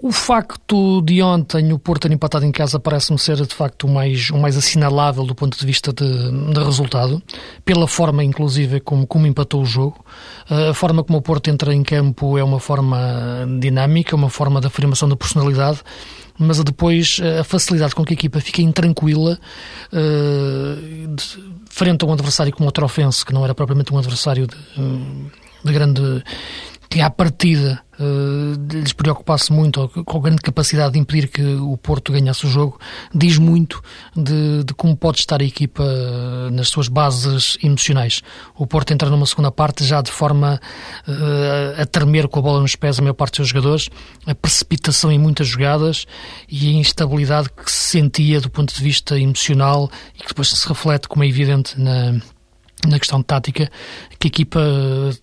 o 0.00 0.12
facto 0.12 1.02
de 1.02 1.20
ontem 1.20 1.72
o 1.72 1.78
Porto 1.78 2.02
ter 2.02 2.12
empatado 2.12 2.46
em 2.46 2.52
casa 2.52 2.78
parece-me 2.78 3.18
ser 3.18 3.34
de 3.44 3.52
facto 3.52 3.84
o 3.84 3.90
mais, 3.90 4.30
o 4.30 4.38
mais 4.38 4.56
assinalável 4.56 5.24
do 5.24 5.34
ponto 5.34 5.58
de 5.58 5.66
vista 5.66 5.92
de, 5.92 6.52
de 6.52 6.60
resultado, 6.62 7.20
pela 7.64 7.88
forma 7.88 8.22
inclusive 8.22 8.78
como, 8.78 9.04
como 9.06 9.26
empatou 9.26 9.60
o 9.60 9.64
jogo. 9.64 10.04
A 10.48 10.72
forma 10.72 11.02
como 11.02 11.18
o 11.18 11.22
Porto 11.22 11.50
entra 11.50 11.74
em 11.74 11.82
campo 11.82 12.38
é 12.38 12.44
uma 12.44 12.60
forma 12.60 12.96
dinâmica, 13.58 14.14
uma 14.14 14.30
forma 14.30 14.60
de 14.60 14.68
afirmação 14.68 15.08
da 15.08 15.16
personalidade, 15.16 15.80
mas 16.38 16.62
depois 16.62 17.20
a 17.40 17.42
facilidade 17.42 17.92
com 17.92 18.04
que 18.04 18.12
a 18.12 18.14
equipa 18.14 18.40
fica 18.40 18.62
intranquila 18.62 19.36
uh, 19.92 21.08
de, 21.08 21.24
frente 21.68 22.04
a 22.04 22.06
um 22.06 22.12
adversário 22.12 22.52
como 22.52 22.68
o 22.68 22.72
Trofense, 22.72 23.26
que 23.26 23.34
não 23.34 23.42
era 23.42 23.52
propriamente 23.52 23.92
um 23.92 23.98
adversário 23.98 24.46
de, 24.46 24.56
de 25.64 25.72
grande 25.72 26.22
que 26.88 27.00
à 27.00 27.10
partida 27.10 27.82
uh, 27.98 28.72
lhes 28.72 28.92
preocupasse 28.92 29.52
muito, 29.52 29.80
ou 29.80 29.88
com 29.88 30.20
grande 30.20 30.40
capacidade 30.40 30.94
de 30.94 30.98
impedir 30.98 31.28
que 31.28 31.42
o 31.42 31.76
Porto 31.76 32.12
ganhasse 32.12 32.46
o 32.46 32.48
jogo, 32.48 32.78
diz 33.14 33.38
muito 33.38 33.82
de, 34.16 34.64
de 34.64 34.74
como 34.74 34.96
pode 34.96 35.18
estar 35.18 35.40
a 35.40 35.44
equipa 35.44 35.82
uh, 35.82 36.50
nas 36.50 36.68
suas 36.68 36.88
bases 36.88 37.58
emocionais. 37.62 38.22
O 38.56 38.66
Porto 38.66 38.92
entra 38.92 39.10
numa 39.10 39.26
segunda 39.26 39.50
parte 39.50 39.84
já 39.84 40.00
de 40.00 40.10
forma 40.10 40.60
uh, 41.06 41.82
a 41.82 41.86
tremer 41.86 42.28
com 42.28 42.38
a 42.38 42.42
bola 42.42 42.60
nos 42.60 42.74
pés 42.74 42.98
a 42.98 43.02
maior 43.02 43.14
parte 43.14 43.32
dos 43.32 43.36
seus 43.36 43.48
jogadores, 43.48 43.90
a 44.26 44.34
precipitação 44.34 45.12
em 45.12 45.18
muitas 45.18 45.46
jogadas 45.48 46.06
e 46.48 46.68
a 46.68 46.72
instabilidade 46.72 47.50
que 47.50 47.70
se 47.70 47.98
sentia 47.98 48.40
do 48.40 48.48
ponto 48.48 48.74
de 48.74 48.82
vista 48.82 49.18
emocional 49.18 49.90
e 50.14 50.22
que 50.22 50.28
depois 50.28 50.48
se 50.48 50.68
reflete, 50.68 51.06
como 51.06 51.24
é 51.24 51.28
evidente, 51.28 51.78
na 51.78 52.18
na 52.88 52.98
questão 52.98 53.22
tática 53.22 53.70
que 54.18 54.26
a 54.26 54.30
equipa 54.30 54.60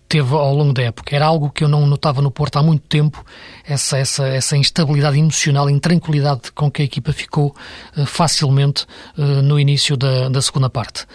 teve 0.07 0.33
ao 0.33 0.53
longo 0.53 0.73
da 0.73 0.83
época. 0.83 1.15
Era 1.15 1.25
algo 1.25 1.49
que 1.49 1.63
eu 1.63 1.67
não 1.67 1.85
notava 1.85 2.21
no 2.21 2.31
Porto 2.31 2.57
há 2.57 2.63
muito 2.63 2.83
tempo, 2.87 3.25
essa, 3.67 3.97
essa, 3.97 4.27
essa 4.27 4.55
instabilidade 4.55 5.19
emocional, 5.19 5.69
intranquilidade 5.69 6.51
com 6.53 6.71
que 6.71 6.81
a 6.81 6.85
equipa 6.85 7.11
ficou 7.11 7.55
uh, 7.97 8.05
facilmente 8.05 8.85
uh, 9.17 9.41
no 9.41 9.59
início 9.59 9.97
da, 9.97 10.29
da 10.29 10.41
segunda 10.41 10.69
parte. 10.69 11.05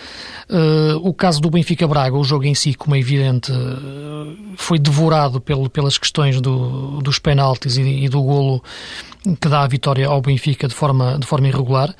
O 1.03 1.15
caso 1.15 1.41
do 1.41 1.49
Benfica 1.49 1.87
Braga, 1.87 2.17
o 2.17 2.25
jogo 2.25 2.45
em 2.45 2.57
si, 2.57 2.75
como 2.75 2.97
é 2.97 2.99
evidente, 2.99 3.53
foi 4.57 4.81
devorado 4.81 5.41
pelo, 5.41 5.71
pelas 5.71 5.97
questões 5.97 6.41
do, 6.41 7.01
dos 7.01 7.21
penaltis 7.21 7.77
e, 7.77 7.83
e 7.83 8.09
do 8.09 8.21
golo 8.21 8.61
que 9.41 9.49
dá 9.49 9.63
a 9.63 9.67
vitória 9.67 10.07
ao 10.09 10.21
Benfica 10.21 10.67
de 10.67 10.75
forma, 10.75 11.19
de 11.19 11.27
forma 11.27 11.47
irregular. 11.47 11.95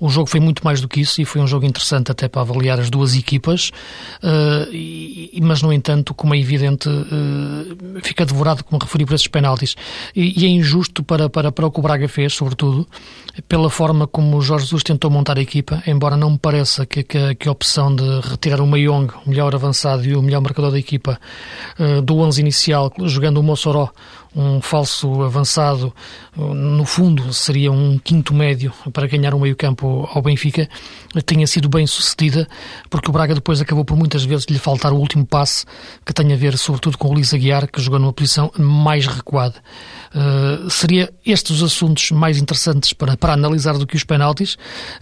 O 0.00 0.08
jogo 0.08 0.28
foi 0.28 0.40
muito 0.40 0.64
mais 0.64 0.80
do 0.80 0.88
que 0.88 1.00
isso 1.00 1.20
e 1.22 1.24
foi 1.24 1.40
um 1.40 1.46
jogo 1.46 1.64
interessante 1.64 2.10
até 2.10 2.28
para 2.28 2.42
avaliar 2.42 2.80
as 2.80 2.90
duas 2.90 3.14
equipas, 3.16 3.70
uh, 4.22 4.72
e, 4.72 5.38
mas 5.42 5.62
no 5.62 5.72
entanto, 5.72 6.14
como 6.14 6.34
é 6.34 6.38
evidente, 6.38 6.88
uh, 6.88 8.00
fica 8.02 8.24
devorado, 8.24 8.64
como 8.64 8.80
referi, 8.80 9.04
por 9.04 9.14
esses 9.14 9.28
penaltis. 9.28 9.74
E, 10.14 10.42
e, 10.42 10.46
é 10.46 10.48
injusto 10.48 11.02
para, 11.02 11.28
para, 11.28 11.52
para 11.52 11.66
o 11.66 11.70
que 11.70 11.78
o 11.78 11.82
Braga 11.82 12.08
fez, 12.08 12.34
sobretudo, 12.34 12.86
pela 13.48 13.70
forma 13.70 14.06
como 14.06 14.36
o 14.36 14.42
Jorge 14.42 14.66
Jesus 14.66 14.82
tentou 14.82 15.10
montar 15.10 15.38
a 15.38 15.42
equipa, 15.42 15.82
embora 15.86 16.16
não 16.16 16.30
me 16.30 16.38
pareça 16.38 16.86
que, 16.86 17.02
que, 17.02 17.34
que 17.34 17.48
a 17.48 17.52
opção 17.52 17.94
de 17.94 18.20
retirar 18.20 18.60
o 18.60 18.66
Mayong, 18.66 19.12
o 19.26 19.30
melhor 19.30 19.54
avançado 19.54 20.04
e 20.04 20.14
o 20.14 20.22
melhor 20.22 20.40
marcador 20.40 20.70
da 20.70 20.78
equipa, 20.78 21.18
uh, 21.78 22.02
do 22.02 22.18
11 22.18 22.40
inicial, 22.40 22.92
jogando 23.04 23.38
o 23.38 23.42
Mossoró, 23.42 23.90
um 24.34 24.60
falso 24.60 25.22
avançado, 25.22 25.94
no 26.36 26.84
fundo 26.84 27.32
seria 27.32 27.70
um 27.70 27.98
quinto 27.98 28.34
médio 28.34 28.72
para 28.92 29.06
ganhar 29.06 29.34
um 29.34 29.40
meio-campo 29.40 30.08
ao 30.12 30.20
Benfica, 30.20 30.68
tenha 31.24 31.46
sido 31.46 31.68
bem 31.68 31.86
sucedida, 31.86 32.48
porque 32.90 33.08
o 33.08 33.12
Braga 33.12 33.34
depois 33.34 33.60
acabou 33.60 33.84
por 33.84 33.96
muitas 33.96 34.24
vezes 34.24 34.46
lhe 34.46 34.58
faltar 34.58 34.92
o 34.92 34.96
último 34.96 35.24
passe, 35.24 35.64
que 36.04 36.12
tem 36.12 36.32
a 36.32 36.36
ver 36.36 36.58
sobretudo 36.58 36.98
com 36.98 37.08
o 37.08 37.12
Luís 37.12 37.32
Aguiar, 37.32 37.70
que 37.70 37.80
jogou 37.80 37.98
numa 38.00 38.12
posição 38.12 38.50
mais 38.58 39.06
recuada. 39.06 39.54
Uh, 40.14 40.70
seria 40.70 41.12
estes 41.26 41.56
os 41.56 41.62
assuntos 41.64 42.12
mais 42.12 42.38
interessantes 42.38 42.92
para, 42.92 43.16
para 43.16 43.32
analisar 43.32 43.76
do 43.76 43.84
que 43.84 43.96
os 43.96 44.04
penaltis, 44.04 44.56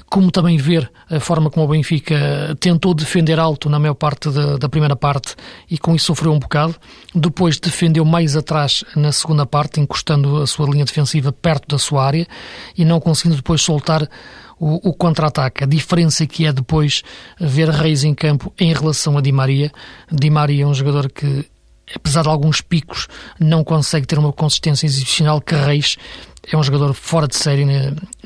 como 0.08 0.30
também 0.30 0.56
ver 0.56 0.90
a 1.10 1.20
forma 1.20 1.50
como 1.50 1.66
o 1.66 1.68
Benfica 1.68 2.56
tentou 2.58 2.94
defender 2.94 3.38
alto 3.38 3.68
na 3.68 3.78
maior 3.78 3.92
parte 3.92 4.30
da, 4.30 4.56
da 4.56 4.70
primeira 4.70 4.96
parte 4.96 5.36
e 5.70 5.76
com 5.76 5.94
isso 5.94 6.06
sofreu 6.06 6.32
um 6.32 6.38
bocado, 6.38 6.74
depois 7.14 7.60
defendeu 7.60 8.06
mais 8.06 8.36
atrás 8.36 8.84
na 8.96 9.12
segunda 9.12 9.44
parte, 9.44 9.80
encostando 9.80 10.38
a 10.38 10.46
sua 10.46 10.66
linha 10.66 10.86
defensiva 10.86 11.30
perto 11.30 11.68
da 11.68 11.78
sua 11.78 12.06
área 12.06 12.26
e 12.76 12.82
não 12.82 12.98
conseguindo 12.98 13.36
depois 13.36 13.60
soltar 13.60 14.08
o, 14.58 14.90
o 14.90 14.94
contra-ataque. 14.94 15.64
A 15.64 15.66
diferença 15.66 16.24
que 16.26 16.46
é 16.46 16.52
depois 16.52 17.02
ver 17.38 17.68
Reis 17.68 18.04
em 18.04 18.14
campo 18.14 18.52
em 18.58 18.72
relação 18.72 19.18
a 19.18 19.20
Di 19.20 19.32
Maria. 19.32 19.72
Di 20.10 20.30
Maria 20.30 20.64
é 20.64 20.66
um 20.66 20.72
jogador 20.72 21.10
que 21.10 21.44
apesar 21.94 22.22
de 22.22 22.28
alguns 22.28 22.60
picos, 22.60 23.08
não 23.38 23.64
consegue 23.64 24.06
ter 24.06 24.18
uma 24.18 24.32
consistência 24.32 24.86
exibicional 24.86 25.40
que 25.40 25.54
Reis 25.54 25.96
é 26.50 26.56
um 26.56 26.62
jogador 26.62 26.92
fora 26.92 27.28
de 27.28 27.36
série 27.36 27.64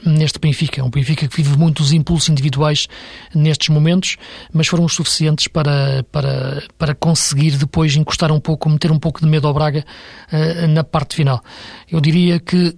neste 0.04 0.38
Benfica. 0.38 0.80
É 0.80 0.84
um 0.84 0.90
Benfica 0.90 1.28
que 1.28 1.36
vive 1.36 1.56
muitos 1.58 1.92
impulsos 1.92 2.28
individuais 2.28 2.88
nestes 3.34 3.68
momentos, 3.68 4.16
mas 4.52 4.66
foram 4.68 4.84
os 4.84 4.94
suficientes 4.94 5.48
para, 5.48 6.04
para, 6.10 6.62
para 6.78 6.94
conseguir 6.94 7.52
depois 7.52 7.94
encostar 7.94 8.32
um 8.32 8.40
pouco, 8.40 8.70
meter 8.70 8.90
um 8.90 8.98
pouco 8.98 9.20
de 9.20 9.26
medo 9.26 9.46
ao 9.46 9.52
Braga 9.52 9.84
uh, 10.32 10.66
na 10.68 10.82
parte 10.82 11.16
final. 11.16 11.42
Eu 11.90 12.00
diria 12.00 12.40
que 12.40 12.76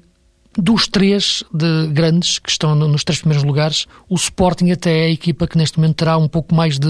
dos 0.57 0.89
três 0.89 1.45
de 1.55 1.87
grandes 1.89 2.41
que 2.41 2.51
estão 2.51 2.75
nos 2.75 3.05
três 3.05 3.21
primeiros 3.21 3.45
lugares, 3.45 3.87
o 4.09 4.17
Sporting 4.17 4.73
até 4.73 5.05
é 5.05 5.07
a 5.07 5.11
equipa 5.11 5.47
que 5.47 5.57
neste 5.57 5.79
momento 5.79 5.97
terá 5.97 6.19
um 6.19 6.27
pouco 6.27 6.53
mais 6.53 6.81
de 6.81 6.89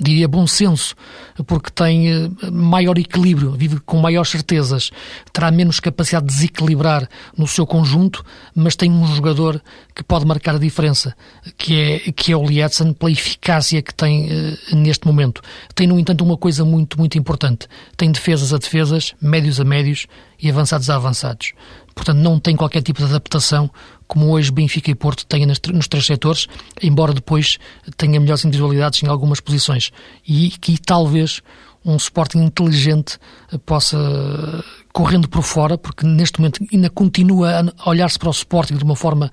diria, 0.00 0.28
bom 0.28 0.46
senso, 0.46 0.94
porque 1.46 1.70
tem 1.70 2.08
eh, 2.08 2.30
maior 2.50 2.98
equilíbrio, 2.98 3.52
vive 3.52 3.80
com 3.80 3.98
maiores 3.98 4.30
certezas, 4.30 4.90
terá 5.32 5.50
menos 5.50 5.80
capacidade 5.80 6.26
de 6.26 6.34
desequilibrar 6.34 7.08
no 7.36 7.46
seu 7.46 7.66
conjunto, 7.66 8.24
mas 8.54 8.76
tem 8.76 8.90
um 8.90 9.06
jogador 9.14 9.62
que 9.94 10.02
pode 10.02 10.24
marcar 10.24 10.56
a 10.56 10.58
diferença, 10.58 11.14
que 11.56 11.80
é, 11.80 11.98
que 12.12 12.32
é 12.32 12.36
o 12.36 12.44
Lietzen, 12.44 12.92
pela 12.92 13.10
eficácia 13.10 13.82
que 13.82 13.94
tem 13.94 14.26
uh, 14.26 14.76
neste 14.76 15.06
momento. 15.06 15.42
Tem, 15.74 15.86
no 15.86 15.98
entanto, 15.98 16.24
uma 16.24 16.36
coisa 16.36 16.64
muito, 16.64 16.98
muito 16.98 17.18
importante. 17.18 17.66
Tem 17.96 18.10
defesas 18.10 18.52
a 18.52 18.58
defesas, 18.58 19.14
médios 19.20 19.60
a 19.60 19.64
médios 19.64 20.06
e 20.40 20.50
avançados 20.50 20.88
a 20.90 20.96
avançados. 20.96 21.52
Portanto, 21.94 22.18
não 22.18 22.38
tem 22.38 22.56
qualquer 22.56 22.82
tipo 22.82 23.00
de 23.00 23.04
adaptação 23.04 23.70
como 24.06 24.30
hoje 24.30 24.50
Benfica 24.50 24.90
e 24.90 24.94
Porto 24.94 25.26
têm 25.26 25.46
nos 25.46 25.88
três 25.88 26.06
setores, 26.06 26.46
embora 26.82 27.12
depois 27.12 27.58
tenha 27.96 28.20
melhores 28.20 28.44
individualidades 28.44 29.02
em 29.02 29.06
algumas 29.06 29.40
posições. 29.40 29.90
E 30.26 30.50
que 30.50 30.78
talvez 30.78 31.42
um 31.84 31.96
Sporting 31.96 32.38
inteligente 32.38 33.18
possa, 33.66 33.98
correndo 34.92 35.28
por 35.28 35.42
fora, 35.42 35.76
porque 35.76 36.06
neste 36.06 36.38
momento 36.38 36.64
ainda 36.72 36.88
continua 36.88 37.72
a 37.76 37.90
olhar-se 37.90 38.18
para 38.18 38.28
o 38.28 38.32
Sporting 38.32 38.76
de 38.76 38.84
uma 38.84 38.94
forma 38.94 39.30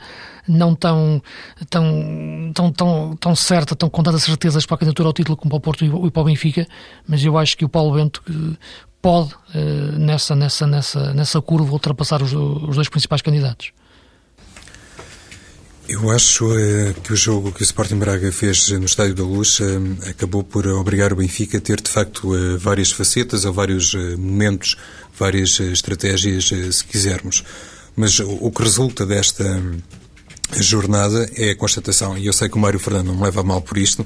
não 0.47 0.73
tão, 0.73 1.21
tão, 1.69 2.51
tão, 2.53 2.71
tão, 2.71 3.15
tão 3.19 3.35
certa, 3.35 3.75
tão 3.75 3.89
com 3.89 4.01
tantas 4.01 4.23
certezas 4.23 4.65
para 4.65 4.75
a 4.75 4.77
candidatura 4.79 5.09
ao 5.09 5.13
título 5.13 5.37
como 5.37 5.49
para 5.51 5.57
o 5.57 5.61
Porto 5.61 5.85
e 5.85 6.11
para 6.11 6.21
o 6.21 6.25
Benfica, 6.25 6.67
mas 7.07 7.23
eu 7.23 7.37
acho 7.37 7.55
que 7.55 7.65
o 7.65 7.69
Paulo 7.69 7.93
Bento 7.93 8.23
pode, 9.01 9.33
eh, 9.53 9.97
nessa, 9.97 10.35
nessa, 10.35 10.67
nessa, 10.67 11.13
nessa 11.13 11.41
curva, 11.41 11.71
ultrapassar 11.71 12.21
os, 12.21 12.33
os 12.33 12.75
dois 12.75 12.89
principais 12.89 13.21
candidatos. 13.21 13.71
Eu 15.89 16.11
acho 16.11 16.45
uh, 16.45 16.93
que 17.01 17.11
o 17.11 17.15
jogo 17.15 17.51
que 17.51 17.63
o 17.63 17.65
Sporting 17.65 17.95
Braga 17.95 18.31
fez 18.31 18.69
no 18.69 18.85
Estádio 18.85 19.15
da 19.15 19.23
Luz 19.23 19.59
uh, 19.59 19.63
acabou 20.07 20.43
por 20.43 20.67
obrigar 20.67 21.11
o 21.11 21.15
Benfica 21.15 21.57
a 21.57 21.61
ter, 21.61 21.81
de 21.81 21.89
facto, 21.89 22.31
uh, 22.31 22.59
várias 22.59 22.91
facetas 22.91 23.43
ou 23.43 23.51
vários 23.51 23.95
momentos, 24.15 24.77
várias 25.17 25.59
estratégias, 25.59 26.51
se 26.71 26.83
quisermos. 26.85 27.43
Mas 27.95 28.19
o, 28.19 28.29
o, 28.39 28.51
que 28.51 28.61
resulta 28.61 29.03
desta 29.03 29.43
jornada 30.57 31.27
é 31.35 31.49
a 31.49 31.55
constatação, 31.55 32.15
e 32.15 32.27
eu 32.27 32.33
sei 32.33 32.47
que 32.49 32.55
o 32.55 32.59
Mário 32.59 32.79
Fernando 32.79 33.07
não 33.07 33.15
me 33.15 33.23
leva 33.23 33.41
a 33.41 33.43
mal 33.43 33.59
por 33.59 33.75
isto, 33.79 34.05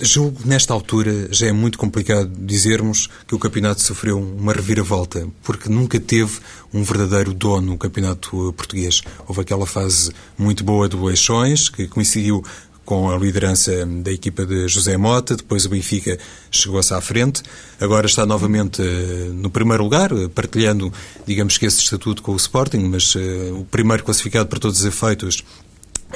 Julgo 0.00 0.40
nesta 0.44 0.72
altura 0.72 1.28
já 1.32 1.48
é 1.48 1.52
muito 1.52 1.76
complicado 1.76 2.30
dizermos 2.38 3.08
que 3.26 3.34
o 3.34 3.38
campeonato 3.38 3.82
sofreu 3.82 4.20
uma 4.20 4.52
reviravolta, 4.52 5.26
porque 5.42 5.68
nunca 5.68 5.98
teve 5.98 6.38
um 6.72 6.84
verdadeiro 6.84 7.34
dono 7.34 7.74
o 7.74 7.78
campeonato 7.78 8.52
português. 8.56 9.02
Houve 9.26 9.40
aquela 9.40 9.66
fase 9.66 10.12
muito 10.38 10.62
boa 10.62 10.88
do 10.88 11.04
Leixões, 11.04 11.68
que 11.68 11.88
coincidiu 11.88 12.44
com 12.84 13.10
a 13.10 13.18
liderança 13.18 13.84
da 13.84 14.10
equipa 14.10 14.46
de 14.46 14.66
José 14.68 14.96
Mota, 14.96 15.36
depois 15.36 15.66
o 15.66 15.68
Benfica 15.68 16.16
chegou-se 16.50 16.94
à 16.94 17.00
frente, 17.02 17.42
agora 17.78 18.06
está 18.06 18.24
novamente 18.24 18.80
eh, 18.80 19.30
no 19.34 19.50
primeiro 19.50 19.82
lugar, 19.82 20.10
eh, 20.10 20.26
partilhando, 20.28 20.90
digamos 21.26 21.58
que 21.58 21.66
esse 21.66 21.80
estatuto 21.80 22.22
com 22.22 22.32
o 22.32 22.36
Sporting, 22.36 22.78
mas 22.78 23.14
uh, 23.14 23.58
o 23.60 23.66
primeiro 23.66 24.02
classificado 24.04 24.48
por 24.48 24.58
todos 24.58 24.78
os 24.80 24.86
efeitos 24.86 25.44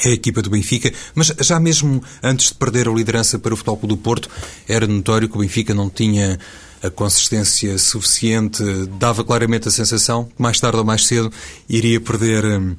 a 0.05 0.09
equipa 0.09 0.41
do 0.41 0.51
Benfica, 0.51 0.93
mas 1.15 1.33
já 1.41 1.61
mesmo 1.61 2.03
antes 2.23 2.49
de 2.49 2.55
perder 2.55 2.89
a 2.89 2.93
liderança 2.93 3.39
para 3.39 3.53
o 3.53 3.57
Futebol 3.57 3.77
Clube 3.77 3.95
do 3.95 4.01
Porto, 4.01 4.29
era 4.69 4.87
notório 4.87 5.29
que 5.29 5.37
o 5.37 5.41
Benfica 5.41 5.75
não 5.75 5.91
tinha 5.91 6.39
a 6.83 6.91
consistência 6.91 7.79
suficiente, 7.79 8.63
dava 8.99 9.23
claramente 9.23 9.69
a 9.69 9.71
sensação 9.71 10.25
que 10.25 10.43
mais 10.43 10.59
tarde 10.59 10.79
ou 10.79 10.85
mais 10.85 11.07
cedo 11.07 11.31
iria 11.69 12.01
perder 12.01 12.45
hum, 12.45 12.75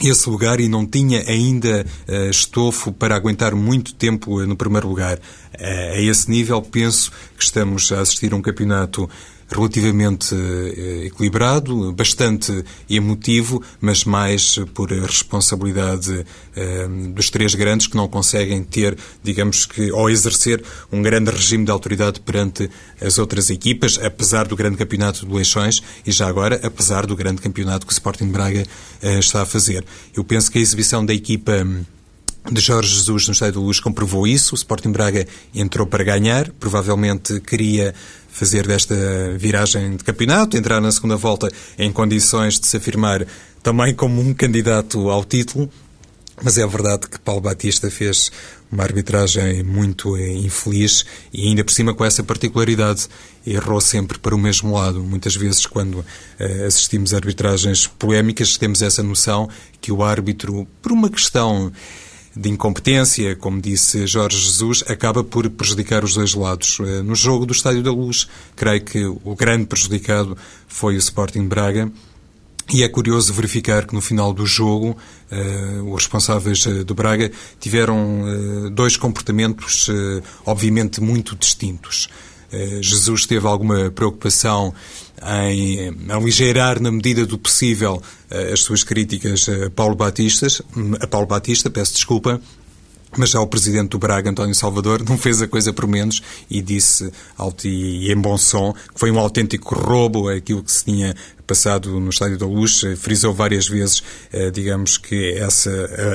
esse 0.00 0.28
lugar 0.28 0.60
e 0.60 0.68
não 0.68 0.86
tinha 0.86 1.24
ainda 1.26 1.84
uh, 2.06 2.30
estofo 2.30 2.92
para 2.92 3.16
aguentar 3.16 3.54
muito 3.54 3.94
tempo 3.94 4.40
uh, 4.40 4.46
no 4.46 4.54
primeiro 4.54 4.86
lugar. 4.86 5.16
Uh, 5.16 5.94
a 5.94 6.00
esse 6.00 6.30
nível, 6.30 6.60
penso 6.60 7.10
que 7.36 7.42
estamos 7.42 7.90
a 7.90 8.00
assistir 8.00 8.32
a 8.32 8.36
um 8.36 8.42
campeonato 8.42 9.08
relativamente 9.48 10.34
eh, 10.34 11.06
equilibrado, 11.06 11.92
bastante 11.92 12.64
emotivo, 12.88 13.62
mas 13.80 14.04
mais 14.04 14.58
por 14.74 14.90
responsabilidade 14.90 16.24
eh, 16.54 16.88
dos 17.14 17.30
três 17.30 17.54
grandes 17.54 17.86
que 17.86 17.96
não 17.96 18.08
conseguem 18.08 18.62
ter, 18.62 18.96
digamos 19.22 19.64
que, 19.64 19.90
ou 19.92 20.10
exercer 20.10 20.62
um 20.92 21.02
grande 21.02 21.30
regime 21.30 21.64
de 21.64 21.70
autoridade 21.70 22.20
perante 22.20 22.70
as 23.00 23.18
outras 23.18 23.48
equipas, 23.50 23.98
apesar 24.02 24.46
do 24.46 24.56
grande 24.56 24.76
campeonato 24.76 25.26
de 25.26 25.32
Leixões 25.32 25.82
e 26.06 26.12
já 26.12 26.28
agora, 26.28 26.60
apesar 26.62 27.06
do 27.06 27.16
grande 27.16 27.40
campeonato 27.40 27.86
que 27.86 27.92
o 27.92 27.94
Sporting 27.94 28.28
Braga 28.28 28.64
eh, 29.02 29.18
está 29.18 29.42
a 29.42 29.46
fazer. 29.46 29.84
Eu 30.14 30.24
penso 30.24 30.50
que 30.50 30.58
a 30.58 30.60
exibição 30.60 31.04
da 31.04 31.14
equipa 31.14 31.66
de 32.50 32.60
Jorge 32.60 32.94
Jesus 32.94 33.26
no 33.26 33.32
Estádio 33.32 33.60
da 33.60 33.66
Luz 33.66 33.80
comprovou 33.80 34.26
isso. 34.26 34.54
O 34.54 34.56
Sporting 34.56 34.90
Braga 34.90 35.26
entrou 35.54 35.86
para 35.86 36.04
ganhar, 36.04 36.50
provavelmente 36.52 37.40
queria 37.40 37.94
fazer 38.28 38.66
desta 38.66 38.94
viragem 39.36 39.96
de 39.96 40.04
campeonato, 40.04 40.56
entrar 40.56 40.80
na 40.80 40.90
segunda 40.90 41.16
volta 41.16 41.50
em 41.78 41.92
condições 41.92 42.58
de 42.58 42.66
se 42.66 42.76
afirmar 42.76 43.26
também 43.62 43.94
como 43.94 44.20
um 44.20 44.32
candidato 44.32 45.10
ao 45.10 45.24
título. 45.24 45.68
Mas 46.40 46.56
é 46.56 46.64
verdade 46.64 47.08
que 47.08 47.18
Paulo 47.18 47.40
Batista 47.40 47.90
fez 47.90 48.30
uma 48.70 48.84
arbitragem 48.84 49.64
muito 49.64 50.16
infeliz 50.16 51.04
e 51.32 51.48
ainda 51.48 51.64
por 51.64 51.72
cima 51.72 51.92
com 51.92 52.04
essa 52.04 52.22
particularidade 52.22 53.08
errou 53.44 53.80
sempre 53.80 54.18
para 54.18 54.36
o 54.36 54.38
mesmo 54.38 54.72
lado. 54.72 55.02
Muitas 55.02 55.34
vezes 55.34 55.66
quando 55.66 55.94
uh, 55.94 56.04
assistimos 56.66 57.12
a 57.12 57.16
arbitragens 57.16 57.88
polémicas 57.88 58.56
temos 58.56 58.82
essa 58.82 59.02
noção 59.02 59.48
que 59.80 59.90
o 59.90 60.04
árbitro, 60.04 60.64
por 60.80 60.92
uma 60.92 61.10
questão 61.10 61.72
de 62.38 62.48
incompetência, 62.48 63.34
como 63.34 63.60
disse 63.60 64.06
Jorge 64.06 64.38
Jesus, 64.38 64.84
acaba 64.86 65.24
por 65.24 65.50
prejudicar 65.50 66.04
os 66.04 66.14
dois 66.14 66.34
lados. 66.34 66.78
Eh, 66.80 67.02
no 67.02 67.16
jogo 67.16 67.44
do 67.44 67.52
Estádio 67.52 67.82
da 67.82 67.90
Luz, 67.90 68.28
creio 68.54 68.80
que 68.84 69.04
o 69.04 69.34
grande 69.34 69.66
prejudicado 69.66 70.38
foi 70.68 70.94
o 70.94 70.98
Sporting 70.98 71.48
Braga. 71.48 71.90
E 72.72 72.84
é 72.84 72.88
curioso 72.88 73.32
verificar 73.32 73.86
que 73.86 73.94
no 73.94 74.00
final 74.00 74.32
do 74.32 74.44
jogo 74.44 74.96
uh, 75.32 75.94
os 75.94 76.02
responsáveis 76.02 76.66
uh, 76.66 76.84
do 76.84 76.94
Braga 76.94 77.32
tiveram 77.58 78.22
uh, 78.22 78.70
dois 78.70 78.94
comportamentos 78.94 79.88
obviamente 80.44 81.00
muito 81.00 81.34
distintos. 81.34 82.08
Jesus 82.80 83.26
teve 83.26 83.46
alguma 83.46 83.90
preocupação 83.90 84.72
em 85.22 85.94
aligeirar 86.10 86.80
na 86.80 86.90
medida 86.90 87.26
do 87.26 87.38
possível 87.38 88.02
eh, 88.30 88.52
as 88.52 88.60
suas 88.60 88.84
críticas 88.84 89.48
a 89.48 89.70
Paulo 89.70 89.94
Batistas, 89.94 90.62
a 91.00 91.06
Paulo 91.06 91.26
Batista, 91.26 91.70
peço 91.70 91.94
desculpa, 91.94 92.40
mas 93.16 93.30
já 93.30 93.40
o 93.40 93.46
presidente 93.46 93.90
do 93.90 93.98
Braga, 93.98 94.30
António 94.30 94.54
Salvador, 94.54 95.02
não 95.08 95.16
fez 95.16 95.40
a 95.40 95.48
coisa 95.48 95.72
por 95.72 95.86
menos 95.86 96.22
e 96.50 96.60
disse, 96.60 97.10
alto 97.36 97.66
e 97.66 98.12
em 98.12 98.16
bom 98.16 98.36
som, 98.36 98.72
que 98.72 98.98
foi 98.98 99.10
um 99.10 99.18
autêntico 99.18 99.74
roubo 99.74 100.28
aquilo 100.28 100.62
que 100.62 100.70
se 100.72 100.84
tinha 100.84 101.14
passado 101.46 101.98
no 101.98 102.10
Estádio 102.10 102.36
da 102.36 102.46
Luz. 102.46 102.82
Frisou 102.98 103.32
várias 103.32 103.66
vezes, 103.66 104.02
eh, 104.30 104.50
digamos, 104.50 104.98
que 104.98 105.32
essa 105.38 105.70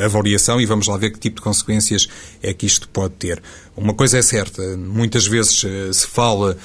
avaliação 0.06 0.62
e 0.62 0.66
vamos 0.66 0.88
lá 0.88 0.96
ver 0.96 1.12
que 1.12 1.20
tipo 1.20 1.38
de 1.38 1.42
consequências 1.42 2.08
é 2.42 2.54
que 2.54 2.68
isto 2.68 2.88
pode 2.88 3.16
ter. 3.16 3.42
Uma 3.76 3.96
coisa 3.96 4.20
é 4.20 4.22
certa, 4.22 4.62
muitas 4.78 5.26
vezes 5.26 5.64
eh, 5.64 5.92
se 5.92 6.06
fala 6.06 6.56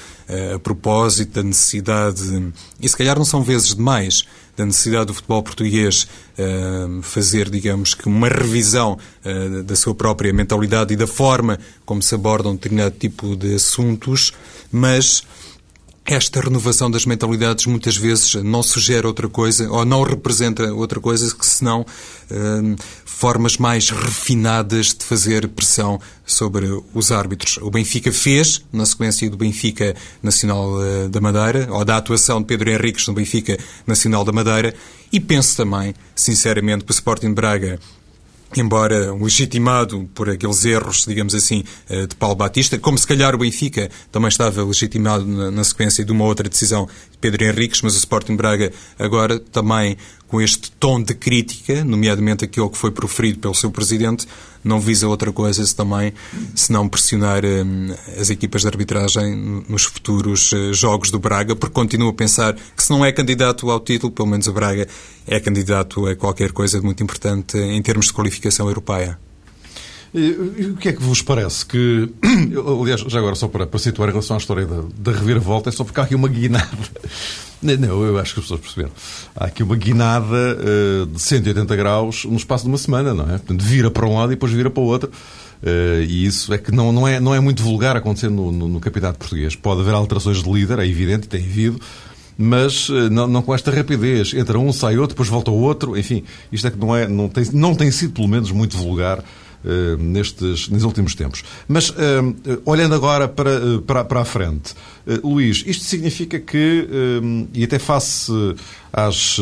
a 0.54 0.58
propósito 0.58 1.36
da 1.36 1.42
necessidade, 1.42 2.52
e 2.78 2.86
se 2.86 2.94
calhar 2.94 3.16
não 3.16 3.24
são 3.24 3.42
vezes 3.42 3.74
demais, 3.74 4.26
da 4.58 4.66
necessidade 4.66 5.06
do 5.06 5.14
futebol 5.14 5.40
português 5.40 6.08
uh, 6.36 7.00
fazer, 7.00 7.48
digamos 7.48 7.94
que, 7.94 8.08
uma 8.08 8.28
revisão 8.28 8.98
uh, 9.24 9.62
da 9.62 9.76
sua 9.76 9.94
própria 9.94 10.32
mentalidade 10.32 10.92
e 10.92 10.96
da 10.96 11.06
forma 11.06 11.60
como 11.86 12.02
se 12.02 12.12
abordam 12.12 12.56
determinado 12.56 12.96
tipo 12.98 13.36
de 13.36 13.54
assuntos, 13.54 14.32
mas 14.72 15.22
esta 16.08 16.40
renovação 16.40 16.90
das 16.90 17.04
mentalidades 17.04 17.66
muitas 17.66 17.94
vezes 17.94 18.34
não 18.36 18.62
sugere 18.62 19.06
outra 19.06 19.28
coisa 19.28 19.70
ou 19.70 19.84
não 19.84 20.02
representa 20.02 20.72
outra 20.72 20.98
coisa 20.98 21.34
que 21.34 21.44
senão 21.44 21.82
uh, 21.82 22.76
formas 23.04 23.58
mais 23.58 23.90
refinadas 23.90 24.94
de 24.94 25.04
fazer 25.04 25.46
pressão 25.48 26.00
sobre 26.24 26.66
os 26.94 27.12
árbitros. 27.12 27.58
O 27.58 27.70
Benfica 27.70 28.10
fez, 28.10 28.64
na 28.72 28.86
sequência 28.86 29.28
do 29.28 29.36
Benfica 29.36 29.94
Nacional 30.22 30.78
uh, 30.78 31.08
da 31.10 31.20
Madeira, 31.20 31.68
ou 31.70 31.84
da 31.84 31.98
atuação 31.98 32.40
de 32.40 32.46
Pedro 32.46 32.70
Henriques 32.70 33.06
no 33.06 33.12
Benfica 33.12 33.58
Nacional 33.86 34.24
da 34.24 34.32
Madeira, 34.32 34.74
e 35.12 35.20
penso 35.20 35.58
também, 35.58 35.94
sinceramente, 36.16 36.84
que 36.84 36.90
o 36.90 36.94
Sporting 36.94 37.34
Braga 37.34 37.78
embora 38.56 39.12
legitimado 39.12 40.08
por 40.14 40.30
aqueles 40.30 40.64
erros, 40.64 41.04
digamos 41.06 41.34
assim, 41.34 41.64
eh, 41.88 42.06
de 42.06 42.16
Paulo 42.16 42.36
Batista, 42.36 42.78
como 42.78 42.96
se 42.96 43.06
calhar 43.06 43.34
o 43.34 43.38
Benfica 43.38 43.90
também 44.10 44.28
estava 44.28 44.64
legitimado 44.64 45.26
na, 45.26 45.64
sequência 45.64 46.04
de 46.04 46.12
uma 46.12 46.24
outra 46.24 46.48
decisão 46.48 46.88
de 47.10 47.18
Pedro 47.18 47.44
Henriques, 47.44 47.82
mas 47.82 47.94
o 47.94 47.98
Sporting 47.98 48.36
Braga 48.36 48.72
agora 48.98 49.38
também 49.38 49.96
com 50.26 50.40
este 50.40 50.70
tom 50.72 51.02
de 51.02 51.14
crítica, 51.14 51.84
nomeadamente 51.84 52.44
aquilo 52.44 52.70
que 52.70 52.76
foi 52.76 52.90
proferido 52.90 53.38
pelo 53.38 53.54
seu 53.54 53.70
presidente, 53.70 54.26
não 54.68 54.80
visa 54.80 55.08
outra 55.08 55.32
coisa 55.32 55.64
se 55.64 55.74
também 55.74 56.12
se 56.54 56.72
não 56.72 56.88
pressionar 56.88 57.44
hum, 57.44 57.94
as 58.20 58.30
equipas 58.30 58.62
de 58.62 58.68
arbitragem 58.68 59.64
nos 59.68 59.84
futuros 59.84 60.52
uh, 60.52 60.72
jogos 60.72 61.10
do 61.10 61.18
Braga, 61.18 61.56
porque 61.56 61.74
continua 61.74 62.10
a 62.10 62.14
pensar 62.14 62.54
que 62.54 62.82
se 62.82 62.90
não 62.90 63.04
é 63.04 63.12
candidato 63.12 63.70
ao 63.70 63.80
título, 63.80 64.12
pelo 64.12 64.28
menos 64.28 64.46
o 64.46 64.52
Braga 64.52 64.86
é 65.26 65.40
candidato 65.40 66.06
a 66.06 66.14
qualquer 66.14 66.52
coisa 66.52 66.78
de 66.78 66.84
muito 66.84 67.02
importante 67.02 67.56
em 67.58 67.82
termos 67.82 68.06
de 68.06 68.12
qualificação 68.12 68.68
europeia. 68.68 69.27
E, 70.14 70.70
o 70.72 70.76
que 70.76 70.88
é 70.88 70.92
que 70.92 71.02
vos 71.02 71.22
parece 71.22 71.66
que. 71.66 72.10
Aliás, 72.80 73.00
já 73.00 73.18
agora, 73.18 73.34
só 73.34 73.48
para, 73.48 73.66
para 73.66 73.78
situar 73.78 74.08
em 74.08 74.12
relação 74.12 74.36
à 74.36 74.38
história 74.38 74.66
da, 74.66 74.82
da 74.96 75.12
reviravolta, 75.12 75.68
é 75.68 75.72
só 75.72 75.84
porque 75.84 76.00
há 76.00 76.04
aqui 76.04 76.14
uma 76.14 76.28
guinada. 76.28 76.68
Não, 77.60 78.04
eu 78.04 78.16
acho 78.18 78.34
que 78.34 78.40
as 78.40 78.44
pessoas 78.44 78.60
perceberam. 78.60 78.92
Há 79.34 79.46
aqui 79.46 79.64
uma 79.64 79.74
guinada 79.74 80.58
uh, 80.62 81.06
de 81.06 81.20
180 81.20 81.74
graus 81.74 82.24
no 82.24 82.36
espaço 82.36 82.64
de 82.64 82.70
uma 82.70 82.78
semana, 82.78 83.12
não 83.12 83.24
é? 83.24 83.38
Portanto, 83.38 83.60
vira 83.60 83.90
para 83.90 84.06
um 84.06 84.16
lado 84.16 84.30
e 84.30 84.36
depois 84.36 84.52
vira 84.52 84.70
para 84.70 84.80
o 84.80 84.86
outro. 84.86 85.10
Uh, 85.60 86.02
e 86.06 86.24
isso 86.24 86.54
é 86.54 86.58
que 86.58 86.70
não, 86.70 86.92
não, 86.92 87.06
é, 87.06 87.18
não 87.18 87.34
é 87.34 87.40
muito 87.40 87.60
vulgar 87.60 87.96
acontecer 87.96 88.30
no, 88.30 88.52
no, 88.52 88.68
no 88.68 88.80
português. 88.80 89.56
Pode 89.56 89.80
haver 89.80 89.92
alterações 89.92 90.40
de 90.40 90.48
líder, 90.48 90.78
é 90.78 90.86
evidente, 90.86 91.26
tem 91.26 91.44
havido, 91.44 91.80
mas 92.36 92.88
uh, 92.90 93.10
não, 93.10 93.26
não, 93.26 93.42
com 93.42 93.52
esta 93.52 93.72
rapidez. 93.72 94.32
Entra 94.34 94.56
um, 94.56 94.72
sai 94.72 94.96
outro, 94.96 95.14
depois 95.14 95.28
volta 95.28 95.50
o 95.50 95.60
outro. 95.60 95.98
Enfim, 95.98 96.22
isto 96.52 96.68
é 96.68 96.70
que 96.70 96.78
não, 96.78 96.94
é, 96.94 97.08
não, 97.08 97.28
tem, 97.28 97.44
não 97.52 97.74
tem 97.74 97.90
sido, 97.90 98.12
pelo 98.12 98.28
menos, 98.28 98.52
muito 98.52 98.76
vulgar 98.76 99.24
nestes, 99.98 100.68
nestes 100.68 100.84
últimos 100.84 101.14
tempos. 101.14 101.44
Mas, 101.66 101.90
uh, 101.90 101.94
olhando 102.64 102.94
agora 102.94 103.28
para, 103.28 103.58
uh, 103.58 103.82
para, 103.82 104.04
para 104.04 104.20
a 104.20 104.24
frente, 104.24 104.74
Luís, 105.22 105.64
isto 105.66 105.84
significa 105.84 106.38
que, 106.38 106.86
e 107.54 107.64
até 107.64 107.78
face 107.78 108.30
às, 108.92 109.38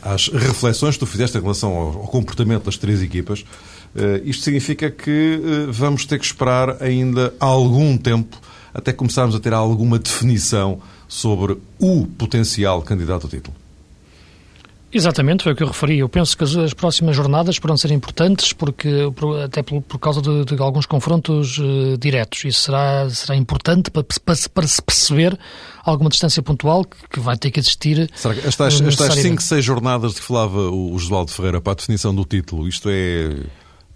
às 0.00 0.28
reflexões 0.28 0.94
que 0.94 1.00
tu 1.00 1.06
fizeste 1.06 1.36
em 1.36 1.40
relação 1.40 1.72
ao, 1.72 1.86
ao 1.88 2.06
comportamento 2.06 2.66
das 2.66 2.76
três 2.76 3.02
equipas, 3.02 3.44
isto 4.24 4.44
significa 4.44 4.88
que 4.88 5.40
vamos 5.70 6.06
ter 6.06 6.20
que 6.20 6.24
esperar 6.24 6.80
ainda 6.80 7.34
algum 7.40 7.98
tempo 7.98 8.40
até 8.72 8.92
começarmos 8.92 9.34
a 9.34 9.40
ter 9.40 9.52
alguma 9.52 9.98
definição 9.98 10.80
sobre 11.08 11.56
o 11.80 12.06
potencial 12.06 12.80
candidato 12.82 13.24
ao 13.24 13.30
título. 13.30 13.65
Exatamente, 14.96 15.42
foi 15.42 15.52
o 15.52 15.56
que 15.56 15.62
eu 15.62 15.66
referi. 15.66 15.98
Eu 15.98 16.08
penso 16.08 16.34
que 16.36 16.42
as, 16.42 16.56
as 16.56 16.72
próximas 16.72 17.14
jornadas 17.14 17.58
poderão 17.58 17.76
ser 17.76 17.90
importantes, 17.90 18.54
porque 18.54 18.88
até 19.44 19.62
por, 19.62 19.82
por 19.82 19.98
causa 19.98 20.22
de, 20.22 20.44
de, 20.46 20.62
alguns 20.62 20.86
confrontos 20.86 21.58
uh, 21.58 21.98
diretos. 21.98 22.44
Isso 22.46 22.62
será, 22.62 23.08
será 23.10 23.36
importante 23.36 23.90
para, 23.90 24.02
para, 24.02 24.36
para, 24.54 24.66
se 24.66 24.80
perceber 24.80 25.38
alguma 25.84 26.08
distância 26.08 26.42
pontual 26.42 26.82
que, 26.84 26.96
que 27.10 27.20
vai 27.20 27.36
ter 27.36 27.50
que 27.50 27.60
existir. 27.60 28.10
Será 28.14 28.34
que 28.34 28.46
estas, 28.46 28.80
uh, 28.80 28.88
estas 28.88 29.14
5, 29.16 29.42
6 29.42 29.64
jornadas 29.64 30.14
de 30.14 30.20
que 30.20 30.26
falava 30.26 30.70
o, 30.70 30.94
o 30.94 30.98
Josualdo 30.98 31.30
Ferreira 31.30 31.60
para 31.60 31.74
a 31.74 31.76
definição 31.76 32.14
do 32.14 32.24
título, 32.24 32.66
isto 32.66 32.88
é 32.90 33.36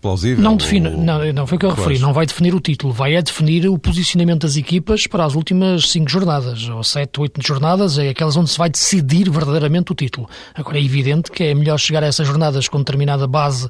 plausível? 0.01 0.43
Não 0.43 0.57
define, 0.57 0.89
ou... 0.89 0.97
não, 0.97 1.33
não 1.33 1.47
foi 1.47 1.57
o 1.57 1.59
que 1.59 1.67
eu 1.67 1.71
referi, 1.71 1.99
não 1.99 2.13
vai 2.13 2.27
definir 2.27 2.55
o 2.55 2.61
título, 2.61 2.93
vai 2.93 3.15
é 3.15 3.23
definir 3.23 3.69
o 3.69 3.79
posicionamento 3.79 4.43
das 4.43 4.57
equipas 4.57 5.07
para 5.07 5.25
as 5.25 5.35
últimas 5.35 5.91
cinco 5.91 6.11
jornadas, 6.11 6.69
ou 6.69 6.83
sete, 6.83 7.21
oito 7.21 7.41
jornadas, 7.47 7.99
é 7.99 8.09
aquelas 8.09 8.37
onde 8.37 8.51
se 8.51 8.59
vai 8.59 8.71
decidir 8.71 9.31
verdadeiramente 9.31 9.93
o 9.93 9.95
título. 9.95 10.29
Agora 10.55 10.79
é 10.79 10.83
evidente 10.83 11.31
que 11.31 11.45
é 11.45 11.55
melhor 11.55 11.79
chegar 11.79 12.03
a 12.03 12.07
essas 12.07 12.27
jornadas 12.27 12.69
com 12.69 12.79
determinada 12.79 13.27
base 13.27 13.69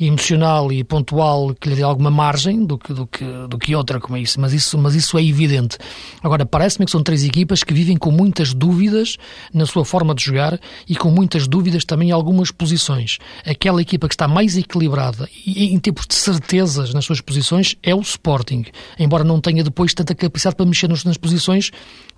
emocional 0.00 0.72
e 0.72 0.84
pontual 0.84 1.54
que 1.54 1.68
lhe 1.68 1.76
dê 1.76 1.82
alguma 1.82 2.10
margem 2.10 2.64
do 2.64 2.78
que, 2.78 2.92
do 2.92 3.06
que, 3.06 3.24
do 3.48 3.58
que 3.58 3.74
outra, 3.74 3.98
como 3.98 4.16
é 4.16 4.20
isso, 4.20 4.40
mas 4.40 4.52
isso, 4.52 4.78
mas 4.78 4.94
isso 4.94 5.18
é 5.18 5.24
evidente. 5.24 5.78
Agora, 6.22 6.46
parece-me 6.46 6.84
que 6.84 6.92
são 6.92 7.02
três 7.02 7.24
equipas 7.24 7.64
que 7.64 7.74
vivem 7.74 7.96
com 7.96 8.10
muitas 8.10 8.54
dúvidas 8.54 9.16
na 9.52 9.66
sua 9.66 9.84
forma 9.84 10.14
de 10.14 10.24
jogar 10.24 10.58
e 10.88 10.94
com 10.94 11.10
muitas 11.10 11.48
dúvidas 11.48 11.84
também 11.84 12.10
em 12.10 12.12
algumas 12.12 12.50
posições. 12.50 13.18
Aquela 13.44 13.82
equipa 13.82 14.08
que 14.08 14.14
está 14.14 14.28
mais 14.28 14.56
equilibrada 14.56 15.28
e 15.46 15.71
em 15.72 15.78
termos 15.78 16.06
de 16.06 16.14
certezas 16.14 16.92
nas 16.92 17.04
suas 17.04 17.20
posições 17.20 17.76
é 17.82 17.94
o 17.94 18.00
Sporting, 18.00 18.64
embora 18.98 19.24
não 19.24 19.40
tenha 19.40 19.64
depois 19.64 19.94
tanta 19.94 20.14
capacidade 20.14 20.56
para 20.56 20.66
mexer 20.66 20.88
nas 20.88 21.16
posições 21.16 21.70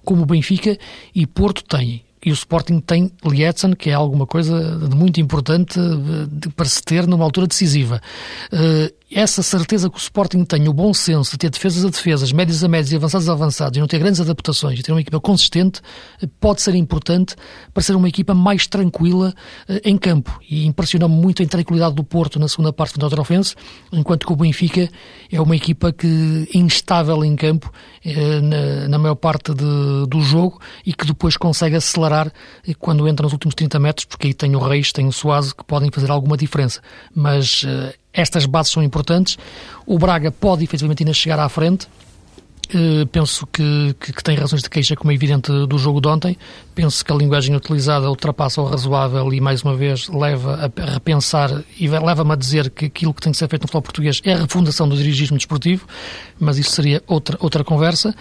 como 0.04 0.22
o 0.22 0.26
Benfica 0.26 0.76
e 1.14 1.26
Porto 1.26 1.62
têm. 1.64 2.04
E 2.24 2.30
o 2.30 2.32
Sporting 2.32 2.80
tem 2.80 3.12
Lietzen, 3.22 3.74
que 3.74 3.90
é 3.90 3.92
alguma 3.92 4.26
coisa 4.26 4.78
de 4.88 4.96
muito 4.96 5.20
importante 5.20 5.78
para 6.56 6.64
se 6.64 6.82
ter 6.82 7.06
numa 7.06 7.22
altura 7.22 7.46
decisiva. 7.46 8.00
Essa 9.14 9.44
certeza 9.44 9.88
que 9.88 9.96
o 9.96 9.98
Sporting 9.98 10.44
tem, 10.44 10.66
o 10.66 10.72
bom 10.72 10.92
senso 10.92 11.30
de 11.30 11.38
ter 11.38 11.48
defesas 11.48 11.84
a 11.84 11.88
defesas, 11.88 12.32
médias 12.32 12.64
a 12.64 12.68
médias 12.68 12.90
e 12.90 12.96
avançados 12.96 13.28
a 13.28 13.32
avançados, 13.32 13.76
e 13.76 13.80
não 13.80 13.86
ter 13.86 14.00
grandes 14.00 14.20
adaptações, 14.20 14.76
e 14.76 14.82
ter 14.82 14.90
uma 14.90 15.00
equipa 15.00 15.20
consistente, 15.20 15.80
pode 16.40 16.60
ser 16.60 16.74
importante 16.74 17.36
para 17.72 17.80
ser 17.80 17.94
uma 17.94 18.08
equipa 18.08 18.34
mais 18.34 18.66
tranquila 18.66 19.32
uh, 19.68 19.80
em 19.84 19.96
campo. 19.96 20.36
E 20.50 20.66
impressionou-me 20.66 21.14
muito 21.14 21.42
a 21.42 21.44
intranquilidade 21.44 21.94
do 21.94 22.02
Porto 22.02 22.40
na 22.40 22.48
segunda 22.48 22.72
parte 22.72 22.98
do 22.98 23.20
offense, 23.20 23.54
enquanto 23.92 24.26
que 24.26 24.32
o 24.32 24.36
Benfica 24.36 24.90
é 25.30 25.40
uma 25.40 25.54
equipa 25.54 25.92
que 25.92 26.48
instável 26.52 27.24
em 27.24 27.36
campo 27.36 27.70
uh, 28.04 28.42
na, 28.42 28.88
na, 28.88 28.98
maior 28.98 29.14
parte 29.14 29.54
de, 29.54 30.08
do 30.08 30.20
jogo 30.22 30.60
e 30.84 30.92
que 30.92 31.06
depois 31.06 31.36
consegue 31.36 31.76
acelerar 31.76 32.26
uh, 32.26 32.78
quando 32.80 33.06
entra 33.06 33.22
nos 33.22 33.32
últimos 33.32 33.54
30 33.54 33.78
metros, 33.78 34.06
porque 34.06 34.26
aí 34.26 34.34
tem 34.34 34.56
o 34.56 34.58
Reis, 34.58 34.90
tem 34.90 35.06
o 35.06 35.12
Suazo, 35.12 35.54
que 35.54 35.62
podem 35.62 35.88
fazer 35.92 36.10
alguma 36.10 36.36
diferença. 36.36 36.80
Mas 37.14 37.64
estas 38.14 38.46
bases 38.46 38.72
são 38.72 38.82
importantes. 38.82 39.36
O 39.84 39.98
Braga 39.98 40.30
pode 40.30 40.64
efetivamente 40.64 41.02
ainda 41.02 41.12
chegar 41.12 41.38
à 41.38 41.48
frente. 41.48 41.88
Uh, 42.74 43.06
penso 43.08 43.46
que, 43.46 43.94
que, 44.00 44.10
que, 44.10 44.24
tem 44.24 44.36
razões 44.36 44.62
de 44.62 44.70
queixa, 44.70 44.96
como 44.96 45.12
é 45.12 45.14
evidente 45.14 45.52
do 45.66 45.76
jogo 45.76 46.00
de 46.00 46.08
ontem. 46.08 46.36
Penso 46.74 47.04
que 47.04 47.12
a 47.12 47.14
linguagem 47.14 47.54
utilizada 47.54 48.08
ultrapassa 48.08 48.62
o 48.62 48.64
razoável 48.64 49.32
e, 49.34 49.40
mais 49.40 49.62
uma 49.62 49.76
vez, 49.76 50.08
leva 50.08 50.72
a 50.76 50.84
repensar 50.92 51.50
e 51.78 51.88
leva-me 51.88 52.32
a 52.32 52.36
dizer 52.36 52.70
que 52.70 52.86
aquilo 52.86 53.12
que 53.12 53.20
tem 53.20 53.32
que 53.32 53.38
ser 53.38 53.48
feito 53.48 53.62
no 53.62 53.68
futebol 53.68 53.82
português 53.82 54.22
é 54.24 54.32
a 54.32 54.38
refundação 54.38 54.88
do 54.88 54.96
dirigismo 54.96 55.36
desportivo, 55.36 55.86
mas 56.40 56.56
isso 56.56 56.70
seria 56.70 57.02
outra, 57.06 57.36
outra 57.38 57.62
conversa. 57.62 58.14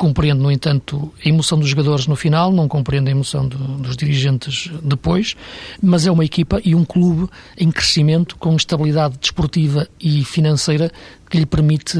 Compreendo, 0.00 0.42
no 0.42 0.50
entanto, 0.50 1.12
a 1.22 1.28
emoção 1.28 1.58
dos 1.58 1.68
jogadores 1.68 2.06
no 2.06 2.16
final, 2.16 2.50
não 2.50 2.66
compreendo 2.66 3.08
a 3.08 3.10
emoção 3.10 3.46
do, 3.46 3.58
dos 3.58 3.98
dirigentes 3.98 4.70
depois, 4.82 5.36
mas 5.82 6.06
é 6.06 6.10
uma 6.10 6.24
equipa 6.24 6.58
e 6.64 6.74
um 6.74 6.86
clube 6.86 7.28
em 7.54 7.70
crescimento, 7.70 8.34
com 8.36 8.56
estabilidade 8.56 9.18
desportiva 9.20 9.86
e 10.00 10.24
financeira, 10.24 10.90
que 11.28 11.36
lhe 11.36 11.44
permite 11.44 11.98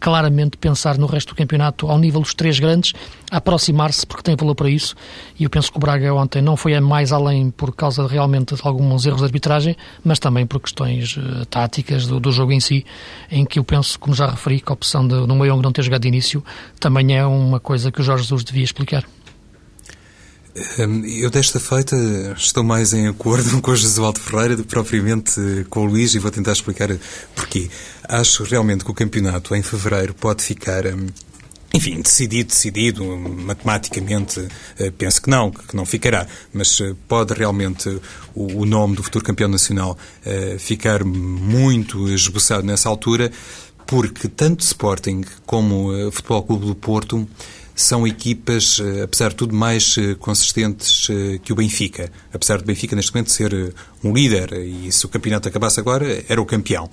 claramente 0.00 0.56
pensar 0.56 0.98
no 0.98 1.06
resto 1.06 1.28
do 1.28 1.36
campeonato 1.36 1.86
ao 1.86 1.96
nível 1.96 2.20
dos 2.20 2.34
três 2.34 2.58
grandes, 2.58 2.92
aproximar-se, 3.30 4.06
porque 4.06 4.22
tem 4.22 4.36
valor 4.36 4.54
para 4.54 4.70
isso, 4.70 4.94
e 5.38 5.44
eu 5.44 5.50
penso 5.50 5.70
que 5.70 5.76
o 5.76 5.80
Braga 5.80 6.12
ontem 6.14 6.40
não 6.40 6.56
foi 6.56 6.78
mais 6.80 7.12
além 7.12 7.50
por 7.50 7.74
causa 7.74 8.06
realmente 8.06 8.54
de 8.54 8.60
alguns 8.64 9.06
erros 9.06 9.20
de 9.20 9.24
arbitragem, 9.24 9.76
mas 10.02 10.18
também 10.18 10.46
por 10.46 10.60
questões 10.60 11.16
uh, 11.16 11.44
táticas 11.46 12.06
do, 12.06 12.18
do, 12.18 12.32
jogo 12.32 12.52
em 12.52 12.60
si, 12.60 12.84
em 13.30 13.44
que 13.44 13.58
eu 13.58 13.64
penso, 13.64 13.98
como 13.98 14.14
já 14.14 14.30
referi, 14.30 14.60
que 14.60 14.70
a 14.70 14.74
opção 14.74 15.06
de, 15.06 15.26
do 15.26 15.34
Moyong 15.34 15.62
não 15.62 15.72
ter 15.72 15.82
jogado 15.82 16.02
de 16.02 16.08
início 16.08 16.42
também 16.80 17.16
é 17.16 17.24
uma 17.24 17.60
coisa 17.60 17.92
que 17.92 18.00
o 18.00 18.04
Jorge 18.04 18.24
Jesus 18.24 18.44
devia 18.44 18.64
explicar. 18.64 19.04
Hum, 20.78 21.04
eu, 21.04 21.30
desta 21.30 21.60
feita, 21.60 21.94
estou 22.36 22.64
mais 22.64 22.92
em 22.92 23.06
acordo 23.06 23.60
com 23.62 23.70
o 23.70 23.76
Josualdo 23.76 24.20
Ferreira 24.20 24.56
do 24.56 24.62
que 24.62 24.68
propriamente 24.68 25.66
com 25.70 25.80
o 25.80 25.84
Luís 25.84 26.14
e 26.14 26.18
vou 26.18 26.30
tentar 26.30 26.52
explicar 26.52 26.88
porquê. 27.34 27.70
Acho 28.08 28.42
realmente 28.44 28.84
que 28.84 28.90
o 28.90 28.94
campeonato, 28.94 29.54
em 29.54 29.62
fevereiro, 29.62 30.14
pode 30.14 30.42
ficar. 30.42 30.84
Enfim, 31.72 32.00
decidido, 32.00 32.48
decidido, 32.48 33.04
matematicamente, 33.04 34.48
eh, 34.78 34.90
penso 34.90 35.20
que 35.20 35.28
não, 35.28 35.50
que 35.50 35.76
não 35.76 35.84
ficará, 35.84 36.26
mas 36.52 36.80
eh, 36.80 36.94
pode 37.06 37.34
realmente 37.34 38.00
o 38.34 38.64
nome 38.64 38.96
do 38.96 39.02
futuro 39.02 39.22
campeão 39.22 39.50
nacional 39.50 39.96
eh, 40.24 40.56
ficar 40.58 41.04
muito 41.04 42.08
esboçado 42.08 42.66
nessa 42.66 42.88
altura, 42.88 43.30
porque 43.86 44.28
tanto 44.28 44.60
Sporting 44.60 45.24
como 45.44 45.90
o 46.08 46.10
Futebol 46.10 46.42
Clube 46.42 46.66
do 46.66 46.74
Porto 46.74 47.28
são 47.74 48.06
equipas, 48.06 48.82
apesar 49.02 49.30
de 49.30 49.36
tudo, 49.36 49.54
mais 49.54 49.96
consistentes 50.18 51.06
que 51.42 51.52
o 51.52 51.56
Benfica. 51.56 52.10
Apesar 52.34 52.58
do 52.58 52.64
Benfica, 52.64 52.94
neste 52.94 53.14
momento, 53.14 53.30
ser 53.30 53.72
um 54.04 54.12
líder, 54.12 54.52
e 54.52 54.90
se 54.92 55.06
o 55.06 55.08
campeonato 55.08 55.48
acabasse 55.48 55.80
agora, 55.80 56.22
era 56.28 56.42
o 56.42 56.44
campeão. 56.44 56.90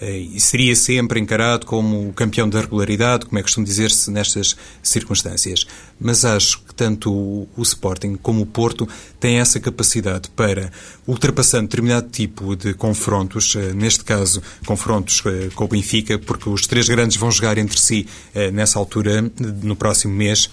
Eh, 0.00 0.18
e 0.18 0.40
seria 0.40 0.76
sempre 0.76 1.18
encarado 1.18 1.66
como 1.66 2.08
o 2.08 2.12
campeão 2.12 2.48
da 2.48 2.60
regularidade, 2.60 3.26
como 3.26 3.38
é 3.38 3.42
costume 3.42 3.66
dizer-se 3.66 4.10
nestas 4.10 4.56
circunstâncias. 4.82 5.66
Mas 6.00 6.24
acho 6.24 6.62
que 6.62 6.74
tanto 6.74 7.12
o 7.12 7.62
Sporting 7.62 8.16
como 8.16 8.42
o 8.42 8.46
Porto 8.46 8.88
têm 9.18 9.38
essa 9.40 9.58
capacidade 9.58 10.30
para, 10.30 10.70
ultrapassando 11.06 11.64
determinado 11.64 12.08
tipo 12.10 12.54
de 12.54 12.74
confrontos, 12.74 13.56
eh, 13.56 13.72
neste 13.74 14.04
caso 14.04 14.40
confrontos 14.64 15.22
eh, 15.26 15.48
com 15.54 15.64
o 15.64 15.68
Benfica, 15.68 16.18
porque 16.18 16.48
os 16.48 16.66
três 16.66 16.88
grandes 16.88 17.16
vão 17.16 17.30
jogar 17.30 17.58
entre 17.58 17.80
si 17.80 18.06
nessa 18.52 18.78
altura, 18.78 19.30
no 19.62 19.74
próximo 19.74 20.14
mês, 20.14 20.48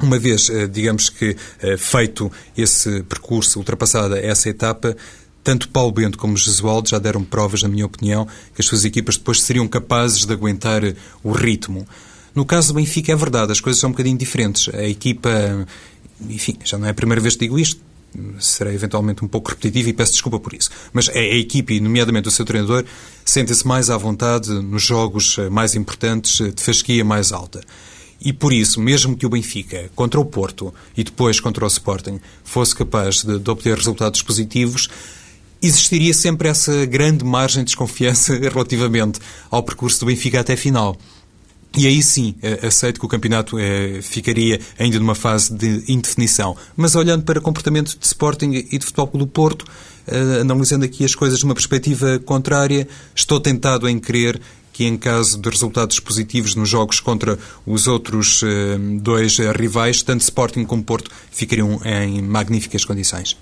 uma 0.00 0.18
vez, 0.18 0.50
digamos 0.70 1.08
que, 1.08 1.36
feito 1.78 2.30
esse 2.56 3.02
percurso, 3.04 3.58
ultrapassada 3.58 4.18
essa 4.18 4.48
etapa, 4.48 4.94
tanto 5.46 5.68
Paulo 5.68 5.92
Bento 5.92 6.18
como 6.18 6.36
Jesualdo 6.36 6.88
já 6.88 6.98
deram 6.98 7.22
provas, 7.22 7.62
na 7.62 7.68
minha 7.68 7.86
opinião, 7.86 8.26
que 8.52 8.60
as 8.60 8.66
suas 8.66 8.84
equipas 8.84 9.16
depois 9.16 9.40
seriam 9.40 9.68
capazes 9.68 10.24
de 10.24 10.32
aguentar 10.32 10.82
o 11.22 11.30
ritmo. 11.30 11.86
No 12.34 12.44
caso 12.44 12.72
do 12.72 12.74
Benfica 12.74 13.12
é 13.12 13.14
verdade, 13.14 13.52
as 13.52 13.60
coisas 13.60 13.78
são 13.80 13.90
um 13.90 13.92
bocadinho 13.92 14.18
diferentes. 14.18 14.74
A 14.74 14.82
equipa, 14.82 15.30
enfim, 16.28 16.58
já 16.64 16.76
não 16.76 16.88
é 16.88 16.90
a 16.90 16.94
primeira 16.94 17.20
vez 17.20 17.36
que 17.36 17.44
digo 17.44 17.60
isto, 17.60 17.80
serei 18.40 18.74
eventualmente 18.74 19.24
um 19.24 19.28
pouco 19.28 19.50
repetitivo 19.50 19.88
e 19.88 19.92
peço 19.92 20.14
desculpa 20.14 20.40
por 20.40 20.52
isso. 20.52 20.68
Mas 20.92 21.08
a, 21.08 21.12
a 21.12 21.36
equipe, 21.36 21.78
nomeadamente 21.78 22.26
o 22.26 22.32
seu 22.32 22.44
treinador, 22.44 22.84
sentem-se 23.24 23.64
mais 23.64 23.88
à 23.88 23.96
vontade 23.96 24.50
nos 24.50 24.82
jogos 24.82 25.36
mais 25.48 25.76
importantes, 25.76 26.38
de 26.38 26.60
fasquia 26.60 27.04
mais 27.04 27.30
alta. 27.30 27.60
E 28.20 28.32
por 28.32 28.52
isso, 28.52 28.80
mesmo 28.80 29.16
que 29.16 29.24
o 29.24 29.28
Benfica, 29.28 29.92
contra 29.94 30.18
o 30.18 30.24
Porto 30.24 30.74
e 30.96 31.04
depois 31.04 31.38
contra 31.38 31.64
o 31.64 31.68
Sporting, 31.68 32.20
fosse 32.42 32.74
capaz 32.74 33.22
de, 33.22 33.38
de 33.38 33.48
obter 33.48 33.76
resultados 33.76 34.22
positivos, 34.22 34.88
existiria 35.66 36.14
sempre 36.14 36.48
essa 36.48 36.86
grande 36.86 37.24
margem 37.24 37.62
de 37.62 37.66
desconfiança 37.66 38.34
relativamente 38.38 39.20
ao 39.50 39.62
percurso 39.62 40.00
do 40.00 40.06
Benfica 40.06 40.40
até 40.40 40.56
final. 40.56 40.96
E 41.76 41.86
aí 41.86 42.02
sim, 42.02 42.34
eh, 42.42 42.66
aceito 42.66 42.98
que 42.98 43.04
o 43.04 43.08
campeonato 43.08 43.58
eh, 43.58 44.00
ficaria 44.00 44.58
ainda 44.78 44.98
numa 44.98 45.14
fase 45.14 45.52
de 45.52 45.84
indefinição. 45.88 46.56
Mas 46.74 46.94
olhando 46.94 47.22
para 47.22 47.38
comportamento 47.38 47.98
de 47.98 48.06
Sporting 48.06 48.50
e 48.70 48.78
de 48.78 48.86
Futebol 48.86 49.10
do 49.12 49.26
Porto, 49.26 49.66
eh, 50.06 50.40
analisando 50.40 50.86
aqui 50.86 51.04
as 51.04 51.14
coisas 51.14 51.38
de 51.38 51.44
uma 51.44 51.52
perspectiva 51.52 52.18
contrária, 52.20 52.88
estou 53.14 53.38
tentado 53.38 53.86
em 53.86 53.98
crer 53.98 54.40
que 54.72 54.84
em 54.84 54.96
caso 54.96 55.38
de 55.38 55.50
resultados 55.50 56.00
positivos 56.00 56.54
nos 56.54 56.68
jogos 56.68 56.98
contra 57.00 57.38
os 57.66 57.86
outros 57.86 58.42
dois 59.00 59.38
rivais, 59.38 60.02
tanto 60.02 60.20
Sporting 60.20 60.66
como 60.66 60.84
Porto 60.84 61.10
ficariam 61.30 61.80
em 61.82 62.20
magníficas 62.20 62.84
condições. 62.84 63.38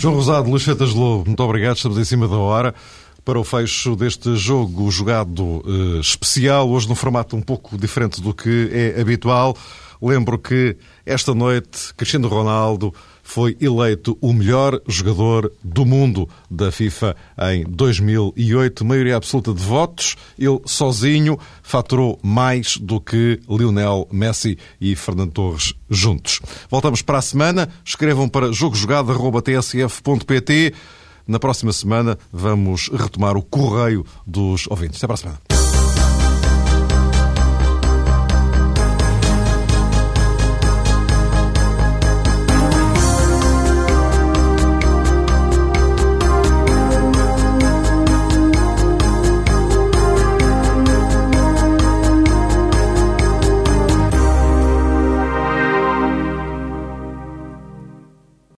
João 0.00 0.14
Rosado, 0.14 0.48
Luís 0.48 0.62
Fetas 0.62 0.94
Lobo, 0.94 1.26
muito 1.26 1.42
obrigado, 1.42 1.76
estamos 1.76 1.98
em 1.98 2.04
cima 2.06 2.26
da 2.26 2.38
hora 2.38 2.74
para 3.22 3.38
o 3.38 3.44
fecho 3.44 3.94
deste 3.94 4.34
jogo 4.34 4.90
jogado 4.90 5.44
uh, 5.44 6.00
especial, 6.00 6.70
hoje 6.70 6.88
num 6.88 6.94
formato 6.94 7.36
um 7.36 7.42
pouco 7.42 7.76
diferente 7.76 8.18
do 8.18 8.32
que 8.32 8.70
é 8.72 8.98
habitual. 8.98 9.54
Lembro 10.00 10.38
que 10.38 10.74
esta 11.04 11.34
noite 11.34 11.92
Cristiano 11.94 12.28
Ronaldo 12.28 12.94
foi 13.30 13.56
eleito 13.60 14.18
o 14.20 14.32
melhor 14.32 14.80
jogador 14.88 15.52
do 15.62 15.86
mundo 15.86 16.28
da 16.50 16.72
FIFA 16.72 17.14
em 17.52 17.62
2008, 17.64 18.84
maioria 18.84 19.14
absoluta 19.16 19.54
de 19.54 19.62
votos. 19.62 20.16
Ele 20.36 20.60
sozinho 20.66 21.38
faturou 21.62 22.18
mais 22.24 22.76
do 22.76 23.00
que 23.00 23.38
Lionel 23.48 24.08
Messi 24.10 24.58
e 24.80 24.96
Fernando 24.96 25.30
Torres 25.30 25.74
juntos. 25.88 26.40
Voltamos 26.68 27.02
para 27.02 27.18
a 27.18 27.22
semana. 27.22 27.68
Escrevam 27.84 28.28
para 28.28 28.50
jogojogado.tsf.pt. 28.50 30.74
Na 31.24 31.38
próxima 31.38 31.72
semana 31.72 32.18
vamos 32.32 32.88
retomar 32.88 33.36
o 33.36 33.42
correio 33.42 34.04
dos 34.26 34.66
ouvintes. 34.68 34.98
Até 34.98 35.06
para 35.06 35.14
a 35.14 35.18
semana. 35.18 35.59